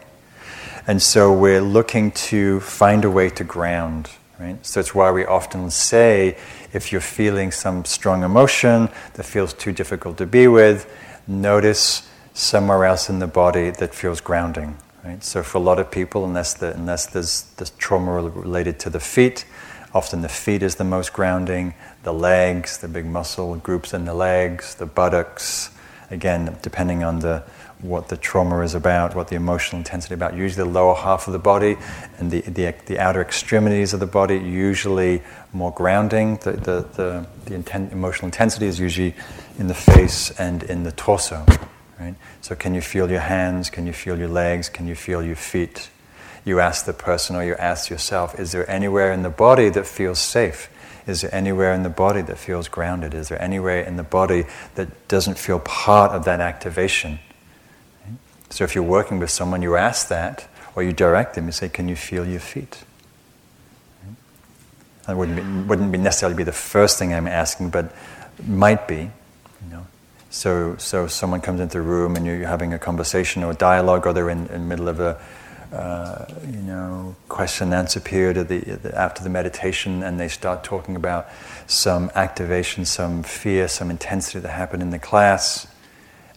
[0.87, 4.09] And so we're looking to find a way to ground,
[4.39, 4.65] right?
[4.65, 6.37] So it's why we often say
[6.73, 10.91] if you're feeling some strong emotion that feels too difficult to be with,
[11.27, 14.77] notice somewhere else in the body that feels grounding.
[15.03, 15.23] Right?
[15.23, 18.99] So for a lot of people, unless, the, unless there's, there's trauma related to the
[18.99, 19.45] feet,
[19.93, 24.13] often the feet is the most grounding, the legs, the big muscle groups in the
[24.13, 25.71] legs, the buttocks,
[26.11, 27.43] again, depending on the,
[27.81, 30.35] what the trauma is about, what the emotional intensity about.
[30.35, 31.77] Usually, the lower half of the body
[32.19, 36.37] and the, the, the outer extremities of the body, usually more grounding.
[36.37, 39.15] The, the, the, the inten- emotional intensity is usually
[39.57, 41.45] in the face and in the torso.
[42.02, 42.15] Right?
[42.41, 43.69] So, can you feel your hands?
[43.69, 44.69] Can you feel your legs?
[44.69, 45.90] Can you feel your feet?
[46.44, 49.86] You ask the person or you ask yourself, is there anywhere in the body that
[49.86, 50.69] feels safe?
[51.06, 53.14] Is there anywhere in the body that feels grounded?
[53.14, 54.45] Is there anywhere in the body
[54.76, 57.19] that doesn't feel part of that activation?
[58.49, 61.69] So if you're working with someone, you ask that, or you direct them, you say,
[61.69, 62.84] Can you feel your feet?
[65.07, 67.94] That wouldn't be, wouldn't be necessarily be the first thing I'm asking, but
[68.45, 68.95] might be.
[68.95, 69.88] You know.
[70.31, 74.07] So, so someone comes into the room and you're having a conversation or a dialogue,
[74.07, 75.21] or they're in, in the middle of a
[75.71, 80.95] uh, you know question and answer period the, after the meditation, and they start talking
[80.95, 81.27] about
[81.67, 85.67] some activation, some fear, some intensity that happened in the class,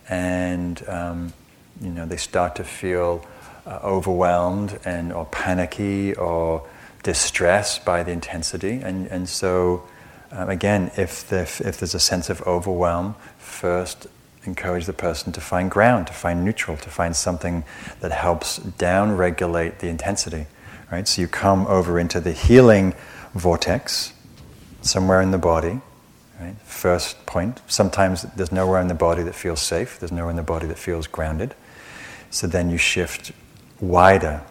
[0.08, 1.32] and um,
[1.80, 3.24] you know, they start to feel
[3.66, 6.66] uh, overwhelmed and or panicky or
[7.02, 8.80] distressed by the intensity.
[8.80, 9.84] And, and so,
[10.30, 13.14] um, again, if, the, if there's a sense of overwhelm,
[13.54, 14.06] first
[14.44, 17.64] encourage the person to find ground, to find neutral, to find something
[18.00, 20.46] that helps down regulate the intensity.
[20.90, 21.08] Right?
[21.08, 22.94] So you come over into the healing
[23.32, 24.12] vortex,
[24.82, 25.80] somewhere in the body.
[26.40, 26.56] Right?
[26.64, 27.62] First point.
[27.68, 29.98] Sometimes there's nowhere in the body that feels safe.
[29.98, 31.54] There's nowhere in the body that feels grounded.
[32.30, 33.32] So then you shift
[33.80, 34.42] wider.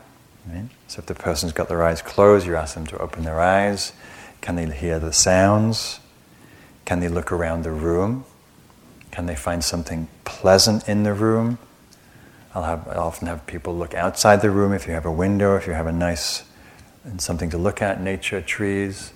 [0.49, 0.69] Right?
[0.88, 3.93] So if the person's got their eyes closed, you ask them to open their eyes.
[4.41, 5.99] Can they hear the sounds?
[6.85, 8.25] Can they look around the room?
[9.14, 11.60] Can they find something pleasant in the room?
[12.56, 15.56] I'll, have, I'll often have people look outside the room if you have a window,
[15.56, 16.41] if you have a nice
[17.19, 19.14] something to look at, nature, trees.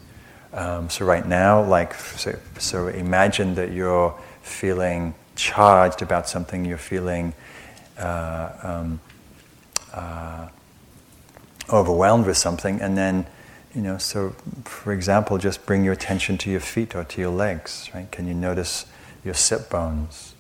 [0.54, 6.78] Um, so right now, like so, so imagine that you're feeling charged about something, you're
[6.78, 7.34] feeling
[7.98, 9.00] uh, um,
[9.96, 10.48] uh,
[11.74, 13.26] overwhelmed with something, and then,
[13.74, 17.32] you know, so for example, just bring your attention to your feet or to your
[17.32, 18.12] legs, right?
[18.12, 18.86] Can you notice
[19.28, 20.34] your sit bones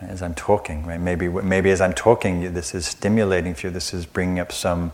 [0.00, 0.98] as I'm talking, right?
[0.98, 4.92] Maybe, maybe as I'm talking, this is stimulating for you, this is bringing up some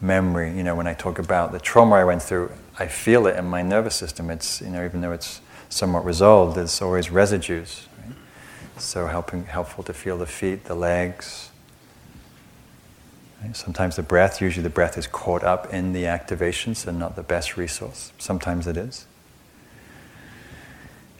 [0.00, 0.54] memory.
[0.56, 3.44] You know, when I talk about the trauma I went through, I feel it in
[3.44, 4.28] my nervous system.
[4.30, 7.86] It's, you know, even though it's somewhat resolved, there's always residues.
[8.76, 11.50] So helping, helpful to feel the feet, the legs.
[13.52, 17.22] Sometimes the breath, usually the breath is caught up in the activation, so not the
[17.22, 18.12] best resource.
[18.18, 19.06] Sometimes it is.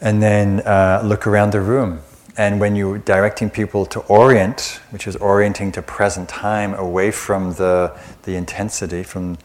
[0.01, 2.01] And then uh, look around the room.
[2.37, 7.55] And when you're directing people to orient, which is orienting to present time away from
[7.55, 9.39] the, the intensity, from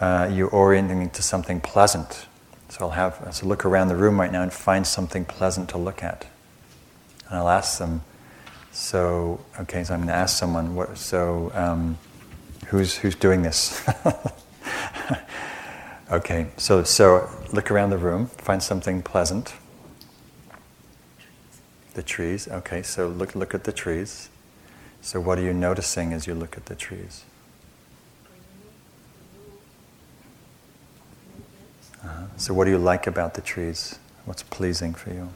[0.00, 2.26] uh, you're orienting to something pleasant.
[2.68, 5.78] So I'll have so look around the room right now and find something pleasant to
[5.78, 6.26] look at.
[7.28, 8.02] And I'll ask them,
[8.72, 11.96] so, okay, so I'm going to ask someone, what, so um,
[12.66, 13.88] who's, who's doing this?
[16.10, 19.54] okay, so, so look around the room, find something pleasant.
[21.94, 24.28] The trees, okay, so look, look at the trees.
[25.00, 27.24] So, what are you noticing as you look at the trees?
[32.02, 32.26] Uh-huh.
[32.36, 33.98] So, what do you like about the trees?
[34.24, 35.28] What's pleasing for you?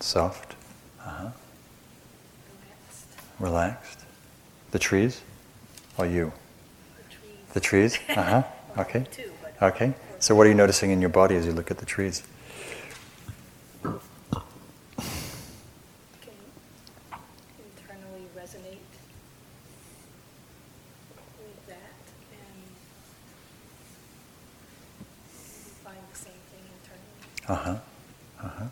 [0.00, 0.54] Soft.
[1.00, 1.30] Uh-huh.
[2.58, 3.06] Relaxed.
[3.38, 4.00] Relaxed.
[4.72, 5.22] The trees?
[5.96, 6.32] Or you?
[7.52, 7.98] The trees.
[8.10, 8.42] Uh-huh.
[8.78, 9.04] Okay.
[9.62, 9.94] Okay.
[10.18, 12.22] So what are you noticing in your body as you look at the trees?
[17.58, 18.78] internally resonate
[21.38, 22.02] with that
[22.32, 22.62] and
[25.84, 27.48] find the same thing internally.
[27.48, 28.46] Uh-huh.
[28.46, 28.64] Uh-huh.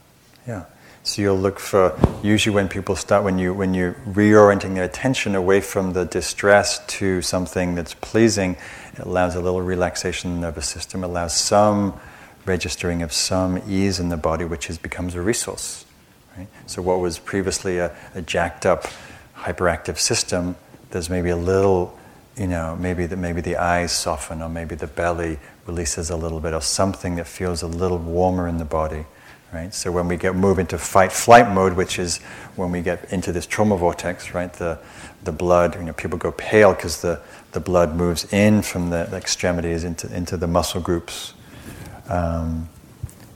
[0.46, 0.64] Yeah.
[1.08, 5.34] So you'll look for usually when people start when you when you're reorienting their attention
[5.34, 8.58] away from the distress to something that's pleasing,
[8.92, 11.98] it allows a little relaxation in the nervous system, allows some
[12.44, 15.86] registering of some ease in the body, which is becomes a resource.
[16.36, 16.46] Right?
[16.66, 18.84] So what was previously a, a jacked up,
[19.34, 20.56] hyperactive system,
[20.90, 21.98] there's maybe a little,
[22.36, 26.38] you know, maybe the, maybe the eyes soften, or maybe the belly releases a little
[26.38, 29.06] bit, or something that feels a little warmer in the body
[29.52, 29.72] right?
[29.72, 32.18] So when we get move into fight flight mode, which is
[32.56, 34.52] when we get into this trauma vortex, right?
[34.52, 34.78] The
[35.24, 37.20] the blood, you know, people go pale because the,
[37.52, 41.34] the blood moves in from the, the extremities into into the muscle groups.
[42.08, 42.68] Um,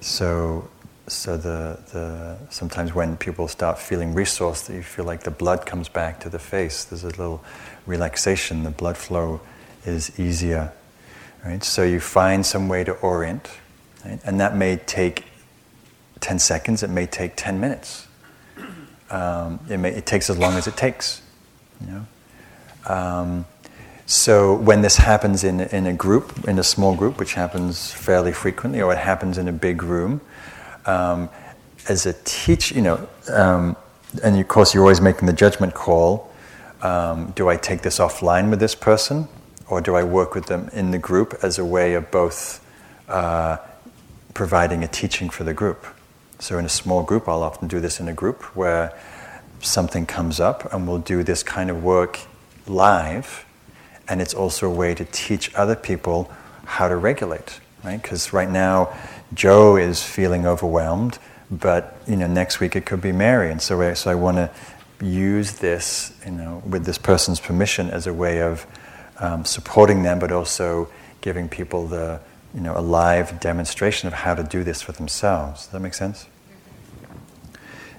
[0.00, 0.68] so
[1.08, 5.88] so the, the sometimes when people start feeling resourced, you feel like the blood comes
[5.88, 6.84] back to the face.
[6.84, 7.42] There's a little
[7.86, 8.62] relaxation.
[8.62, 9.40] The blood flow
[9.84, 10.72] is easier,
[11.44, 11.62] right?
[11.64, 13.50] So you find some way to orient,
[14.04, 14.20] right?
[14.24, 15.24] and that may take
[16.22, 16.82] 10 seconds.
[16.82, 18.06] It may take 10 minutes.
[19.10, 21.20] Um, it, may, it takes as long as it takes.
[21.80, 22.06] You know?
[22.86, 23.44] Um,
[24.06, 28.32] so when this happens in, in a group, in a small group, which happens fairly
[28.32, 30.20] frequently, or it happens in a big room,
[30.86, 31.28] um,
[31.88, 33.76] as a teacher, you know, um,
[34.22, 36.30] and of course you're always making the judgment call.
[36.82, 39.28] Um, do I take this offline with this person,
[39.68, 42.64] or do I work with them in the group as a way of both
[43.08, 43.58] uh,
[44.34, 45.86] providing a teaching for the group?
[46.42, 48.92] So in a small group, I'll often do this in a group where
[49.60, 52.18] something comes up, and we'll do this kind of work
[52.66, 53.44] live,
[54.08, 56.32] and it's also a way to teach other people
[56.64, 58.02] how to regulate, right?
[58.02, 58.92] Because right now
[59.32, 63.80] Joe is feeling overwhelmed, but you know next week it could be Mary, and so
[63.80, 64.50] I, so I want to
[65.00, 68.66] use this, you know, with this person's permission as a way of
[69.20, 70.88] um, supporting them, but also
[71.20, 72.18] giving people the
[72.52, 75.66] you know a live demonstration of how to do this for themselves.
[75.66, 76.26] Does that make sense?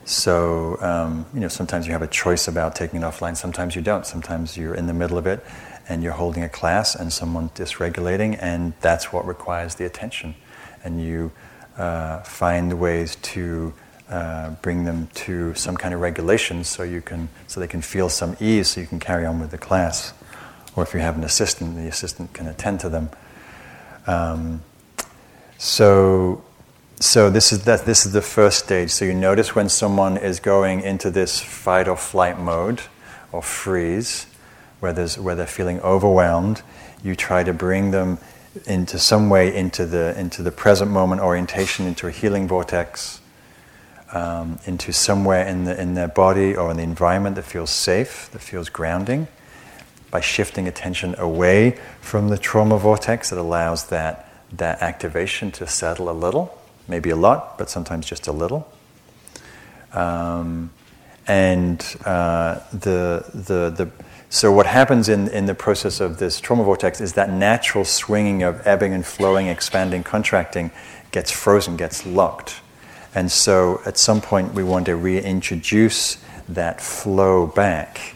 [0.05, 3.37] So um, you know sometimes you have a choice about taking it offline.
[3.37, 4.05] Sometimes you don't.
[4.05, 5.45] Sometimes you're in the middle of it,
[5.87, 10.35] and you're holding a class, and someone dysregulating, and that's what requires the attention
[10.83, 11.31] and you
[11.77, 13.73] uh, find ways to
[14.09, 18.09] uh, bring them to some kind of regulation so you can so they can feel
[18.09, 20.13] some ease so you can carry on with the class
[20.75, 23.09] or if you have an assistant the assistant can attend to them
[24.05, 24.61] um,
[25.57, 26.43] so
[27.03, 28.89] so this is that this is the first stage.
[28.91, 32.81] So you notice when someone is going into this fight or flight mode
[33.31, 34.27] or freeze
[34.79, 36.61] where, there's, where they're feeling overwhelmed
[37.03, 38.17] you try to bring them
[38.65, 43.19] into some way into the into the present moment orientation, into a healing vortex,
[44.13, 48.29] um, into somewhere in the in their body or in the environment that feels safe,
[48.31, 49.27] that feels grounding,
[50.11, 56.09] by shifting attention away from the trauma vortex that allows that that activation to settle
[56.09, 56.57] a little,
[56.87, 58.67] maybe a lot, but sometimes just a little.
[59.93, 60.71] Um,
[61.27, 63.91] and uh, the the the
[64.33, 68.41] so, what happens in, in the process of this trauma vortex is that natural swinging
[68.41, 70.71] of ebbing and flowing, expanding, contracting
[71.11, 72.59] gets frozen, gets locked.
[73.13, 76.17] And so, at some point, we want to reintroduce
[76.49, 78.15] that flow back.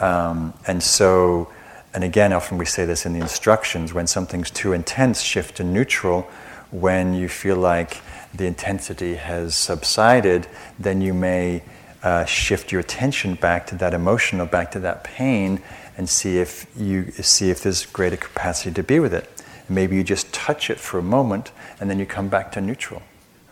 [0.00, 1.48] Um, and so,
[1.94, 5.64] and again, often we say this in the instructions when something's too intense, shift to
[5.64, 6.28] neutral.
[6.72, 8.00] When you feel like
[8.34, 11.62] the intensity has subsided, then you may
[12.02, 15.62] uh, shift your attention back to that emotion or back to that pain
[15.96, 19.28] and see if you see if there's greater capacity to be with it.
[19.68, 22.60] And maybe you just touch it for a moment and then you come back to
[22.60, 23.02] neutral.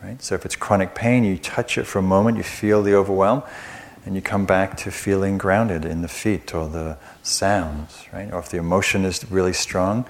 [0.02, 0.22] Right?
[0.22, 3.42] So if it's chronic pain, you touch it for a moment, you feel the overwhelm,
[4.06, 8.32] and you come back to feeling grounded in the feet or the sounds, right?
[8.32, 10.06] Or if the emotion is really strong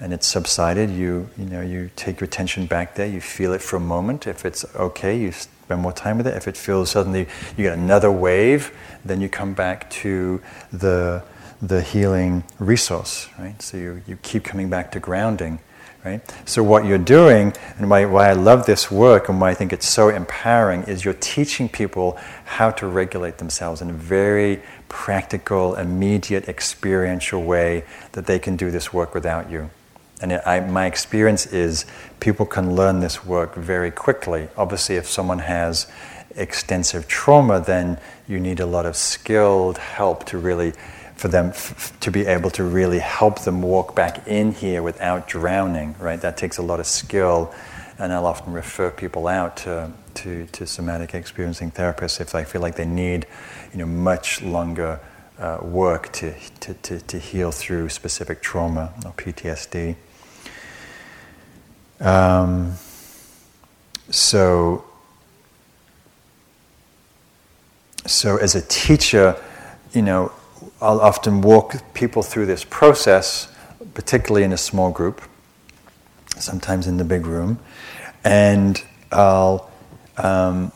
[0.00, 3.62] and it's subsided, you you know you take your attention back there, you feel it
[3.62, 4.26] for a moment.
[4.26, 6.36] If it's okay, you spend more time with it.
[6.36, 10.40] If it feels suddenly you get another wave, then you come back to
[10.72, 11.22] the
[11.62, 13.60] the healing resource, right?
[13.62, 15.58] So you, you keep coming back to grounding,
[16.04, 16.20] right?
[16.44, 19.72] So what you're doing, and why, why I love this work and why I think
[19.72, 25.74] it's so empowering, is you're teaching people how to regulate themselves in a very practical,
[25.74, 29.70] immediate, experiential way that they can do this work without you.
[30.20, 31.84] And it, I, my experience is
[32.20, 34.48] people can learn this work very quickly.
[34.56, 35.86] Obviously, if someone has
[36.36, 37.98] extensive trauma, then
[38.28, 40.72] you need a lot of skilled help to really,
[41.16, 45.28] for them f- to be able to really help them walk back in here without
[45.28, 46.20] drowning, right?
[46.20, 47.54] That takes a lot of skill.
[47.98, 52.60] And I'll often refer people out to, to, to somatic experiencing therapists if they feel
[52.60, 53.26] like they need,
[53.72, 55.00] you know, much longer
[55.38, 59.96] uh, work to, to, to, to heal through specific trauma or PTSD.
[62.00, 62.74] Um,
[64.10, 64.84] so,
[68.06, 69.40] so as a teacher,
[69.92, 70.32] you know,
[70.80, 73.48] I'll often walk people through this process,
[73.94, 75.22] particularly in a small group,
[76.36, 77.58] sometimes in the big room,
[78.24, 79.70] and I'll
[80.18, 80.72] um,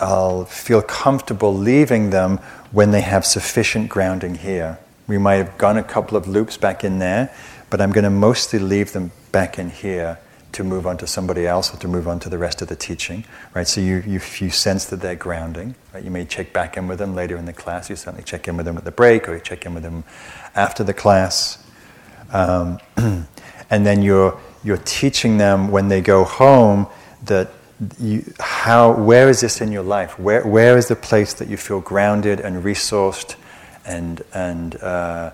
[0.00, 2.38] I'll feel comfortable leaving them
[2.72, 4.78] when they have sufficient grounding here.
[5.06, 7.32] We might have gone a couple of loops back in there,
[7.70, 10.18] but I'm going to mostly leave them back in here
[10.54, 12.76] to move on to somebody else or to move on to the rest of the
[12.76, 13.24] teaching,
[13.54, 13.66] right?
[13.66, 16.02] So you, you, you sense that they're grounding, right?
[16.02, 17.90] You may check back in with them later in the class.
[17.90, 20.04] You certainly check in with them at the break or you check in with them
[20.54, 21.58] after the class.
[22.32, 26.86] Um, and then you're, you're teaching them when they go home
[27.24, 27.50] that
[27.98, 30.18] you, how, where is this in your life?
[30.20, 33.34] Where, where is the place that you feel grounded and resourced
[33.84, 35.32] and, and uh,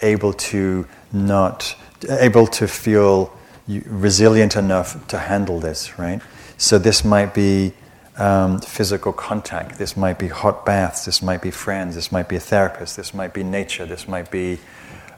[0.00, 1.76] able to not,
[2.08, 3.32] able to feel
[3.68, 6.20] resilient enough to handle this, right?
[6.58, 7.72] So this might be
[8.16, 12.36] um, physical contact, this might be hot baths, this might be friends, this might be
[12.36, 14.58] a therapist, this might be nature, this might be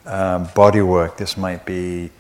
[0.07, 2.11] um, body work, this might be,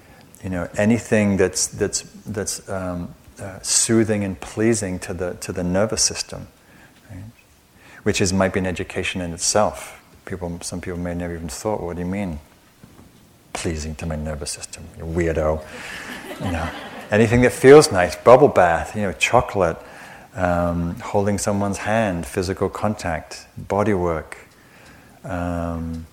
[0.43, 5.65] you know, anything that's, that's, that's um, uh, soothing and pleasing to the, to the
[5.65, 6.49] nervous system,
[7.11, 7.23] right?
[8.03, 10.01] which is, might be an education in itself.
[10.25, 12.41] People, some people may never even thought, what do you mean?
[13.55, 15.65] Pleasing to my nervous system, you weirdo.
[16.45, 16.71] you know,
[17.11, 19.79] anything that feels nice, bubble bath, you know, chocolate,
[20.35, 24.37] um, holding someone's hand, physical contact, body work.
[25.23, 26.07] Um,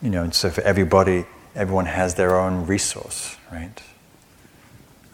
[0.00, 1.24] you know, and so for everybody,
[1.54, 3.82] everyone has their own resource, right?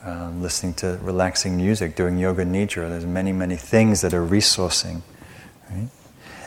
[0.05, 2.89] Um, listening to relaxing music, doing yoga nidra.
[2.89, 5.03] There's many, many things that are resourcing,
[5.71, 5.89] right?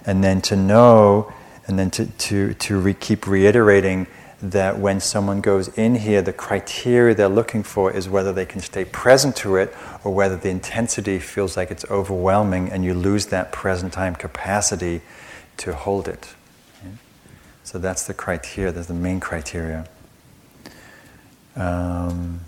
[0.05, 1.31] And then to know,
[1.68, 4.07] and then to, to, to re- keep reiterating
[4.41, 8.59] that when someone goes in here, the criteria they're looking for is whether they can
[8.59, 13.27] stay present to it or whether the intensity feels like it's overwhelming and you lose
[13.27, 15.01] that present time capacity
[15.57, 16.34] to hold it.
[17.63, 19.88] So that's the criteria, that's the main criteria.
[21.55, 22.41] Um,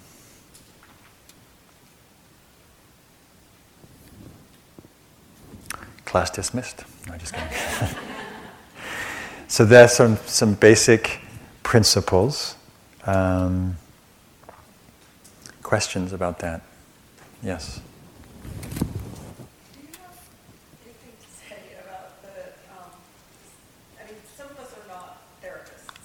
[6.05, 6.83] class dismissed.
[7.07, 7.57] No, just kidding.
[9.47, 11.19] so there's some, some basic
[11.63, 12.55] principles.
[13.05, 13.77] Um,
[15.61, 16.61] questions about that?
[17.41, 17.81] Yes.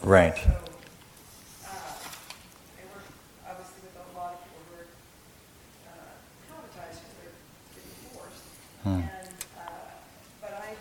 [0.02, 0.36] Right.
[0.38, 0.54] So, uh,
[1.68, 3.04] I work
[3.44, 4.88] obviously with a lot of people who are
[5.90, 6.16] uh,
[6.48, 7.36] traumatized because they're
[7.76, 8.46] getting divorced.
[8.88, 9.04] Hmm.
[9.04, 9.28] And,
[9.58, 9.92] uh,
[10.40, 10.78] but I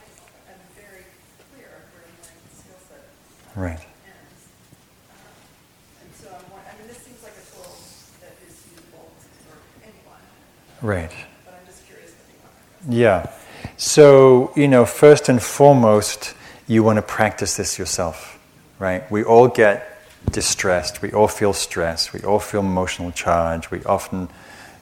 [0.47, 1.03] am very
[1.51, 3.03] clear where my skill set
[3.57, 3.81] Right.
[3.83, 4.41] ends.
[5.11, 7.73] Uh, and so I'm, I mean, this seems like a tool
[8.23, 9.11] that is usable
[9.43, 10.23] for anyone.
[10.81, 11.11] Right.
[11.45, 12.39] But I'm just curious what you
[12.83, 13.33] want Yeah.
[13.77, 16.33] So, you know, first and foremost,
[16.67, 18.37] you want to practice this yourself
[18.79, 19.09] right?
[19.11, 19.99] We all get
[20.31, 24.29] distressed, we all feel stress, we all feel emotional charge, we often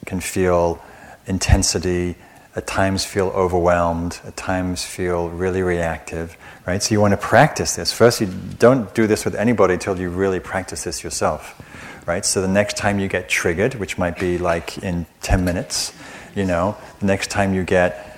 [0.05, 0.81] can feel
[1.27, 2.15] intensity,
[2.55, 6.81] at times feel overwhelmed, at times feel really reactive, right?
[6.81, 7.91] So you want to practice this.
[7.91, 11.61] First, you don't do this with anybody until you really practice this yourself,
[12.05, 12.25] right?
[12.25, 15.93] So the next time you get triggered, which might be like in 10 minutes,
[16.35, 18.15] you know, the next time you get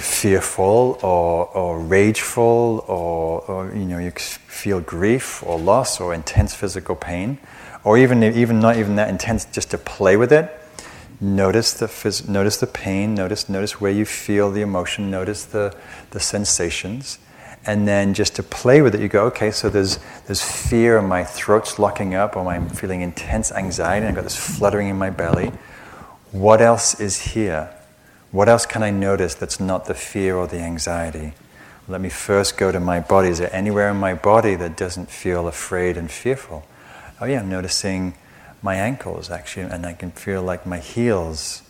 [0.00, 6.54] fearful or, or rageful or, or, you know you feel grief or loss or intense
[6.54, 7.38] physical pain
[7.84, 10.50] or even even not even that intense just to play with it
[11.20, 15.74] notice the phys- notice the pain notice notice where you feel the emotion notice the
[16.10, 17.18] the sensations
[17.64, 21.08] and then just to play with it you go okay so there's there's fear and
[21.08, 24.96] my throat's locking up or I'm feeling intense anxiety and I've got this fluttering in
[24.96, 25.52] my belly
[26.32, 27.70] what else is here
[28.32, 31.34] what else can I notice that's not the fear or the anxiety?
[31.86, 33.28] Let me first go to my body.
[33.28, 36.64] Is there anywhere in my body that doesn't feel afraid and fearful?
[37.20, 38.14] Oh, yeah, I'm noticing
[38.62, 41.62] my ankles actually, and I can feel like my heels,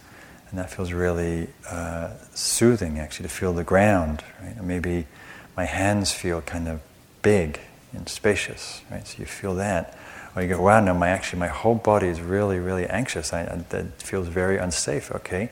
[0.51, 4.23] and that feels really uh, soothing actually to feel the ground.
[4.41, 4.63] Right?
[4.63, 5.09] maybe
[5.57, 6.81] my hands feel kind of
[7.23, 7.61] big
[7.93, 9.07] and spacious, right?
[9.07, 9.99] So you feel that.
[10.35, 13.33] Or you go, wow, no, my actually my whole body is really, really anxious.
[13.33, 15.11] I, I, that feels very unsafe.
[15.13, 15.51] Okay,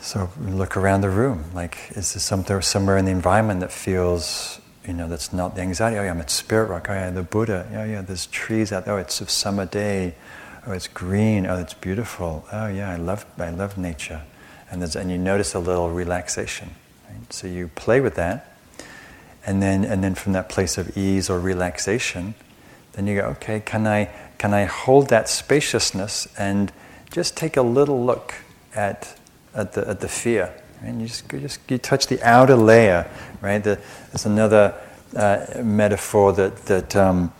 [0.00, 1.44] so look around the room.
[1.54, 5.62] Like, is there something somewhere in the environment that feels, you know, that's not the
[5.62, 5.96] anxiety?
[5.96, 6.86] Oh yeah, I'm at Spirit Rock.
[6.90, 7.68] Oh yeah, the Buddha.
[7.72, 8.02] Oh yeah.
[8.02, 8.94] There's trees out there.
[8.94, 10.16] Oh, it's a summer day.
[10.66, 11.46] Oh, it's green.
[11.46, 12.44] Oh, it's beautiful.
[12.52, 14.22] Oh yeah, I love, I love nature.
[14.70, 16.70] And and you notice a little relaxation.
[17.14, 17.32] Right?
[17.32, 18.56] So you play with that,
[19.46, 22.34] and then, and then from that place of ease or relaxation,
[22.92, 26.72] then you go, okay, can I, can I hold that spaciousness and
[27.10, 28.34] just take a little look
[28.74, 29.16] at
[29.54, 30.52] at the, at the fear.
[30.82, 33.08] And you just, you just you touch the outer layer,
[33.40, 33.62] right?
[33.62, 33.80] The,
[34.10, 34.74] there's another
[35.16, 37.32] uh, metaphor that, that, um,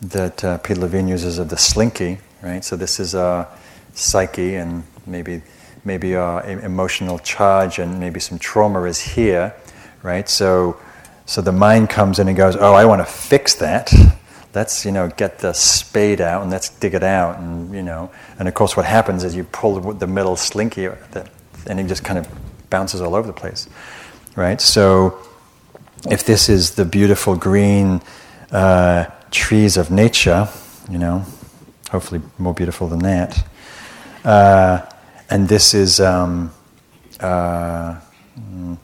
[0.00, 2.64] that uh, Peter Levine uses of the slinky, right?
[2.64, 3.46] So this is our
[3.94, 5.42] psyche and maybe,
[5.88, 9.52] maybe our emotional charge and maybe some trauma is here,
[10.04, 10.28] right?
[10.28, 10.78] So,
[11.26, 13.92] so the mind comes in and goes, oh, I want to fix that.
[14.54, 18.10] let's you know get the spade out and let's dig it out and you know
[18.38, 20.86] and of course what happens is you pull the, the middle slinky
[21.66, 22.26] and it just kind of
[22.70, 23.68] bounces all over the place
[24.36, 25.18] right so
[26.10, 28.00] if this is the beautiful green
[28.50, 30.48] uh, trees of nature
[30.90, 31.24] you know
[31.90, 33.46] hopefully more beautiful than that
[34.24, 34.80] uh,
[35.30, 36.50] and this is um,
[37.20, 38.00] uh,
[38.38, 38.78] mm,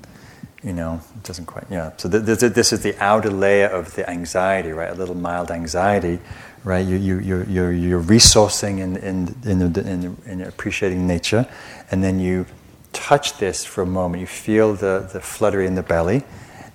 [0.62, 1.92] you know, it doesn't quite, yeah.
[1.96, 4.90] So th- th- this is the outer layer of the anxiety, right?
[4.90, 6.18] A little mild anxiety,
[6.64, 6.84] right?
[6.86, 11.46] You, you, you're, you're, you're resourcing in, in, in, the, in, in appreciating nature,
[11.90, 12.46] and then you
[12.92, 14.22] touch this for a moment.
[14.22, 16.22] You feel the, the fluttering in the belly,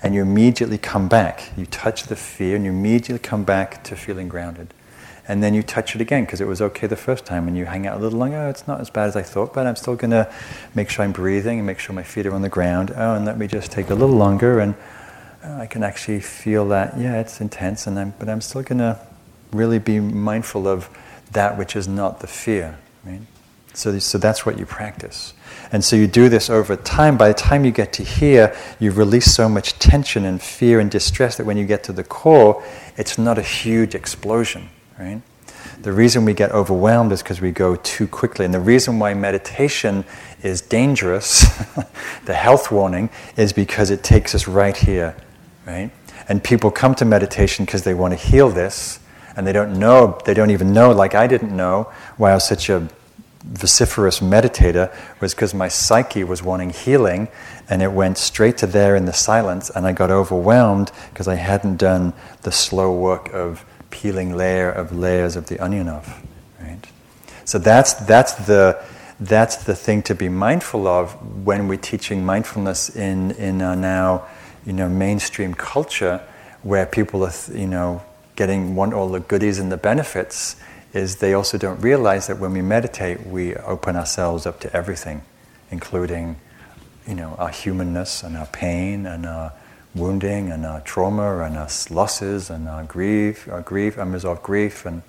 [0.04, 1.52] and you immediately come back.
[1.58, 4.74] You touch the fear, and you immediately come back to feeling grounded
[5.30, 7.66] and then you touch it again because it was okay the first time, and you
[7.66, 8.36] hang out a little longer.
[8.36, 10.34] Oh, it's not as bad as I thought, but I'm still going to
[10.74, 12.92] make sure I'm breathing and make sure my feet are on the ground.
[12.96, 14.74] Oh, and let me just take a little longer, and
[15.44, 16.98] oh, I can actually feel that.
[16.98, 19.00] Yeah, it's intense, and I'm, but I'm still going to
[19.52, 20.90] really be mindful of
[21.32, 22.80] that which is not the fear.
[23.06, 23.22] Right?
[23.76, 25.36] So, so that's what you practice.
[25.72, 27.18] And so you do this over time.
[27.18, 30.90] By the time you get to here, you've released so much tension and fear and
[30.90, 32.64] distress that when you get to the core,
[32.98, 34.70] it's not a huge explosion
[35.00, 35.22] right?
[35.82, 38.46] The reason we get overwhelmed is because we go too quickly.
[38.46, 40.04] And the reason why meditation
[40.44, 41.46] is dangerous,
[42.26, 45.16] the health warning, is because it takes us right here,
[45.66, 45.92] right?
[46.28, 49.00] And people come to meditation because they want to heal this,
[49.36, 52.48] and they don't know, they don't even know, like I didn't know, why I was
[52.48, 52.88] such a
[53.44, 57.30] vociferous meditator, was because my psyche was wanting healing,
[57.70, 61.36] and it went straight to there in the silence, and I got overwhelmed because I
[61.36, 66.24] hadn't done the slow work of peeling layer of layers of the onion off.
[66.60, 66.86] Right?
[67.46, 68.82] So that's, that's, the,
[69.20, 71.14] that's the thing to be mindful of
[71.46, 74.28] when we're teaching mindfulness in, in our now
[74.66, 76.22] you know, mainstream culture
[76.62, 78.02] where people are you know,
[78.36, 80.56] getting want all the goodies and the benefits
[80.94, 85.22] is they also don't realize that when we meditate we open ourselves up to everything
[85.72, 86.36] including
[87.08, 89.52] you know, our humanness and our pain and our
[89.96, 95.02] wounding and our trauma and our losses and our grief, our grief, unresolved grief, and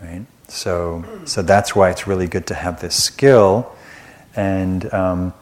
[0.00, 0.24] right.
[0.48, 3.74] So, so that's why it's really good to have this skill.
[4.36, 5.34] And um,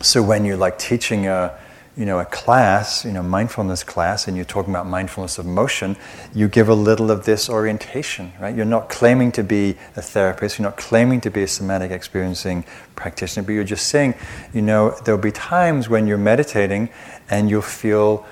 [0.00, 1.58] so when you're like teaching a,
[1.96, 5.96] you know, a class, you know, mindfulness class, and you're talking about mindfulness of motion,
[6.34, 8.56] you give a little of this orientation, right?
[8.56, 12.64] You're not claiming to be a therapist, you're not claiming to be a somatic experiencing
[12.96, 14.14] practitioner, but you're just saying,
[14.54, 16.88] you know, there'll be times when you're meditating
[17.32, 18.26] and you'll feel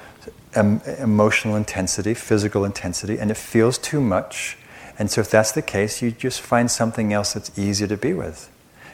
[0.54, 4.58] emotional intensity, physical intensity, and it feels too much.
[4.98, 8.12] And so, if that's the case, you just find something else that's easier to be
[8.12, 8.50] with.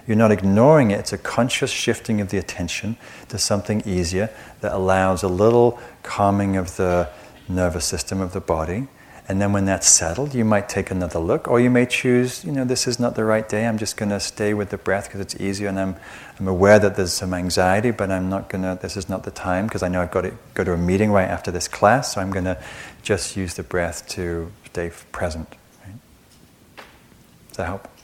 [0.07, 2.97] You're not ignoring it, it's a conscious shifting of the attention
[3.29, 4.31] to something easier
[4.61, 7.09] that allows a little calming of the
[7.49, 8.87] nervous system of the body.
[9.29, 12.53] And then when that's settled, you might take another look, or you may choose, you
[12.53, 15.09] know, this is not the right day, I'm just going to stay with the breath
[15.09, 15.97] because it's easier and I'm,
[16.39, 19.33] I'm aware that there's some anxiety, but I'm not going to, this is not the
[19.33, 22.15] time because I know I've got to go to a meeting right after this class,
[22.15, 22.63] so I'm going to
[23.03, 25.49] just use the breath to stay present.
[25.85, 25.97] Right?
[27.49, 27.96] Does that help?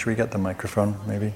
[0.00, 1.34] Should we get the microphone, maybe?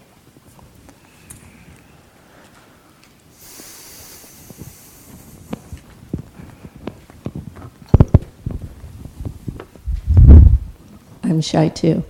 [11.22, 12.04] I'm shy too.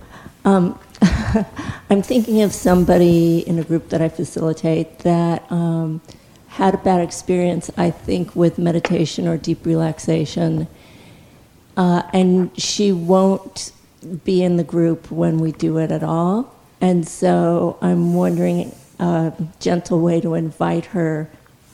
[0.45, 0.79] Um,
[1.89, 5.99] I'm thinking of somebody in a group that I facilitate that um,
[6.47, 10.69] had a bad experience, I think, with meditation or deep relaxation.
[11.75, 13.73] Uh, and she won't
[14.23, 16.53] be in the group when we do it at all.
[16.81, 21.29] And so I'm wondering a gentle way to invite her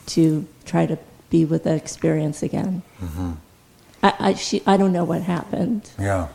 [0.06, 0.98] to try to
[1.30, 2.82] be with that experience again.
[3.00, 3.32] Mm-hmm.
[4.02, 5.90] I, I, she, I don't know what happened.
[5.98, 6.28] Yeah,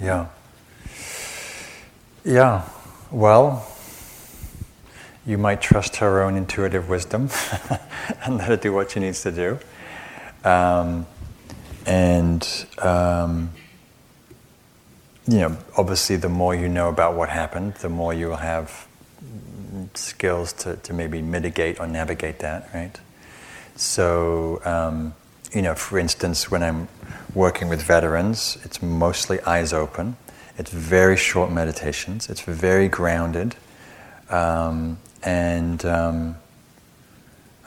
[0.00, 0.28] yeah.
[2.24, 2.68] Yeah,
[3.10, 3.66] well,
[5.26, 7.30] you might trust her own intuitive wisdom
[8.24, 9.58] and let her do what she needs to do.
[10.48, 11.06] Um,
[11.86, 13.50] and um,
[15.26, 18.88] you know, obviously, the more you know about what happened, the more you'll have
[19.94, 22.98] skills to, to maybe mitigate or navigate that, right?
[23.76, 25.14] So, um,
[25.52, 26.88] you know, for instance, when I'm
[27.34, 30.16] working with veterans, it's mostly eyes open.
[30.58, 32.28] It's very short meditations.
[32.28, 33.56] It's very grounded,
[34.28, 36.36] um, and um,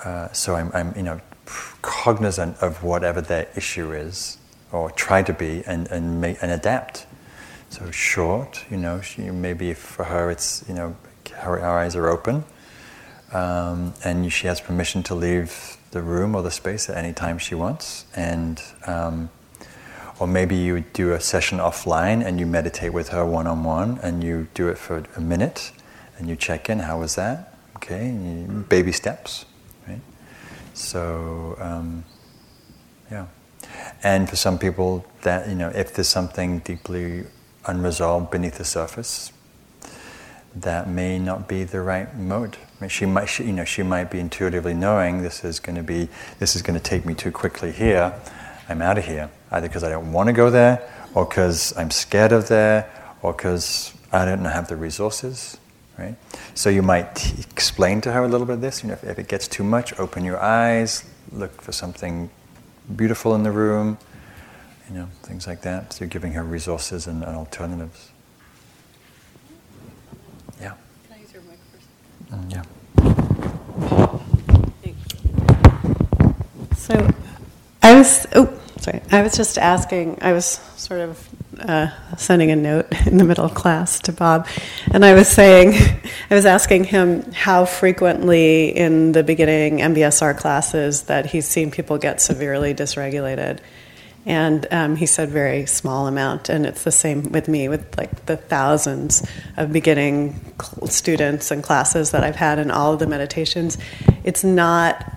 [0.03, 1.19] uh, so I'm, I'm, you know,
[1.81, 4.37] cognizant of whatever their issue is,
[4.71, 7.07] or try to be, and and, make, and adapt.
[7.73, 10.95] So short, you know, she, maybe for her it's, you know,
[11.37, 12.43] her, her eyes are open,
[13.31, 17.39] um, and she has permission to leave the room or the space at any time
[17.39, 18.05] she wants.
[18.15, 19.31] And um,
[20.19, 23.97] or maybe you do a session offline and you meditate with her one on one,
[24.03, 25.71] and you do it for a minute,
[26.19, 26.77] and you check in.
[26.77, 27.57] How was that?
[27.77, 29.45] Okay, you, baby steps,
[29.87, 30.01] right?
[30.75, 32.05] So um,
[33.09, 33.25] yeah.
[34.03, 37.23] And for some people, that you know, if there's something deeply
[37.65, 39.31] unresolved beneath the surface,
[40.55, 42.57] that may not be the right mode.
[42.77, 45.75] I mean, she might, she, you know, she might be intuitively knowing this is going
[45.75, 46.09] to be,
[46.39, 48.13] this is going to take me too quickly here.
[48.69, 51.91] I'm out of here, either because I don't want to go there, or because I'm
[51.91, 52.89] scared of there,
[53.21, 55.57] or because I don't have the resources.
[55.97, 56.15] Right.
[56.55, 58.81] So you might t- explain to her a little bit of this.
[58.81, 62.31] You know, if, if it gets too much, open your eyes, look for something
[62.95, 63.99] beautiful in the room.
[64.89, 65.93] You know, things like that.
[65.93, 68.11] So you're giving her resources and, and alternatives.
[70.59, 70.73] Yeah.
[71.07, 71.87] Can I use your mic first?
[72.31, 72.63] Mm, yeah.
[76.75, 77.09] So,
[77.81, 79.01] I was, oh, sorry.
[79.09, 81.29] I was just asking, I was sort of
[81.59, 81.87] uh,
[82.17, 84.47] sending a note in the middle of class to Bob,
[84.91, 85.75] and I was saying,
[86.29, 91.97] I was asking him how frequently in the beginning MBSR classes that he's seen people
[91.97, 93.59] get severely dysregulated.
[94.25, 98.25] And um, he said very small amount, and it's the same with me with like
[98.25, 99.27] the thousands
[99.57, 100.39] of beginning
[100.85, 103.77] students and classes that I've had in all of the meditations.
[104.23, 105.13] It's not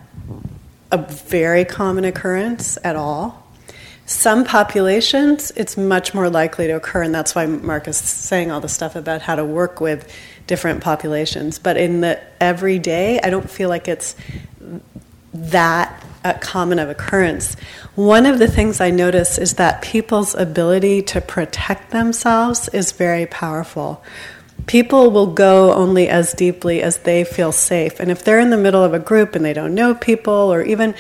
[0.91, 3.47] a very common occurrence at all.
[4.07, 8.61] Some populations, it's much more likely to occur, and that's why Mark is saying all
[8.61, 10.13] the stuff about how to work with
[10.47, 11.59] different populations.
[11.59, 14.15] But in the everyday, I don't feel like it's
[15.37, 17.55] that uh, common of occurrence.
[17.95, 23.27] One of the things I notice is that people's ability to protect themselves is very
[23.27, 24.03] powerful.
[24.67, 28.01] People will go only as deeply as they feel safe.
[28.01, 30.63] And if they're in the middle of a group and they don't know people, or
[30.63, 30.95] even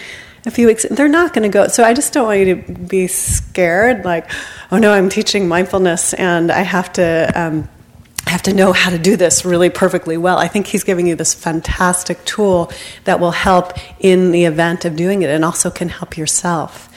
[0.44, 1.66] a few weeks, they're not going to go.
[1.66, 4.30] So I just don't want you to be scared, like,
[4.70, 7.32] oh no, I'm teaching mindfulness and I have to.
[7.34, 7.68] Um,
[8.26, 10.36] I have to know how to do this really perfectly well.
[10.36, 12.72] I think he's giving you this fantastic tool
[13.04, 16.88] that will help in the event of doing it, and also can help yourself.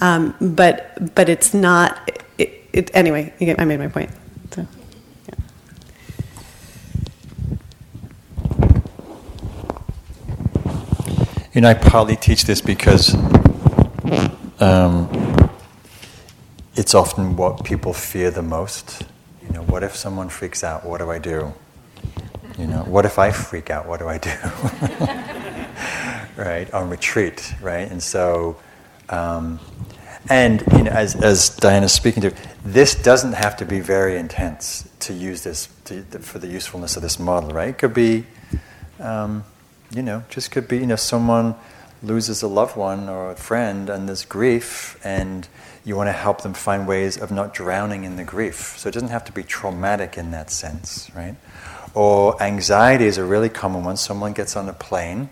[0.00, 2.10] Um, but but it's not.
[2.38, 4.10] It, it, anyway, I made my point.
[4.52, 4.66] So,
[5.28, 5.34] yeah.
[11.52, 13.14] You know, I probably teach this because
[14.60, 15.10] um,
[16.76, 19.02] it's often what people fear the most.
[19.48, 20.84] You know, what if someone freaks out?
[20.84, 21.52] What do I do?
[22.56, 23.86] You know, what if I freak out?
[23.86, 24.30] What do I do?
[26.42, 27.90] right on retreat, right?
[27.90, 28.56] And so,
[29.08, 29.58] um,
[30.28, 32.34] and you know, as as Diana's speaking to,
[32.64, 37.02] this doesn't have to be very intense to use this to, for the usefulness of
[37.02, 37.70] this model, right?
[37.70, 38.26] It could be.
[39.00, 39.44] Um,
[39.90, 41.54] you know, just could be, you know, someone
[42.02, 45.48] loses a loved one or a friend and there's grief and
[45.88, 48.76] you want to help them find ways of not drowning in the grief.
[48.76, 51.34] So it doesn't have to be traumatic in that sense, right?
[51.94, 53.96] Or anxiety is a really common one.
[53.96, 55.30] Someone gets on a plane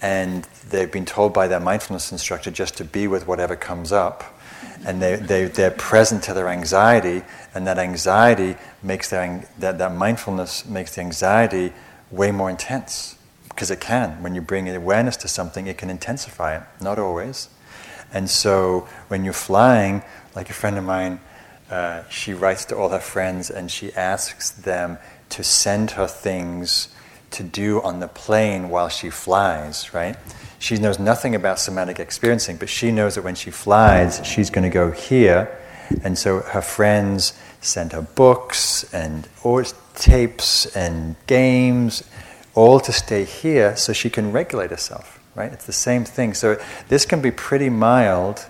[0.00, 4.24] and they've been told by their mindfulness instructor just to be with whatever comes up.
[4.86, 7.22] And they, they, they're present to their anxiety,
[7.54, 11.72] and that anxiety makes their, that, that mindfulness makes the anxiety
[12.10, 13.16] way more intense
[13.48, 14.20] because it can.
[14.24, 16.62] When you bring awareness to something, it can intensify it.
[16.80, 17.48] Not always.
[18.12, 20.02] And so when you're flying,
[20.34, 21.20] like a friend of mine,
[21.70, 24.98] uh, she writes to all her friends and she asks them
[25.30, 26.88] to send her things
[27.30, 30.16] to do on the plane while she flies, right?
[30.58, 34.64] She knows nothing about somatic experiencing, but she knows that when she flies, she's going
[34.64, 35.58] to go here.
[36.04, 39.64] And so her friends send her books and or
[39.94, 42.02] tapes and games
[42.54, 45.52] all to stay here so she can regulate herself, right?
[45.52, 46.34] It's the same thing.
[46.34, 48.44] So this can be pretty mild,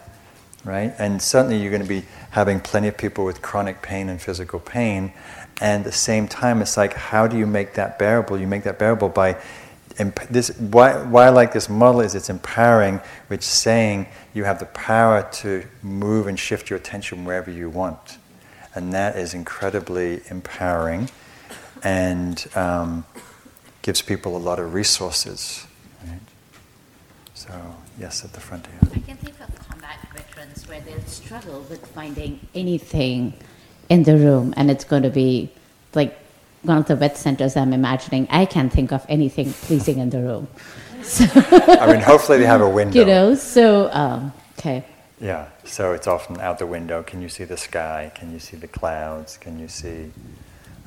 [0.65, 0.95] right?
[0.99, 4.61] And certainly you're going to be having plenty of people with chronic pain and physical
[4.61, 5.13] pain.
[5.61, 8.39] And at the same time, it's like, how do you make that bearable?
[8.39, 9.41] You make that bearable by
[9.99, 10.49] imp- this.
[10.59, 15.29] Why, why I like this model is it's empowering, which saying you have the power
[15.35, 18.19] to move and shift your attention wherever you want.
[18.75, 21.11] And that is incredibly empowering.
[21.85, 23.05] And um,
[23.83, 25.67] gives people a lot of resources.
[27.43, 28.78] So, yes, at the front here.
[28.82, 33.35] I can think of combat veterans where they'll struggle with finding anything
[33.89, 35.51] in the room, and it's going to be
[35.93, 36.16] like
[36.62, 38.28] one of the vet centers I'm imagining.
[38.31, 40.47] I can't think of anything pleasing in the room.
[41.02, 43.01] So I mean, hopefully they have a window.
[43.01, 44.85] You know, so, um, okay.
[45.20, 47.02] Yeah, so it's often out the window.
[47.02, 48.12] Can you see the sky?
[48.14, 49.36] Can you see the clouds?
[49.36, 50.12] Can you see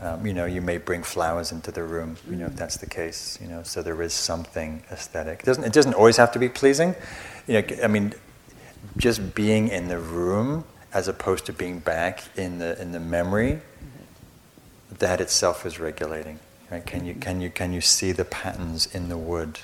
[0.01, 2.85] Um, you know, you may bring flowers into the room, you know, if that's the
[2.85, 5.39] case, you know, so there is something aesthetic.
[5.39, 6.95] It doesn't, it doesn't always have to be pleasing.
[7.47, 8.13] You know, I mean,
[8.97, 13.61] just being in the room as opposed to being back in the, in the memory,
[14.99, 16.39] that itself is regulating.
[16.69, 16.85] Right?
[16.85, 19.59] Can, you, can, you, can you see the patterns in the wood?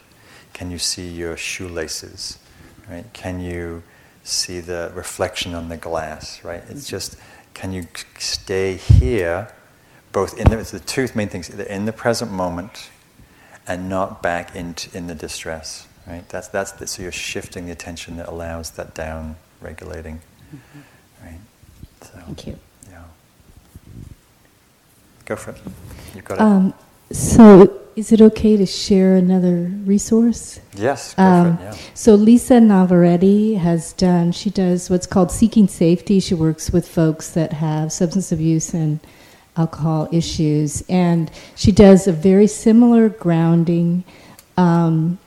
[0.54, 2.38] Can you see your shoelaces?
[2.90, 3.06] Right?
[3.14, 3.84] Can you
[4.24, 6.44] see the reflection on the glass?
[6.44, 6.64] Right?
[6.70, 7.18] It's just,
[7.54, 7.88] can you
[8.18, 9.54] stay here?
[10.12, 12.90] Both in the, the two main things, in the present moment
[13.68, 15.88] and not back into in the distress.
[16.08, 16.28] Right?
[16.30, 20.22] That's that's the, so you're shifting the attention that allows that down regulating.
[20.54, 21.26] Mm-hmm.
[21.26, 21.40] Right.
[22.02, 22.60] So, Thank you.
[22.90, 23.04] Yeah.
[25.26, 25.58] Go for it.
[26.16, 26.74] You've got um,
[27.10, 27.16] it.
[27.16, 30.60] So, is it okay to share another resource?
[30.76, 31.14] Yes.
[31.18, 31.78] Um, it, yeah.
[31.94, 34.32] So Lisa Najavits has done.
[34.32, 36.20] She does what's called seeking safety.
[36.20, 39.00] She works with folks that have substance abuse and
[39.58, 40.84] alcohol issues.
[40.90, 44.04] And she does a very similar grounding,
[44.58, 45.20] um,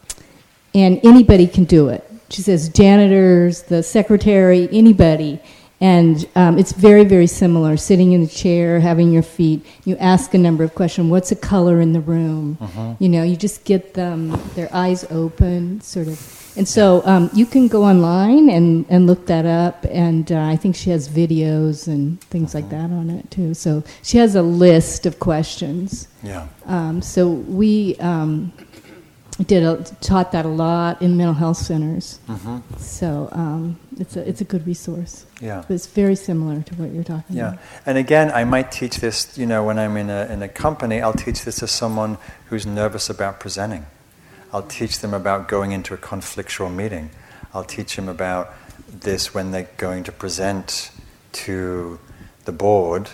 [0.74, 2.08] and anybody can do it.
[2.30, 5.40] She says janitors, the secretary, anybody.
[5.80, 7.76] And um, it's very, very similar.
[7.76, 9.64] Sitting in the chair, having your feet.
[9.84, 11.10] You ask a number of questions.
[11.10, 12.56] What's a color in the room?
[12.60, 12.94] Uh-huh.
[12.98, 16.18] You know, you just get them, their eyes open, sort of
[16.56, 19.84] and so um, you can go online and, and look that up.
[19.90, 23.54] And uh, I think she has videos and things like that on it too.
[23.54, 26.08] So she has a list of questions.
[26.22, 26.46] Yeah.
[26.66, 28.52] Um, so we um,
[29.46, 32.20] did a, taught that a lot in mental health centers.
[32.28, 32.58] Mm-hmm.
[32.78, 35.26] So um, it's a it's a good resource.
[35.40, 35.64] Yeah.
[35.66, 37.48] But it's very similar to what you're talking yeah.
[37.48, 37.58] about.
[37.58, 37.80] Yeah.
[37.86, 39.36] And again, I might teach this.
[39.36, 42.16] You know, when I'm in a in a company, I'll teach this to someone
[42.46, 43.86] who's nervous about presenting.
[44.54, 47.10] I'll teach them about going into a conflictual meeting.
[47.52, 48.54] I'll teach them about
[48.88, 50.92] this when they're going to present
[51.32, 51.98] to
[52.44, 53.10] the board,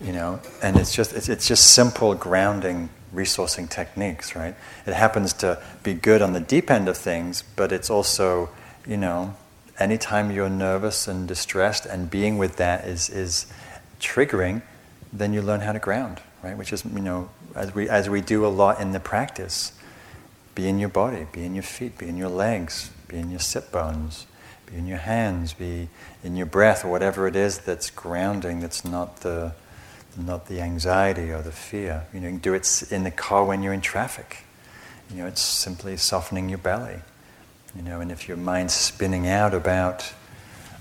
[0.00, 4.56] you know, and it's just it's, it's just simple grounding resourcing techniques, right?
[4.84, 8.50] It happens to be good on the deep end of things, but it's also,
[8.84, 9.36] you know,
[9.78, 13.46] anytime you're nervous and distressed and being with that is is
[14.00, 14.62] triggering,
[15.12, 16.56] then you learn how to ground, right?
[16.56, 19.70] Which is, you know, as we as we do a lot in the practice
[20.54, 23.40] be in your body, be in your feet, be in your legs, be in your
[23.40, 24.26] sit bones,
[24.66, 25.88] be in your hands, be
[26.22, 29.52] in your breath, or whatever it is that's grounding, that's not the,
[30.16, 32.06] not the anxiety or the fear.
[32.12, 34.44] You know, you can do it in the car when you're in traffic.
[35.10, 36.98] You know, it's simply softening your belly.
[37.74, 40.12] You know, and if your mind's spinning out about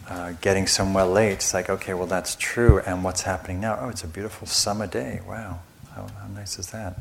[0.09, 2.79] uh, getting somewhere late, it's like, okay, well, that's true.
[2.79, 3.77] And what's happening now?
[3.79, 5.21] Oh, it's a beautiful summer day.
[5.27, 5.59] Wow,
[5.93, 6.99] how, how nice is that?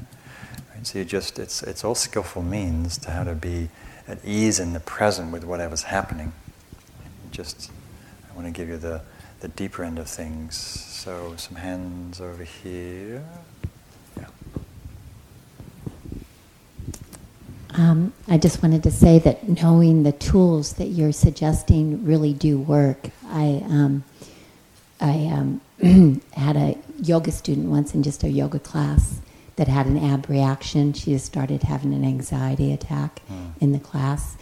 [0.79, 0.87] Right?
[0.87, 3.69] So you just, it's, it's all skillful means to how to be
[4.07, 6.33] at ease in the present with whatever's happening.
[7.33, 7.71] Just,
[8.31, 9.03] I want to give you the,
[9.41, 10.57] the deeper end of things.
[10.57, 13.25] So some hands over here.
[14.17, 14.27] Yeah.
[17.71, 22.59] Um, I just wanted to say that knowing the tools that you're suggesting really do
[22.59, 23.11] work.
[23.27, 24.05] I um,
[25.01, 25.61] I um,
[26.33, 29.21] had a yoga student once in just a yoga class,
[29.59, 30.93] that had an abreaction.
[30.93, 33.51] She just started having an anxiety attack mm.
[33.61, 34.37] in the class.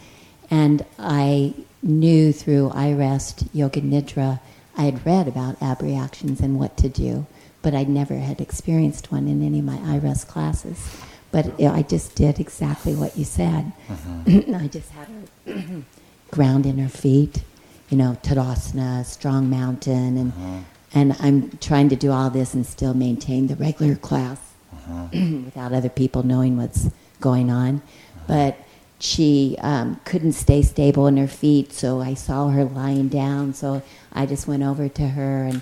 [0.49, 4.39] And I knew through iRest Yoga Nidra,
[4.77, 7.25] I had read about abreactions and what to do,
[7.63, 11.01] but I never had experienced one in any of my iRest classes.
[11.31, 13.73] But I just did exactly what you said.
[13.87, 14.55] Mm-hmm.
[14.63, 15.83] I just had her
[16.31, 17.41] ground in her feet,
[17.89, 20.59] you know, Tadasana, strong mountain, and mm-hmm.
[20.93, 24.46] and I'm trying to do all this and still maintain the regular class
[24.89, 25.07] uh-huh.
[25.45, 26.89] without other people knowing what's
[27.19, 27.81] going on.
[28.27, 28.57] But
[28.99, 33.53] she um, couldn't stay stable in her feet, so I saw her lying down.
[33.53, 35.61] So I just went over to her and,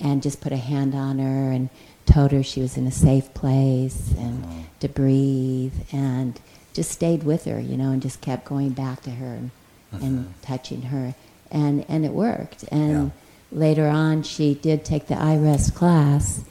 [0.00, 1.68] and just put a hand on her and
[2.06, 4.54] told her she was in a safe place and uh-huh.
[4.80, 6.40] to breathe and
[6.72, 9.50] just stayed with her, you know, and just kept going back to her and,
[9.92, 10.04] uh-huh.
[10.04, 11.14] and touching her.
[11.50, 12.64] And, and it worked.
[12.72, 13.12] And
[13.52, 13.58] yeah.
[13.58, 16.42] later on, she did take the iRest class.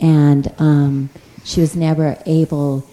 [0.00, 1.10] And um,
[1.48, 2.86] she was never able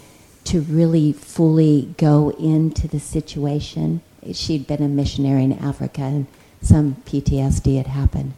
[0.46, 4.02] to really fully go into the situation.
[4.32, 6.28] She'd been a missionary in Africa and
[6.62, 8.32] some PTSD had happened.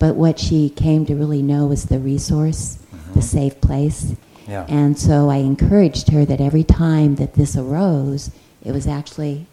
[0.00, 3.14] But what she came to really know was the resource, mm-hmm.
[3.14, 4.16] the safe place.
[4.48, 4.66] Yeah.
[4.68, 8.32] And so I encouraged her that every time that this arose,
[8.64, 9.46] it was actually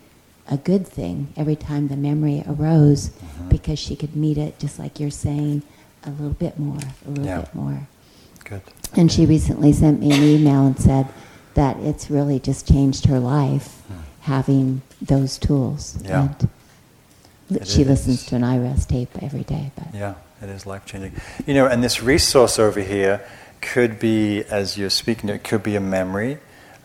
[0.49, 3.49] a good thing every time the memory arose mm-hmm.
[3.49, 5.61] because she could meet it, just like you're saying,
[6.03, 7.41] a little bit more, a little yeah.
[7.41, 7.87] bit more.
[8.43, 8.61] Good.
[8.95, 11.07] And she recently sent me an email and said
[11.53, 13.81] that it's really just changed her life
[14.27, 15.97] having those tools.
[16.03, 16.35] Yeah.
[17.49, 17.87] And she is.
[17.87, 19.71] listens to an iRest tape every day.
[19.75, 21.13] But yeah, it is life changing.
[21.45, 23.25] You know, and this resource over here
[23.61, 26.39] could be, as you're speaking, it could be a memory.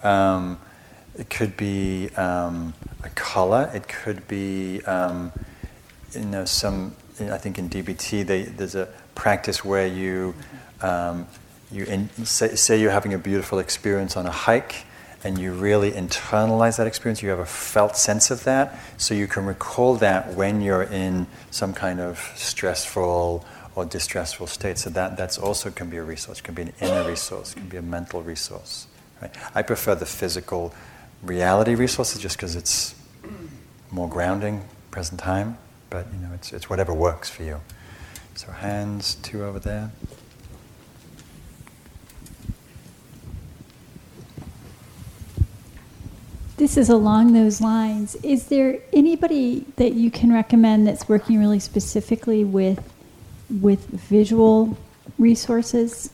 [0.05, 0.59] Um,
[1.19, 3.71] it could be um, a color.
[3.75, 5.33] It could be, um,
[6.13, 6.95] you know, some.
[7.21, 10.35] I think in DBT they, there's a practice where you
[10.81, 11.27] um,
[11.73, 14.85] you in, say, say you're having a beautiful experience on a hike,
[15.25, 17.23] and you really internalize that experience.
[17.23, 21.27] You have a felt sense of that, so you can recall that when you're in
[21.51, 23.45] some kind of stressful
[23.75, 24.79] or distressful state.
[24.79, 26.41] So that that's also can be a resource.
[26.41, 27.55] Can be an inner resource.
[27.55, 28.87] Can be a mental resource.
[29.21, 29.35] Right?
[29.55, 30.75] I prefer the physical
[31.23, 32.95] reality resources just because it's
[33.91, 35.59] more grounding, present time.
[35.91, 37.61] But you know, it's it's whatever works for you.
[38.35, 39.91] So hands two over there.
[46.63, 48.15] This is along those lines.
[48.23, 52.89] Is there anybody that you can recommend that's working really specifically with
[53.61, 54.79] with visual
[55.19, 56.13] resources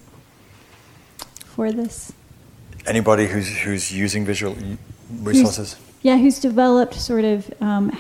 [1.45, 2.15] for this?
[2.87, 4.57] Anybody who's who's using visual
[5.21, 5.75] resources?
[5.75, 7.91] Who's, yeah, who's developed sort of um,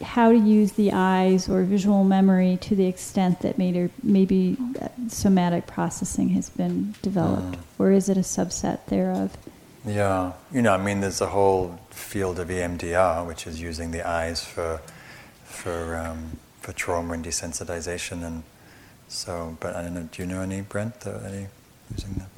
[0.00, 4.56] how to use the eyes or visual memory to the extent that maybe, maybe
[5.08, 7.78] somatic processing has been developed, mm.
[7.78, 9.36] or is it a subset thereof?
[9.84, 14.06] Yeah, you know, I mean, there's a whole field of EMDR, which is using the
[14.08, 14.80] eyes for
[15.44, 18.44] for um, for trauma and desensitization, and
[19.08, 19.56] so.
[19.58, 20.08] But I don't know.
[20.12, 21.04] Do you know any Brent?
[21.04, 21.48] Uh, any
[21.90, 22.28] using that?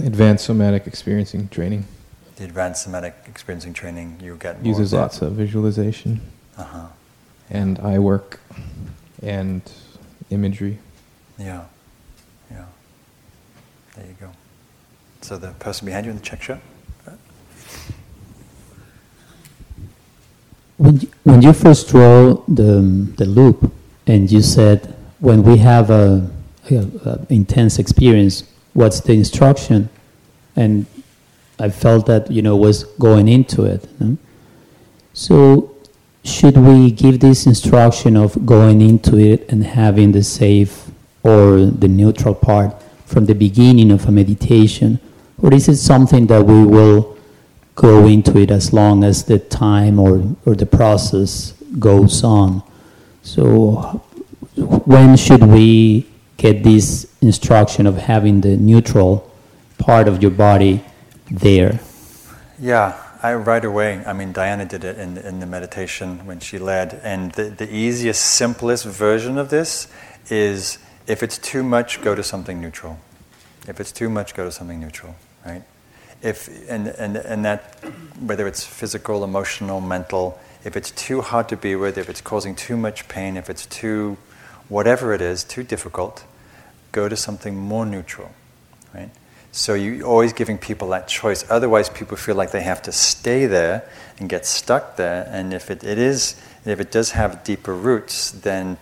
[0.00, 1.84] advanced somatic experiencing training.
[2.36, 6.20] The advanced somatic experiencing training, you get uses of lots of visualization,
[6.56, 6.86] uh-huh.
[7.50, 8.40] and eye work,
[9.22, 9.60] and
[10.30, 10.78] imagery.
[11.38, 11.64] Yeah,
[12.50, 12.64] yeah.
[13.96, 14.30] There you go.
[15.20, 16.60] So the person behind you in the check shirt.
[20.76, 22.80] When you, when you first draw the
[23.16, 23.72] the loop,
[24.06, 26.30] and you said when we have a,
[26.70, 29.88] a, a intense experience, what's the instruction,
[30.54, 30.86] and
[31.58, 33.88] I felt that you know was going into it.
[35.14, 35.74] So
[36.24, 40.90] should we give this instruction of going into it and having the safe
[41.24, 42.74] or the neutral part
[43.08, 45.00] from the beginning of a meditation,
[45.40, 47.16] or is it something that we will
[47.74, 52.62] go into it as long as the time or, or the process goes on?
[53.22, 54.02] So
[54.56, 56.06] when should we
[56.36, 59.32] get this instruction of having the neutral
[59.78, 60.84] part of your body
[61.30, 61.80] there?
[62.60, 64.02] Yeah, I right away.
[64.04, 67.72] I mean, Diana did it in, in the meditation when she led, and the, the
[67.74, 69.88] easiest, simplest version of this
[70.28, 70.78] is
[71.08, 72.98] if it's too much, go to something neutral.
[73.66, 75.62] If it's too much, go to something neutral, right?
[76.22, 77.82] If and and and that
[78.20, 82.54] whether it's physical, emotional, mental, if it's too hard to be with, if it's causing
[82.54, 84.16] too much pain, if it's too
[84.68, 86.24] whatever it is, too difficult,
[86.92, 88.30] go to something more neutral,
[88.94, 89.10] right?
[89.50, 91.44] So you're always giving people that choice.
[91.50, 95.26] Otherwise, people feel like they have to stay there and get stuck there.
[95.30, 96.36] And if it, it is,
[96.66, 98.76] if it does have deeper roots, then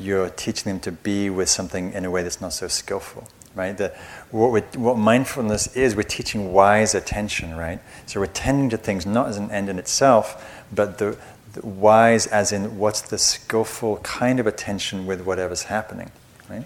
[0.00, 3.76] you're teaching them to be with something in a way that's not so skillful, right?
[3.76, 3.94] The,
[4.30, 7.80] what, what mindfulness is, we're teaching wise attention, right?
[8.06, 11.16] So we're tending to things not as an end in itself, but the,
[11.52, 16.10] the wise as in what's the skillful kind of attention with whatever's happening,
[16.48, 16.64] right?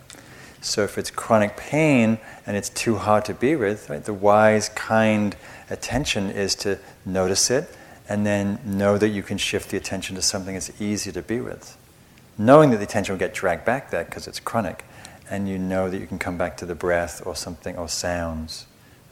[0.60, 4.70] So if it's chronic pain and it's too hard to be with, right, the wise,
[4.70, 5.36] kind
[5.68, 7.70] attention is to notice it
[8.08, 11.40] and then know that you can shift the attention to something that's easy to be
[11.40, 11.76] with.
[12.36, 14.84] Knowing that the attention will get dragged back there because it's chronic,
[15.30, 18.66] and you know that you can come back to the breath or something or sounds.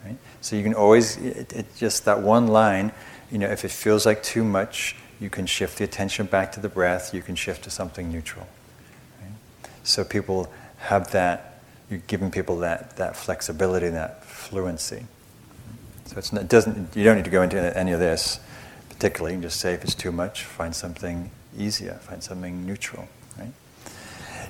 [0.04, 0.16] Right?
[0.40, 2.92] So you can always, it, it just that one line,
[3.30, 6.60] you know, if it feels like too much, you can shift the attention back to
[6.60, 8.48] the breath, you can shift to something neutral.
[9.20, 9.30] Right?
[9.84, 15.06] So people have that, you're giving people that, that flexibility, that fluency.
[16.06, 18.40] So it's not, it doesn't, you don't need to go into any of this
[18.88, 19.34] particularly.
[19.34, 23.08] You can just say if it's too much, find something easier, find something neutral.
[23.38, 23.52] Right?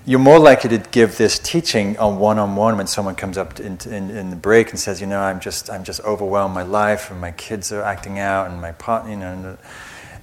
[0.04, 4.10] You're more likely to give this teaching on one-on-one when someone comes up in, in,
[4.10, 7.20] in, the break and says, you know, I'm just, I'm just overwhelmed my life and
[7.20, 9.58] my kids are acting out and my partner, you know, and,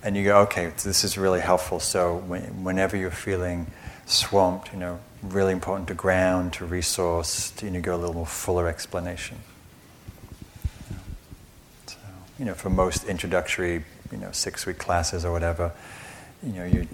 [0.03, 1.79] and you go, okay, this is really helpful.
[1.79, 3.67] So when, whenever you're feeling
[4.05, 8.15] swamped, you know, really important to ground, to resource, to you know, go a little
[8.15, 9.37] more fuller explanation.
[12.37, 15.73] You know, for most introductory, you know, six-week classes or whatever,
[16.43, 16.87] you know, you're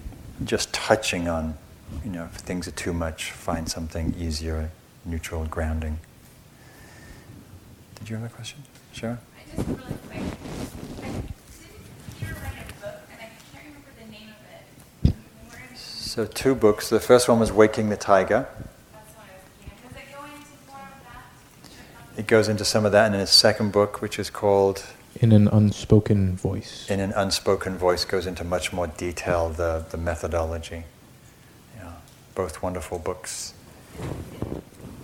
[0.44, 1.56] just touching on,
[2.04, 4.70] you know, if things are too much, find something easier,
[5.04, 5.98] neutral, grounding.
[7.96, 8.62] Did you have a question?
[8.92, 9.18] Sure.
[9.36, 10.18] I just really quick.
[10.18, 11.32] I didn't
[12.18, 14.28] hear write a book, and I can't remember the name
[15.04, 15.14] of it.
[15.76, 16.88] So two books.
[16.88, 18.46] The first one was Waking the Tiger.
[22.16, 24.84] it goes into some of that and in his second book, which is called
[25.20, 26.86] In an Unspoken Voice.
[26.90, 30.84] In an Unspoken Voice, goes into much more detail the, the methodology.
[31.76, 31.92] Yeah,
[32.34, 33.54] both wonderful books.
[33.98, 34.04] In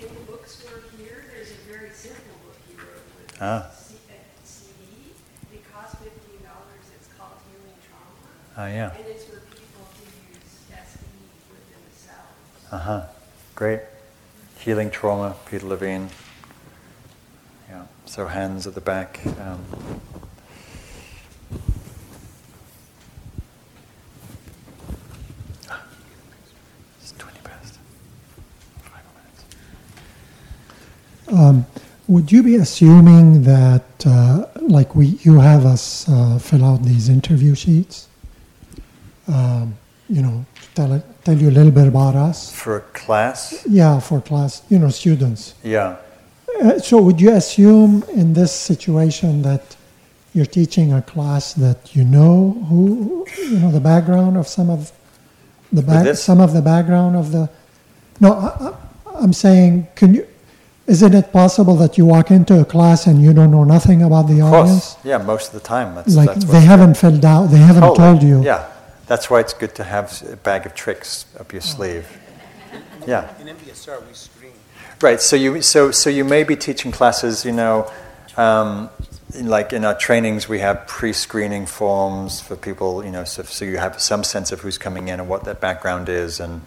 [0.00, 3.70] the bookstore here, there's a very simple book he wrote with Ah.
[4.44, 5.14] CD.
[5.54, 6.84] It costs fifteen dollars.
[6.94, 8.12] It's called Healing Trauma.
[8.56, 8.94] Ah, yeah.
[8.94, 10.98] And it's for people who use SE
[11.48, 12.70] within themselves.
[12.70, 13.06] Uh huh.
[13.54, 13.80] Great.
[14.58, 16.10] Healing trauma, Peter Levine.
[17.72, 17.84] Yeah.
[18.04, 19.18] So hands at the back.
[19.40, 19.64] Um,
[27.00, 27.78] it's 20 past.
[28.82, 29.44] Five minutes.
[31.32, 31.64] Um,
[32.08, 37.08] would you be assuming that, uh, like we, you have us uh, fill out these
[37.08, 38.08] interview sheets?
[39.28, 39.78] Um,
[40.10, 40.44] you know,
[40.74, 42.52] tell it, tell you a little bit about us.
[42.52, 43.64] For a class?
[43.66, 45.54] Yeah, for class, you know, students.
[45.64, 45.96] Yeah.
[46.62, 49.76] Uh, so, would you assume in this situation that
[50.32, 54.92] you're teaching a class that you know who, you know, the background of some of
[55.72, 57.50] the back, some of the background of the?
[58.20, 58.74] No, I, I,
[59.24, 60.26] I'm saying, can you?
[60.86, 64.26] Isn't it possible that you walk into a class and you don't know nothing about
[64.28, 64.94] the Of audience?
[64.94, 65.04] course.
[65.04, 65.94] Yeah, most of the time.
[65.94, 67.98] That's, like that's they haven't filled out, they haven't Totally.
[67.98, 68.42] told you.
[68.42, 68.68] Yeah.
[69.06, 72.06] That's why it's good to have a bag of tricks up your sleeve.
[73.06, 73.32] Yeah.
[73.40, 74.52] In MBSR, we screen.
[75.02, 75.20] Right.
[75.20, 77.44] So you so so you may be teaching classes.
[77.44, 77.90] You know,
[78.36, 78.88] um,
[79.34, 83.04] like in our trainings, we have pre-screening forms for people.
[83.04, 85.54] You know, so, so you have some sense of who's coming in and what their
[85.54, 86.62] background is, and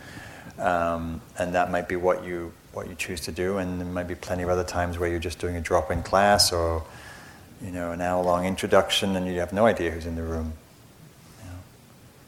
[0.60, 3.58] um, and that might be what you what you choose to do.
[3.58, 6.52] And there might be plenty of other times where you're just doing a drop-in class
[6.52, 6.84] or
[7.62, 10.52] you know an hour-long introduction, and you have no idea who's in the room.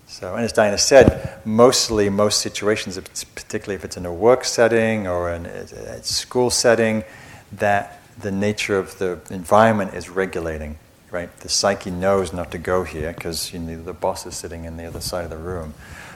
[0.07, 2.97] So, and as Diana said, mostly most situations,
[3.35, 7.03] particularly if it's in a work setting or in a, school setting,
[7.51, 10.79] that the nature of the environment is regulating.
[11.09, 14.65] Right, the psyche knows not to go here because you know, the boss is sitting
[14.65, 15.73] in the other side of the room.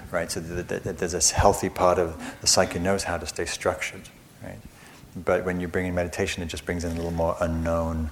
[0.10, 3.26] Right, so th- th- th- there's this healthy part of the psyche knows how to
[3.26, 4.10] stay structured.
[4.44, 4.60] Right,
[5.16, 8.10] but when you bring in meditation, it just brings in a little more unknown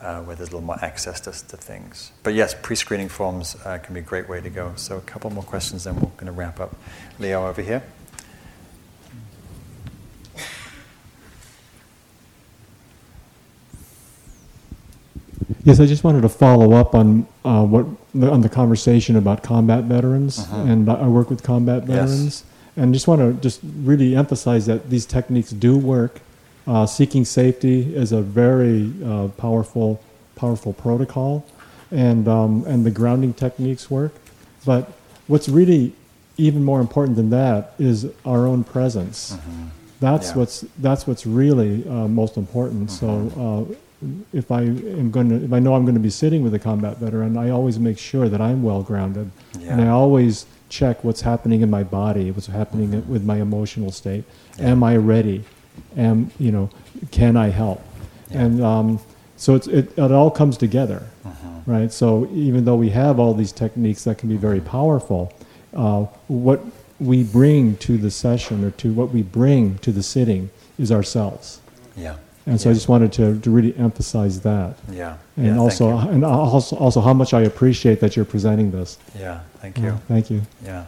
[0.00, 2.12] uh, where there's a little more access to, to things.
[2.22, 4.72] But yes, pre-screening forms uh, can be a great way to go.
[4.76, 6.74] So a couple more questions, then we're going to wrap up.
[7.18, 7.82] Leo over here.
[15.64, 19.84] Yes, I just wanted to follow up on uh, what on the conversation about combat
[19.84, 20.62] veterans, Uh-huh.
[20.62, 21.88] and I work with combat Yes.
[22.10, 22.44] veterans,
[22.76, 26.20] and just want to just really emphasize that these techniques do work.
[26.66, 30.00] Uh, seeking safety is a very uh, powerful,
[30.36, 31.44] powerful protocol,
[31.90, 34.12] and um, and the grounding techniques work.
[34.64, 34.92] But
[35.26, 35.92] what's really
[36.36, 39.36] even more important than that is our own presence.
[40.00, 40.36] That's Yeah.
[40.38, 42.90] what's that's what's really uh, most important.
[42.90, 43.08] So
[43.70, 43.74] uh,
[44.32, 46.58] if I am going to, if I know I'm going to be sitting with a
[46.58, 49.30] combat veteran, I always make sure that I'm well grounded,
[49.68, 54.24] and I always check what's happening in my body, what's happening with my emotional state.
[54.58, 55.44] Am I ready?
[55.96, 56.70] Am you know?
[57.10, 57.82] Can I help?
[58.30, 59.00] And um,
[59.36, 61.06] so it's, it it all comes together,
[61.66, 61.92] right?
[61.92, 65.32] So even though we have all these techniques that can be very powerful,
[65.74, 66.60] uh, what
[67.00, 71.60] we bring to the session or to what we bring to the sitting is ourselves.
[71.96, 72.16] Yeah.
[72.46, 74.76] And so I just wanted to, to really emphasize that.
[74.90, 75.16] Yeah.
[75.36, 78.98] And Yeah, also, and also, also how much I appreciate that you're presenting this.
[79.18, 80.00] Yeah, thank Yeah, you.
[80.08, 80.42] thank you.
[80.64, 80.84] Yeah.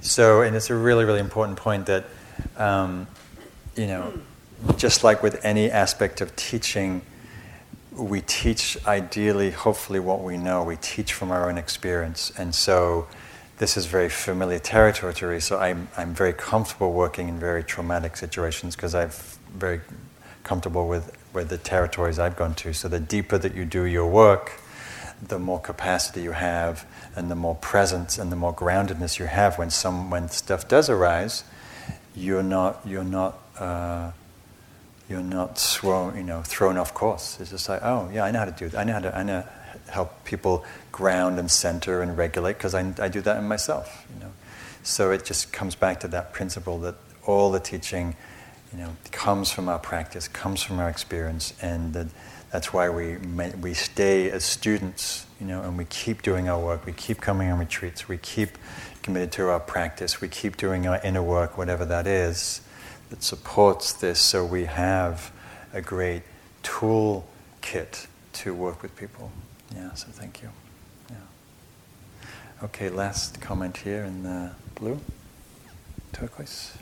[0.00, 2.04] So, and it's a really, really important point that,
[2.56, 3.06] um,
[3.76, 4.12] you know,
[4.76, 7.02] just like with any aspect of teaching,
[7.92, 10.64] we teach ideally, hopefully, what we know.
[10.64, 12.32] We teach from our own experience.
[12.36, 13.06] And so,
[13.58, 15.40] this is very familiar territory to me.
[15.40, 19.10] So, I'm, I'm very comfortable working in very traumatic situations because I'm
[19.54, 19.80] very
[20.42, 22.72] comfortable with, with the territories I've gone to.
[22.72, 24.60] So, the deeper that you do your work,
[25.22, 29.56] the more capacity you have and the more presence and the more groundedness you have
[29.56, 31.42] when some when stuff does arise
[32.14, 34.10] you're not you're not uh,
[35.08, 38.40] you're not thrown you know thrown off course it's just like oh yeah I know
[38.40, 39.44] how to do that I know how to I know
[39.88, 44.20] help people ground and center and regulate because I, I do that in myself you
[44.20, 44.32] know
[44.82, 48.16] so it just comes back to that principle that all the teaching
[48.72, 52.08] you know comes from our practice comes from our experience and that
[52.56, 53.16] that's why we
[53.60, 56.86] we stay as students, you know, and we keep doing our work.
[56.86, 58.08] We keep coming on retreats.
[58.08, 58.50] We keep
[59.02, 60.20] committed to our practice.
[60.20, 62.60] We keep doing our inner work, whatever that is,
[63.10, 64.20] that supports this.
[64.20, 65.32] So we have
[65.72, 66.22] a great
[66.62, 67.26] tool
[67.60, 69.30] kit to work with people.
[69.74, 69.94] Yeah.
[69.94, 70.50] So thank you.
[71.10, 71.16] Yeah.
[72.64, 72.88] Okay.
[72.88, 75.00] Last comment here in the blue,
[76.12, 76.72] turquoise.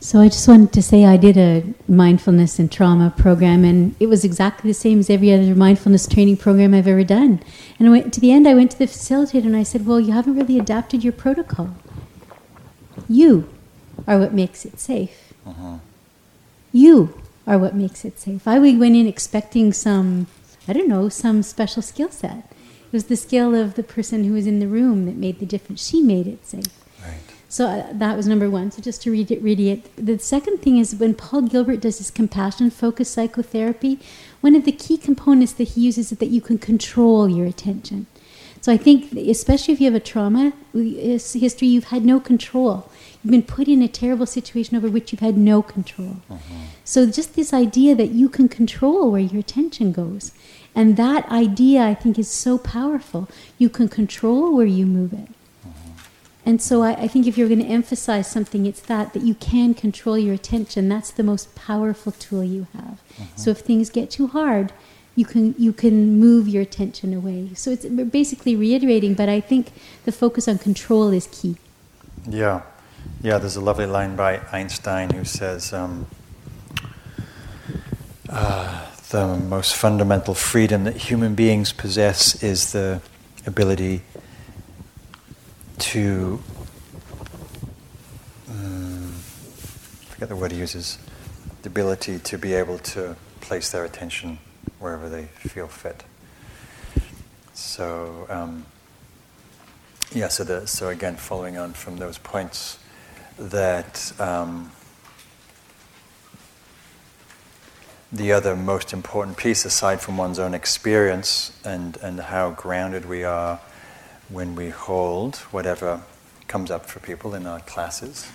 [0.00, 4.06] So I just wanted to say I did a mindfulness and trauma program, and it
[4.06, 7.40] was exactly the same as every other mindfulness training program I've ever done.
[7.78, 8.46] And I went to the end.
[8.46, 11.70] I went to the facilitator and I said, "Well, you haven't really adapted your protocol.
[13.08, 13.48] You
[14.06, 15.27] are what makes it safe.
[16.72, 18.46] You are what makes it safe.
[18.46, 20.26] I went in expecting some,
[20.66, 22.52] I don't know, some special skill set.
[22.86, 25.46] It was the skill of the person who was in the room that made the
[25.46, 25.86] difference.
[25.86, 26.66] She made it safe.
[27.50, 28.70] So uh, that was number one.
[28.70, 29.90] So just to read it, read it.
[29.96, 33.98] The second thing is when Paul Gilbert does his compassion focused psychotherapy,
[34.42, 38.06] one of the key components that he uses is that you can control your attention.
[38.60, 42.90] So I think, especially if you have a trauma history, you've had no control.
[43.22, 46.18] You've been put in a terrible situation over which you've had no control.
[46.84, 50.32] So just this idea that you can control where your attention goes.
[50.74, 53.28] And that idea, I think, is so powerful.
[53.58, 55.28] You can control where you move it.
[56.46, 59.34] And so I, I, think if you're going to emphasize something, it's that that you
[59.34, 60.88] can control your attention.
[60.88, 63.02] That's the most powerful tool you have.
[63.18, 63.36] Mm-hmm.
[63.36, 64.72] So if things get too hard,
[65.14, 67.50] you can you can move your attention away.
[67.54, 69.72] So it's basically reiterating, but I think
[70.06, 71.56] the focus on control is key.
[72.26, 72.62] Yeah,
[73.22, 73.38] yeah.
[73.38, 75.72] There's a lovely line by Einstein who says.
[75.72, 76.06] Um,
[78.28, 83.00] uh, the most fundamental freedom that human beings possess is the
[83.46, 84.02] ability
[85.78, 86.38] to
[88.50, 89.10] um,
[90.10, 90.98] forget the word he uses
[91.62, 94.38] the ability to be able to place their attention
[94.78, 96.04] wherever they feel fit
[97.54, 98.66] so um,
[100.12, 102.78] yeah so the, so again following on from those points
[103.38, 104.70] that um,
[108.10, 113.22] the other most important piece aside from one's own experience and, and how grounded we
[113.22, 113.60] are
[114.28, 116.02] when we hold whatever
[116.48, 118.30] comes up for people in our classes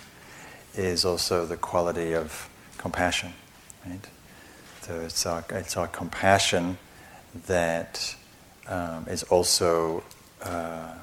[0.74, 2.48] is also the quality of
[2.78, 3.32] compassion,
[3.86, 4.06] right?
[4.82, 6.78] So it's our, it's our compassion
[7.46, 8.14] that
[8.68, 10.04] um, is also
[10.42, 10.94] uh,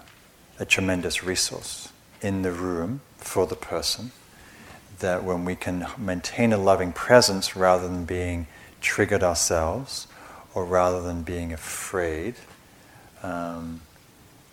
[0.59, 1.89] a tremendous resource
[2.21, 4.11] in the room for the person.
[4.99, 8.47] That when we can maintain a loving presence rather than being
[8.81, 10.07] triggered ourselves
[10.53, 12.35] or rather than being afraid,
[13.23, 13.81] um,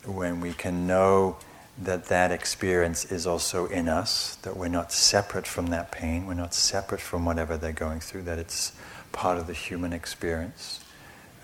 [0.07, 1.37] when we can know
[1.81, 6.35] that that experience is also in us, that we're not separate from that pain, we're
[6.35, 8.73] not separate from whatever they're going through, that it's
[9.13, 10.81] part of the human experience.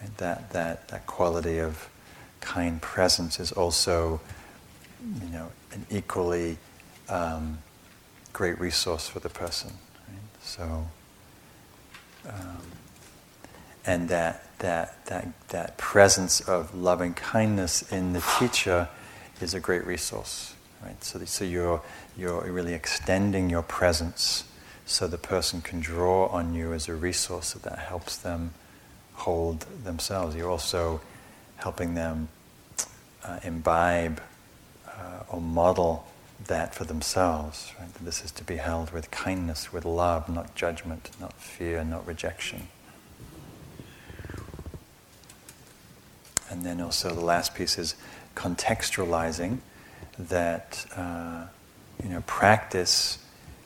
[0.00, 0.16] Right?
[0.18, 1.88] That, that, that quality of
[2.40, 4.20] kind presence is also,
[5.22, 6.58] you know, an equally
[7.08, 7.58] um,
[8.32, 9.72] great resource for the person.
[10.08, 10.18] Right?
[10.42, 10.86] So,
[12.28, 12.62] um,
[13.86, 18.88] and that that, that, that presence of loving kindness in the teacher
[19.40, 20.54] is a great resource.
[20.82, 21.02] Right?
[21.04, 21.82] So, so you're,
[22.16, 24.44] you're really extending your presence
[24.86, 28.52] so the person can draw on you as a resource that, helps them
[29.14, 30.34] hold themselves.
[30.34, 31.00] You're also
[31.56, 32.28] helping them
[33.22, 34.20] uh, imbibe
[34.88, 36.06] uh, or model
[36.46, 37.72] that for themselves.
[37.78, 37.92] Right?
[37.94, 42.68] This is to be held with kindness, with love, not judgment, not fear, not rejection.
[46.50, 47.94] And then also the last piece is
[48.36, 49.58] contextualizing
[50.18, 51.46] that uh,
[52.02, 53.18] you know practice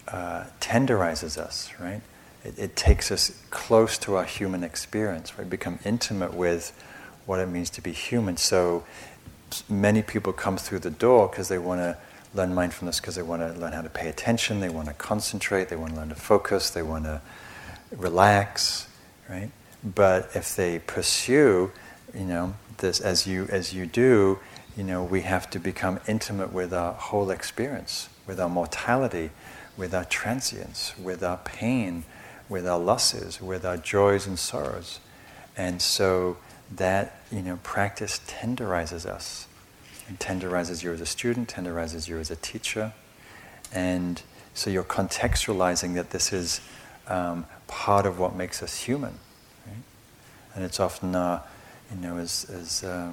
[0.08, 2.00] uh, tenderizes us, right?
[2.44, 5.48] It, it, takes us close to our human experience, right?
[5.48, 6.72] Become intimate with
[7.26, 8.36] what it means to be human.
[8.38, 8.84] So
[9.68, 11.98] many people come through the door because they want to
[12.34, 15.68] learn mindfulness because they want to learn how to pay attention, they want to concentrate,
[15.68, 17.20] they want to learn to focus, they want to
[17.96, 18.88] relax,
[19.28, 19.50] right?
[19.82, 21.70] But if they pursue,
[22.14, 24.38] you know, this as you as you do,
[24.76, 29.30] you know, we have to become intimate with our whole experience, with our mortality,
[29.76, 32.04] with our transience, with our pain,
[32.48, 35.00] with our losses, with our joys and sorrows.
[35.56, 36.36] And so
[36.76, 39.47] that, you know, practice tenderizes us.
[40.08, 42.92] And tenderizes you as a student, tenderizes you as a teacher.
[43.72, 44.22] And
[44.54, 46.60] so you're contextualizing that this is
[47.06, 49.18] um, part of what makes us human.
[49.66, 49.82] Right?
[50.54, 51.42] And it's often uh,
[51.94, 53.12] you know, as, as uh,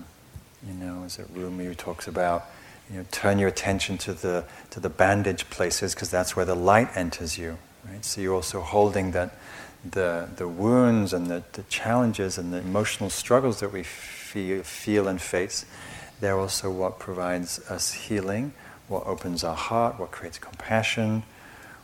[0.66, 2.46] you know, as it Rumi talks about,
[2.90, 6.56] you know, turn your attention to the to the bandage places because that's where the
[6.56, 7.58] light enters you.
[7.90, 8.04] Right?
[8.04, 9.38] So you're also holding that
[9.90, 15.08] the the wounds and the, the challenges and the emotional struggles that we feel, feel
[15.08, 15.66] and face.
[16.20, 18.54] They're also what provides us healing,
[18.88, 21.24] what opens our heart, what creates compassion,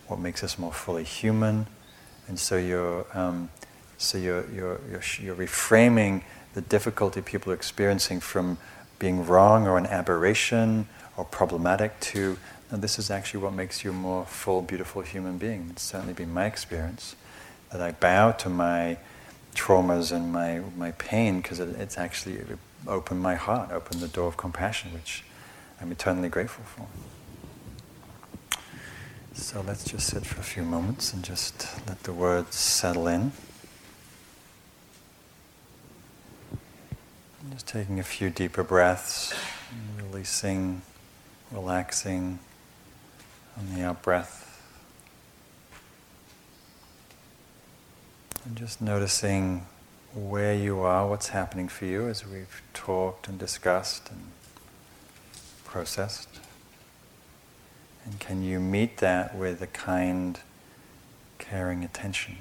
[0.07, 1.67] what makes us more fully human.
[2.27, 3.49] And so you're um,
[4.01, 6.23] so you're, you're, you're, you're reframing
[6.55, 8.57] the difficulty people are experiencing from
[8.97, 12.37] being wrong or an aberration or problematic to
[12.71, 15.67] And this is actually what makes you a more full, beautiful human being.
[15.69, 17.15] It's certainly been my experience
[17.71, 18.97] that I bow to my
[19.55, 22.41] traumas and my, my pain because it, it's actually
[22.87, 25.23] opened my heart, opened the door of compassion, which
[25.79, 26.87] I'm eternally grateful for.
[29.33, 33.31] So let's just sit for a few moments and just let the words settle in.
[37.51, 39.33] Just taking a few deeper breaths,
[39.97, 40.81] releasing,
[41.51, 42.39] relaxing
[43.57, 44.47] on the out breath.
[48.45, 49.65] And just noticing
[50.13, 54.31] where you are, what's happening for you as we've talked and discussed and
[55.63, 56.27] processed.
[58.05, 60.39] And can you meet that with a kind,
[61.37, 62.37] caring attention?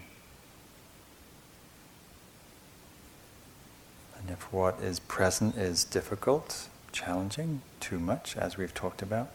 [4.18, 9.30] And if what is present is difficult, challenging, too much, as we've talked about,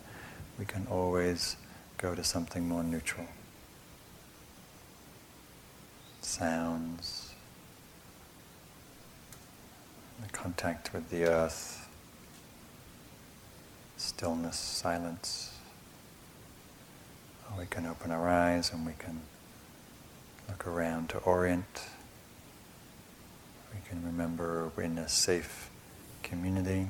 [0.59, 1.55] we can always
[1.97, 3.27] go to something more neutral.
[6.21, 7.24] Sounds,
[10.21, 11.87] the contact with the earth,
[13.97, 15.51] stillness, silence.
[17.57, 19.21] We can open our eyes and we can
[20.49, 21.83] look around to orient.
[23.73, 25.69] We can remember we're in a safe
[26.21, 26.87] community.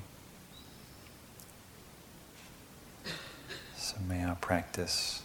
[3.77, 5.21] So may our practice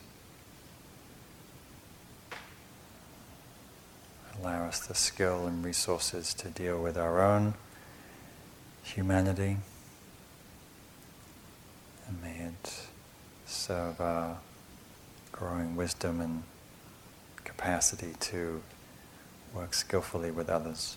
[4.39, 7.55] allow us the skill and resources to deal with our own
[8.95, 9.57] humanity.
[12.09, 12.89] And may it
[13.47, 14.39] serve our
[15.31, 16.43] growing wisdom and
[17.45, 18.63] capacity to
[19.55, 20.97] work skillfully with others.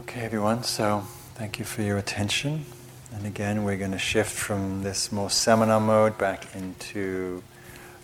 [0.00, 1.04] Okay, everyone, so
[1.36, 2.66] thank you for your attention.
[3.14, 7.42] And again, we're going to shift from this more seminar mode back into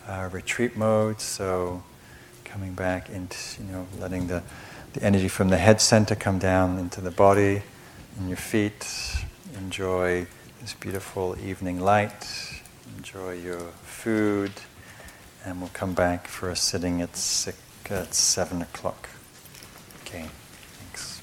[0.07, 1.21] uh, retreat mode.
[1.21, 1.83] So,
[2.45, 4.43] coming back into, you know, letting the,
[4.93, 7.63] the energy from the head center come down into the body
[8.19, 8.87] and your feet.
[9.57, 10.27] Enjoy
[10.61, 12.27] this beautiful evening light.
[12.97, 14.53] Enjoy your food.
[15.45, 17.59] And we'll come back for a sitting at, six,
[17.91, 19.09] at 7 o'clock.
[20.03, 20.27] Okay.
[20.27, 21.23] Thanks.